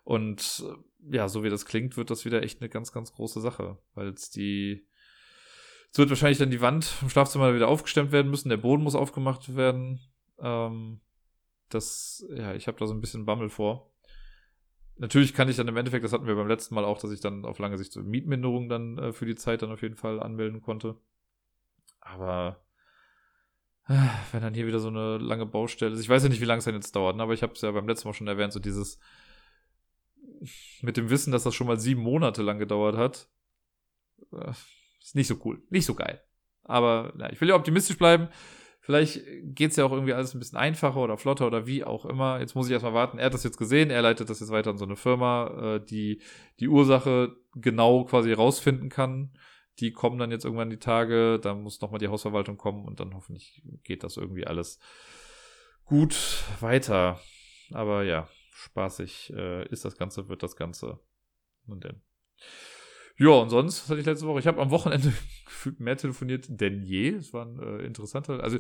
[0.03, 3.41] Und äh, ja, so wie das klingt, wird das wieder echt eine ganz, ganz große
[3.41, 4.87] Sache, weil es die
[5.93, 8.95] es wird wahrscheinlich dann die Wand im Schlafzimmer wieder aufgestemmt werden müssen, der Boden muss
[8.95, 10.01] aufgemacht werden.
[10.39, 11.01] Ähm,
[11.69, 13.91] das, ja, ich habe da so ein bisschen Bammel vor.
[14.97, 17.21] Natürlich kann ich dann im Endeffekt, das hatten wir beim letzten Mal auch, dass ich
[17.21, 20.21] dann auf lange Sicht so Mietminderung dann äh, für die Zeit dann auf jeden Fall
[20.21, 20.97] anmelden konnte.
[22.01, 22.63] Aber
[23.89, 23.95] äh,
[24.31, 26.59] wenn dann hier wieder so eine lange Baustelle ist, ich weiß ja nicht, wie lange
[26.59, 28.53] es denn jetzt dauert, ne, aber ich habe es ja beim letzten Mal schon erwähnt,
[28.53, 29.01] so dieses
[30.83, 33.29] mit dem Wissen, dass das schon mal sieben Monate lang gedauert hat,
[34.33, 34.53] äh,
[35.01, 36.23] ist nicht so cool, nicht so geil.
[36.65, 38.29] Aber ja, ich will ja optimistisch bleiben.
[38.83, 42.07] Vielleicht geht es ja auch irgendwie alles ein bisschen einfacher oder flotter oder wie auch
[42.07, 42.41] immer.
[42.41, 43.19] Jetzt muss ich erstmal warten.
[43.19, 45.85] Er hat das jetzt gesehen, er leitet das jetzt weiter an so eine Firma, äh,
[45.85, 46.23] die
[46.61, 49.33] die Ursache genau quasi rausfinden kann.
[49.81, 53.15] Die kommen dann jetzt irgendwann die Tage, da muss nochmal die Hausverwaltung kommen und dann
[53.15, 54.79] hoffentlich geht das irgendwie alles
[55.85, 56.17] gut
[56.61, 57.21] weiter.
[57.73, 61.01] Aber ja, spaßig äh, ist das Ganze, wird das Ganze.
[61.67, 62.03] Und dann.
[63.19, 64.41] Ja, und sonst, hatte ich letzte Woche?
[64.41, 65.13] Ich habe am Wochenende
[65.79, 67.11] mehr telefoniert denn je.
[67.11, 68.43] Es war ein äh, interessanter.
[68.43, 68.59] Also,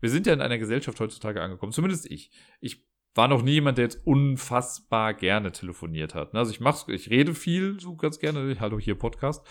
[0.00, 2.30] wir sind ja in einer Gesellschaft heutzutage angekommen, zumindest ich.
[2.60, 6.34] Ich war noch nie jemand, der jetzt unfassbar gerne telefoniert hat.
[6.34, 8.56] Also ich mach's, ich rede viel, so ganz gerne.
[8.60, 9.44] Hallo hier Podcast.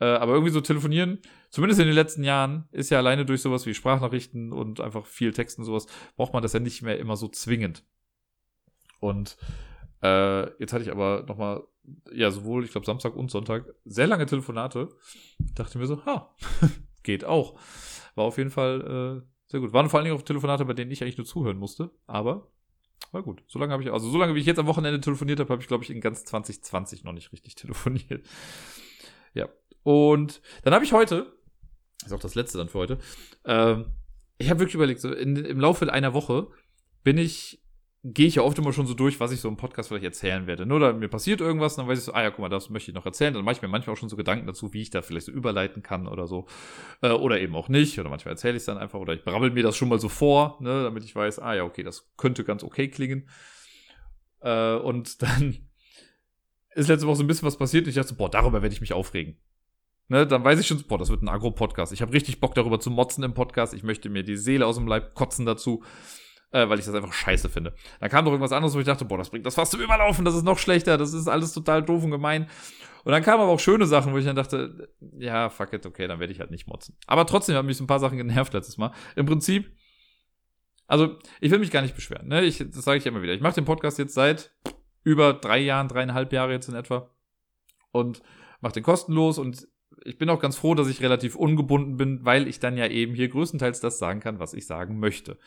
[0.00, 1.20] Äh, aber irgendwie so telefonieren,
[1.50, 5.32] zumindest in den letzten Jahren, ist ja alleine durch sowas wie Sprachnachrichten und einfach viel
[5.32, 7.84] Text und sowas, braucht man das ja nicht mehr immer so zwingend.
[9.00, 9.36] Und
[10.02, 11.62] äh, jetzt hatte ich aber nochmal,
[12.12, 14.88] ja, sowohl, ich glaube, Samstag und Sonntag sehr lange Telefonate.
[15.54, 16.34] Dachte mir so, ha,
[17.02, 17.58] geht auch.
[18.14, 19.72] War auf jeden Fall äh, sehr gut.
[19.72, 22.50] Waren vor allen Dingen auch Telefonate, bei denen ich eigentlich nur zuhören musste, aber
[23.12, 23.42] war gut.
[23.46, 25.62] So lange habe ich, also so lange wie ich jetzt am Wochenende telefoniert habe, habe
[25.62, 28.24] ich, glaube ich, in ganz 2020 noch nicht richtig telefoniert.
[29.34, 29.48] Ja.
[29.82, 31.32] Und dann habe ich heute,
[32.04, 32.98] ist auch das letzte dann für heute,
[33.44, 33.86] ähm,
[34.36, 36.48] ich habe wirklich überlegt, so in, im Laufe einer Woche
[37.02, 37.60] bin ich
[38.04, 40.46] gehe ich ja oft immer schon so durch, was ich so im Podcast vielleicht erzählen
[40.46, 40.66] werde.
[40.66, 42.90] Nur da mir passiert irgendwas, dann weiß ich so, ah ja, guck mal, das möchte
[42.90, 43.34] ich noch erzählen.
[43.34, 45.32] Dann mache ich mir manchmal auch schon so Gedanken dazu, wie ich da vielleicht so
[45.32, 46.46] überleiten kann oder so.
[47.02, 47.98] Äh, oder eben auch nicht.
[47.98, 50.08] Oder manchmal erzähle ich es dann einfach oder ich brabbel mir das schon mal so
[50.08, 53.28] vor, ne, damit ich weiß, ah ja, okay, das könnte ganz okay klingen.
[54.40, 55.58] Äh, und dann
[56.74, 58.72] ist letzte Woche so ein bisschen was passiert und ich dachte so, boah, darüber werde
[58.72, 59.38] ich mich aufregen.
[60.06, 61.92] Ne, dann weiß ich schon, boah, das wird ein Agro-Podcast.
[61.92, 63.74] Ich habe richtig Bock darüber zu motzen im Podcast.
[63.74, 65.82] Ich möchte mir die Seele aus dem Leib kotzen dazu
[66.50, 67.74] äh, weil ich das einfach scheiße finde.
[68.00, 70.24] Da kam doch irgendwas anderes, wo ich dachte, boah, das bringt das fast zum Überlaufen,
[70.24, 72.48] das ist noch schlechter, das ist alles total doof und gemein.
[73.04, 76.06] Und dann kamen aber auch schöne Sachen, wo ich dann dachte, ja, fuck it, okay,
[76.08, 76.96] dann werde ich halt nicht motzen.
[77.06, 78.92] Aber trotzdem haben mich so ein paar Sachen genervt letztes Mal.
[79.16, 79.72] Im Prinzip,
[80.86, 82.44] also ich will mich gar nicht beschweren, ne?
[82.44, 83.34] Ich, das sage ich immer wieder.
[83.34, 84.54] Ich mache den Podcast jetzt seit
[85.04, 87.10] über drei Jahren, dreieinhalb Jahre jetzt in etwa
[87.92, 88.22] und
[88.60, 89.68] mache den kostenlos und
[90.04, 93.14] ich bin auch ganz froh, dass ich relativ ungebunden bin, weil ich dann ja eben
[93.14, 95.38] hier größtenteils das sagen kann, was ich sagen möchte.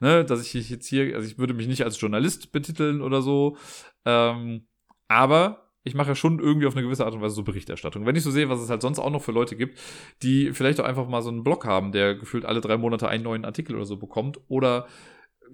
[0.00, 3.56] Ne, dass ich jetzt hier, also ich würde mich nicht als Journalist betiteln oder so,
[4.04, 4.66] ähm,
[5.08, 8.04] aber ich mache ja schon irgendwie auf eine gewisse Art und Weise so Berichterstattung.
[8.04, 9.78] Wenn ich so sehe, was es halt sonst auch noch für Leute gibt,
[10.22, 13.24] die vielleicht auch einfach mal so einen Blog haben, der gefühlt alle drei Monate einen
[13.24, 14.86] neuen Artikel oder so bekommt oder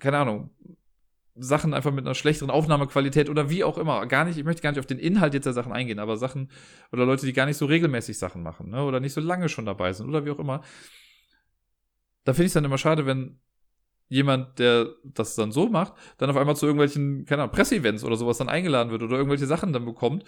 [0.01, 0.51] keine Ahnung,
[1.37, 4.07] Sachen einfach mit einer schlechteren Aufnahmequalität oder wie auch immer.
[4.07, 6.51] Gar nicht, ich möchte gar nicht auf den Inhalt jetzt der Sachen eingehen, aber Sachen
[6.93, 9.67] oder Leute, die gar nicht so regelmäßig Sachen machen, ne, oder nicht so lange schon
[9.67, 10.63] dabei sind oder wie auch immer.
[12.25, 13.39] Da finde ich es dann immer schade, wenn
[14.09, 18.17] jemand, der das dann so macht, dann auf einmal zu irgendwelchen, keine Ahnung, Presseevents oder
[18.17, 20.25] sowas dann eingeladen wird oder irgendwelche Sachen dann bekommt.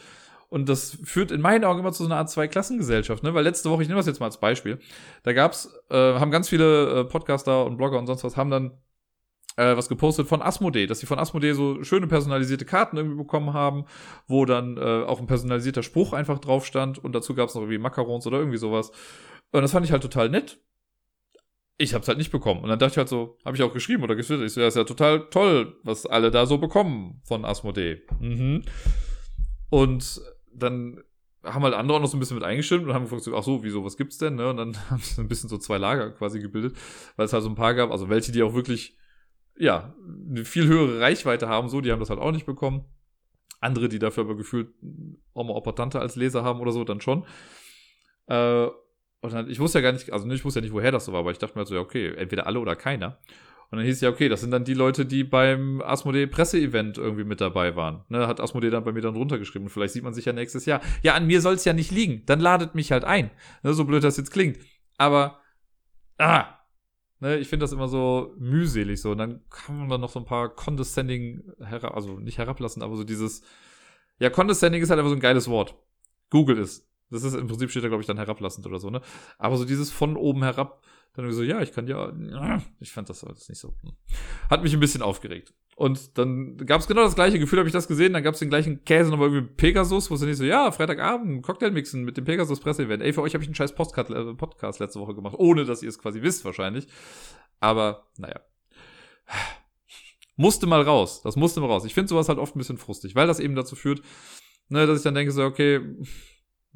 [0.49, 3.35] Und das führt in meinen Augen immer zu so einer Art Zweiklassengesellschaft, ne?
[3.35, 4.79] Weil letzte Woche, ich nehme das jetzt mal als Beispiel,
[5.25, 8.73] da gab's, äh, haben ganz viele äh, Podcaster und Blogger und sonst was, haben dann
[9.57, 13.53] äh, was gepostet von Asmodee, dass sie von Asmodee so schöne personalisierte Karten irgendwie bekommen
[13.53, 13.87] haben,
[14.27, 17.63] wo dann äh, auch ein personalisierter Spruch einfach drauf stand und dazu gab es noch
[17.63, 18.93] irgendwie Macarons oder irgendwie sowas.
[19.53, 20.59] Und das fand ich halt total nett.
[21.79, 22.63] Ich hab's halt nicht bekommen.
[22.63, 24.67] Und dann dachte ich halt so, habe ich auch geschrieben oder getwittert, ich so, ja,
[24.67, 28.03] ist ja total toll, was alle da so bekommen von Asmodee.
[28.21, 28.63] Mhm.
[29.69, 30.21] Und
[30.55, 31.03] dann
[31.45, 33.63] haben halt andere auch noch so ein bisschen mit eingestimmt und haben gefragt, ach so,
[33.63, 34.37] wieso, was gibt's denn?
[34.37, 34.49] Ne?
[34.49, 36.77] Und dann haben sie ein bisschen so zwei Lager quasi gebildet,
[37.17, 38.97] weil es halt so ein paar gab, also welche, die auch wirklich
[39.59, 39.95] ja,
[40.29, 42.85] eine viel höhere Reichweite haben, so, die haben das halt auch nicht bekommen.
[43.61, 44.69] Andere, die dafür aber gefühlt
[45.35, 47.27] auch mal Opportante als Leser haben oder so, dann schon.
[48.27, 48.67] Äh,
[49.21, 51.13] und dann, ich wusste ja gar nicht, also ich wusste ja nicht, woher das so
[51.13, 53.19] war, aber ich dachte mir halt so, ja, okay, entweder alle oder keiner.
[53.71, 56.99] Und dann hieß es ja, okay, das sind dann die Leute, die beim Asmodee Presseevent
[56.99, 58.05] irgendwie mit dabei waren.
[58.09, 59.69] Ne, hat Asmodee dann bei mir dann runtergeschrieben.
[59.69, 60.81] Vielleicht sieht man sich ja nächstes Jahr.
[61.03, 62.23] Ja, an mir soll es ja nicht liegen.
[62.27, 63.31] Dann ladet mich halt ein.
[63.65, 64.59] Ne, so blöd das jetzt klingt.
[64.99, 65.41] Aber,
[66.19, 66.56] ah,
[67.21, 69.13] ne, ich finde das immer so mühselig so.
[69.13, 73.05] Und dann kann man noch so ein paar condescending, herab, also nicht herablassen, aber so
[73.05, 73.43] dieses,
[74.19, 75.77] ja, condescending ist halt einfach so ein geiles Wort.
[76.31, 76.89] Google ist.
[77.11, 79.01] Das ist im Prinzip steht da, glaube ich, dann herablassend oder so, ne?
[79.39, 80.83] Aber so dieses von oben herab,
[81.15, 82.13] dann so, ja, ich kann ja,
[82.81, 83.75] ich fand das alles nicht so.
[83.83, 83.93] Hm.
[84.51, 85.55] Hat mich ein bisschen aufgeregt.
[85.77, 88.15] Und dann gab es genau das gleiche Gefühl, habe ich das gesehen.
[88.15, 90.73] Dann gab es den gleichen Käse nochmal irgendwie Pegasus, wo es dann nicht so, ja,
[90.73, 93.03] Freitagabend, Cocktail mixen mit dem Pegasus Presseevent.
[93.03, 95.83] Ey, für euch habe ich einen scheiß Postcard, äh, Podcast letzte Woche gemacht, ohne dass
[95.83, 96.89] ihr es quasi wisst wahrscheinlich.
[97.61, 98.41] Aber, naja.
[100.37, 101.21] Musste mal raus.
[101.23, 101.85] Das musste mal raus.
[101.85, 104.01] Ich finde sowas halt oft ein bisschen frustig, weil das eben dazu führt,
[104.69, 105.81] ne, dass ich dann denke so, okay,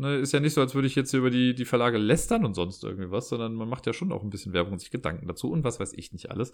[0.00, 2.54] Ne, ist ja nicht so, als würde ich jetzt über die, die Verlage lästern und
[2.54, 5.26] sonst irgendwie was, sondern man macht ja schon auch ein bisschen Werbung und sich Gedanken
[5.26, 6.52] dazu und was weiß ich nicht alles.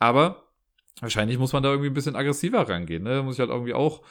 [0.00, 0.49] Aber
[1.00, 3.02] wahrscheinlich muss man da irgendwie ein bisschen aggressiver rangehen.
[3.02, 3.10] Ne?
[3.10, 4.02] Da muss ich halt irgendwie auch,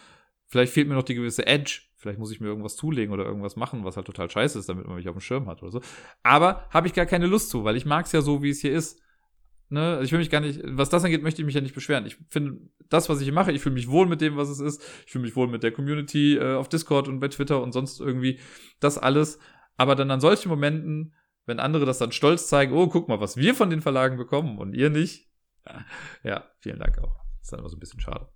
[0.47, 1.81] vielleicht fehlt mir noch die gewisse Edge.
[1.97, 4.87] Vielleicht muss ich mir irgendwas zulegen oder irgendwas machen, was halt total scheiße ist, damit
[4.87, 5.81] man mich auf dem Schirm hat oder so.
[6.23, 8.61] Aber habe ich gar keine Lust zu, weil ich mag es ja so, wie es
[8.61, 9.01] hier ist.
[9.69, 9.81] Ne?
[9.81, 12.05] Also ich will mich gar nicht, was das angeht, möchte ich mich ja nicht beschweren.
[12.05, 12.59] Ich finde,
[12.89, 14.81] das, was ich hier mache, ich fühle mich wohl mit dem, was es ist.
[15.05, 17.99] Ich fühle mich wohl mit der Community äh, auf Discord und bei Twitter und sonst
[17.99, 18.39] irgendwie.
[18.79, 19.39] Das alles.
[19.77, 21.13] Aber dann an solchen Momenten,
[21.45, 24.57] wenn andere das dann stolz zeigen, oh, guck mal, was wir von den Verlagen bekommen
[24.57, 25.28] und ihr nicht.
[26.23, 27.15] Ja, vielen Dank auch.
[27.41, 28.27] Ist dann immer so ein bisschen schade.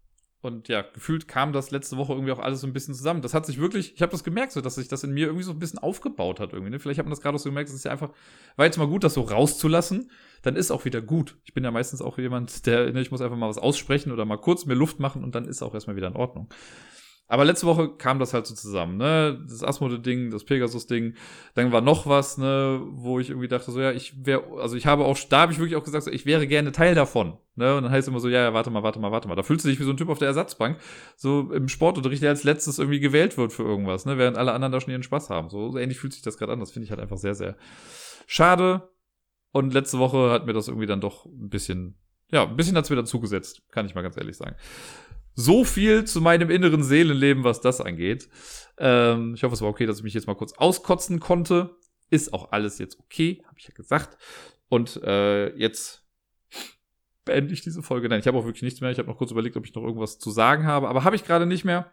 [0.43, 3.21] Und ja, gefühlt kam das letzte Woche irgendwie auch alles so ein bisschen zusammen.
[3.21, 5.45] Das hat sich wirklich, ich habe das gemerkt, so dass sich das in mir irgendwie
[5.45, 6.69] so ein bisschen aufgebaut hat irgendwie.
[6.69, 6.79] Ne?
[6.79, 8.09] Vielleicht hat man das gerade so gemerkt, es ist ja einfach,
[8.57, 10.11] war jetzt mal gut, das so rauszulassen.
[10.41, 11.37] Dann ist auch wieder gut.
[11.45, 14.25] Ich bin ja meistens auch jemand, der, ne, ich muss einfach mal was aussprechen oder
[14.25, 16.49] mal kurz mir Luft machen und dann ist auch erstmal wieder in Ordnung.
[17.27, 19.41] Aber letzte Woche kam das halt so zusammen, ne?
[19.47, 21.15] Das Asmode-Ding, das Pegasus-Ding.
[21.55, 24.85] Dann war noch was, ne, wo ich irgendwie dachte, so, ja, ich wäre, also ich
[24.85, 27.37] habe auch, da habe ich wirklich auch gesagt, so, ich wäre gerne Teil davon.
[27.55, 27.75] Ne?
[27.75, 29.35] Und dann heißt es immer so, ja, ja, warte mal, warte mal, warte mal.
[29.35, 30.79] Da fühlst du dich wie so ein Typ auf der Ersatzbank,
[31.15, 34.17] so im Sportunterricht, der als letztes irgendwie gewählt wird für irgendwas, ne?
[34.17, 35.49] Während alle anderen da schon ihren Spaß haben.
[35.49, 36.59] So, so ähnlich fühlt sich das gerade an.
[36.59, 37.55] Das finde ich halt einfach sehr, sehr
[38.27, 38.89] schade.
[39.51, 41.95] Und letzte Woche hat mir das irgendwie dann doch ein bisschen,
[42.31, 44.55] ja, ein bisschen hat's dann zugesetzt, kann ich mal ganz ehrlich sagen.
[45.35, 48.29] So viel zu meinem inneren Seelenleben, was das angeht.
[48.77, 51.75] Ähm, ich hoffe, es war okay, dass ich mich jetzt mal kurz auskotzen konnte.
[52.09, 54.17] Ist auch alles jetzt okay, habe ich ja gesagt.
[54.69, 56.03] Und äh, jetzt
[57.25, 58.09] beende ich diese Folge.
[58.09, 58.91] Nein, ich habe auch wirklich nichts mehr.
[58.91, 61.25] Ich habe noch kurz überlegt, ob ich noch irgendwas zu sagen habe, aber habe ich
[61.25, 61.91] gerade nicht mehr.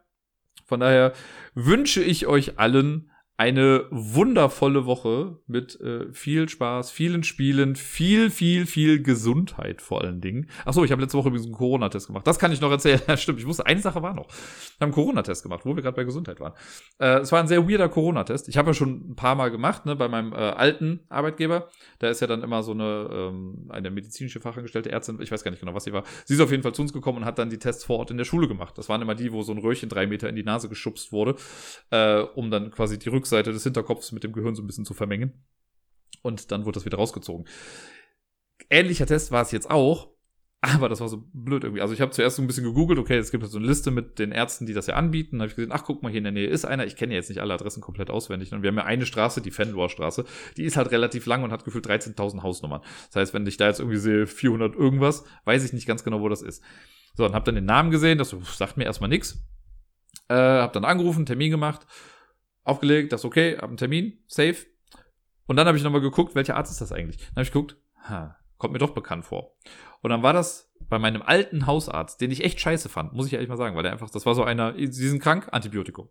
[0.67, 1.13] Von daher
[1.55, 3.11] wünsche ich euch allen
[3.41, 10.21] eine wundervolle Woche mit äh, viel Spaß, vielen Spielen, viel, viel, viel Gesundheit vor allen
[10.21, 10.51] Dingen.
[10.67, 12.27] Achso, ich habe letzte Woche übrigens einen Corona-Test gemacht.
[12.27, 13.01] Das kann ich noch erzählen.
[13.09, 14.29] Ja, stimmt, ich wusste, eine Sache war noch.
[14.29, 16.53] Wir haben einen Corona-Test gemacht, wo wir gerade bei Gesundheit waren.
[16.99, 18.47] Äh, es war ein sehr weirder Corona-Test.
[18.49, 21.69] Ich habe ja schon ein paar Mal gemacht, ne, bei meinem äh, alten Arbeitgeber.
[21.99, 25.51] Da ist ja dann immer so eine, ähm, eine medizinische Fachangestellte Ärztin, ich weiß gar
[25.51, 26.05] nicht genau, was sie war.
[26.27, 28.11] Sie ist auf jeden Fall zu uns gekommen und hat dann die Tests vor Ort
[28.11, 28.77] in der Schule gemacht.
[28.77, 31.37] Das waren immer die, wo so ein Röhrchen drei Meter in die Nase geschubst wurde,
[31.91, 34.85] äh, um dann quasi die Rückseite Rückseite des Hinterkopfs mit dem Gehirn so ein bisschen
[34.85, 35.33] zu vermengen.
[36.23, 37.47] Und dann wurde das wieder rausgezogen.
[38.69, 40.11] Ähnlicher Test war es jetzt auch,
[40.61, 41.81] aber das war so blöd irgendwie.
[41.81, 44.19] Also ich habe zuerst so ein bisschen gegoogelt, okay, es gibt so eine Liste mit
[44.19, 45.37] den Ärzten, die das ja anbieten.
[45.37, 46.85] Dann habe ich gesehen, ach guck mal, hier in der Nähe ist einer.
[46.85, 48.53] Ich kenne ja jetzt nicht alle Adressen komplett auswendig.
[48.53, 50.25] Und wir haben ja eine Straße, die Fenloer Straße.
[50.57, 52.83] Die ist halt relativ lang und hat gefühlt 13.000 Hausnummern.
[53.07, 56.21] Das heißt, wenn ich da jetzt irgendwie sehe 400 irgendwas, weiß ich nicht ganz genau,
[56.21, 56.63] wo das ist.
[57.15, 58.19] So, und habe dann den Namen gesehen.
[58.19, 59.43] Das sagt mir erstmal nichts.
[60.29, 61.87] Äh, habe dann angerufen, Termin gemacht
[62.65, 64.67] aufgelegt, das okay, hab einen Termin, safe.
[65.47, 67.19] Und dann habe ich nochmal geguckt, welcher Arzt ist das eigentlich?
[67.19, 67.77] Dann habe ich geguckt,
[68.09, 69.57] ha, kommt mir doch bekannt vor.
[70.03, 73.33] Und dann war das bei meinem alten Hausarzt, den ich echt scheiße fand, muss ich
[73.33, 76.09] ehrlich mal sagen, weil der einfach, das war so einer, sie sind krank, Antibiotikum.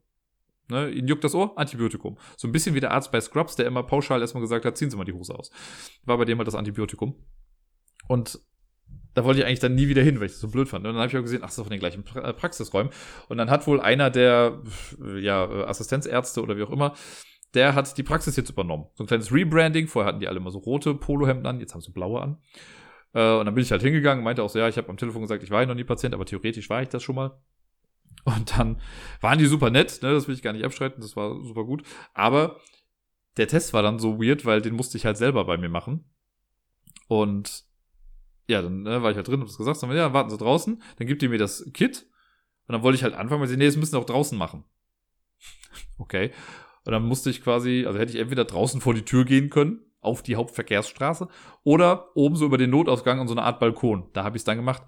[0.69, 2.17] Ne, ihnen juckt das Ohr, Antibiotikum.
[2.37, 4.91] So ein bisschen wie der Arzt bei Scrubs, der immer pauschal erstmal gesagt hat, ziehen
[4.91, 5.49] Sie mal die Hose aus.
[6.03, 7.15] War bei dem halt das Antibiotikum.
[8.07, 8.39] Und
[9.13, 10.85] da wollte ich eigentlich dann nie wieder hin, weil ich das so blöd fand.
[10.85, 12.91] Und dann habe ich auch gesehen, ach, das ist in den gleichen pra äh, Praxisräumen.
[13.27, 14.61] Und dann hat wohl einer der
[15.19, 16.93] ja, äh, Assistenzärzte oder wie auch immer,
[17.53, 18.85] der hat die Praxis jetzt übernommen.
[18.93, 19.87] So ein kleines Rebranding.
[19.87, 22.37] Vorher hatten die alle immer so rote Polohemden an, jetzt haben sie blaue an.
[23.13, 25.21] Äh, und dann bin ich halt hingegangen, meinte auch so, ja, ich habe am Telefon
[25.21, 27.39] gesagt, ich war ja noch nie Patient, aber theoretisch war ich das schon mal.
[28.25, 28.79] Und dann
[29.21, 31.83] waren die super nett, ne, das will ich gar nicht abstreiten, das war super gut.
[32.13, 32.59] Aber
[33.37, 36.11] der Test war dann so weird, weil den musste ich halt selber bei mir machen.
[37.07, 37.63] Und
[38.49, 40.81] ja, dann ne, war ich halt drin, hab das gesagt, dann, ja, warten Sie draußen,
[40.97, 42.07] dann gibt ihr mir das Kit.
[42.67, 44.63] Und dann wollte ich halt anfangen, weil sie, nee, das müssen Sie auch draußen machen.
[45.97, 46.31] okay.
[46.85, 49.79] Und dann musste ich quasi, also hätte ich entweder draußen vor die Tür gehen können,
[50.01, 51.27] auf die Hauptverkehrsstraße,
[51.63, 54.09] oder oben so über den Notausgang und so eine Art Balkon.
[54.13, 54.83] Da habe ich es dann gemacht.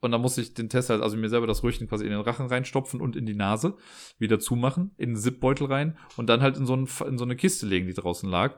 [0.00, 2.20] Und dann musste ich den Test halt, also mir selber das Röhrchen quasi in den
[2.20, 3.76] Rachen reinstopfen und in die Nase,
[4.18, 7.36] wieder zumachen, in den Zipbeutel rein und dann halt in so, ein, in so eine
[7.36, 8.54] Kiste legen, die draußen lag.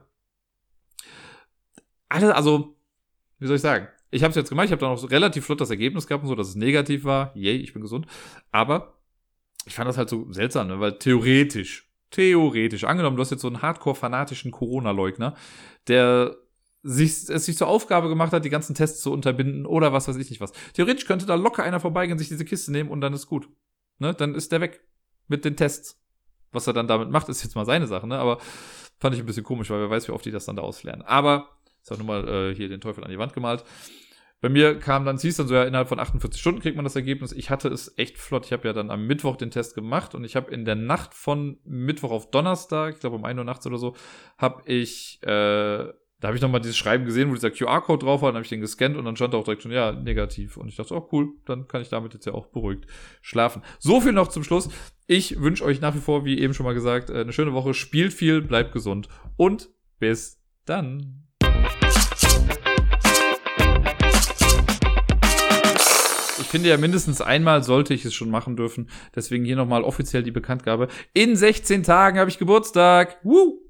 [2.08, 2.76] Alles, also,
[3.38, 3.88] wie soll ich sagen?
[4.10, 6.28] Ich habe es jetzt gemacht, ich habe dann auch relativ flott das Ergebnis gehabt und
[6.28, 7.32] so, dass es negativ war.
[7.36, 8.06] Yay, ich bin gesund.
[8.50, 8.94] Aber
[9.66, 10.80] ich fand das halt so seltsam, ne?
[10.80, 15.34] weil theoretisch, theoretisch, angenommen, du hast jetzt so einen hardcore-fanatischen Corona-Leugner,
[15.86, 16.36] der
[16.82, 20.16] sich, es sich zur Aufgabe gemacht hat, die ganzen Tests zu unterbinden oder was weiß
[20.16, 20.52] ich nicht was.
[20.72, 23.48] Theoretisch könnte da locker einer vorbeigehen, sich diese Kiste nehmen und dann ist gut.
[23.98, 24.14] Ne?
[24.14, 24.80] Dann ist der weg
[25.28, 25.98] mit den Tests.
[26.52, 28.18] Was er dann damit macht, ist jetzt mal seine Sache, ne?
[28.18, 28.38] Aber
[28.98, 31.02] fand ich ein bisschen komisch, weil wer weiß, wie oft die das dann da auslernen.
[31.02, 31.48] Aber,
[31.82, 33.64] sag nur mal äh, hier den Teufel an die Wand gemalt.
[34.40, 36.96] Bei mir kam dann, siehst dann so, ja, innerhalb von 48 Stunden kriegt man das
[36.96, 37.32] Ergebnis.
[37.32, 38.46] Ich hatte es echt flott.
[38.46, 41.12] Ich habe ja dann am Mittwoch den Test gemacht und ich habe in der Nacht
[41.12, 43.94] von Mittwoch auf Donnerstag, ich glaube um 1 Uhr nachts oder so,
[44.38, 48.30] habe ich, äh, da habe ich nochmal dieses Schreiben gesehen, wo dieser QR-Code drauf war,
[48.30, 50.56] dann habe ich den gescannt und dann stand da auch direkt schon, ja, negativ.
[50.56, 52.86] Und ich dachte, oh cool, dann kann ich damit jetzt ja auch beruhigt
[53.20, 53.62] schlafen.
[53.78, 54.70] So viel noch zum Schluss.
[55.06, 57.74] Ich wünsche euch nach wie vor, wie eben schon mal gesagt, äh, eine schöne Woche.
[57.74, 61.29] Spielt viel, bleibt gesund und bis dann.
[66.40, 68.88] Ich finde ja mindestens einmal sollte ich es schon machen dürfen.
[69.14, 70.88] Deswegen hier nochmal offiziell die Bekanntgabe.
[71.12, 73.18] In 16 Tagen habe ich Geburtstag.
[73.22, 73.69] Woo!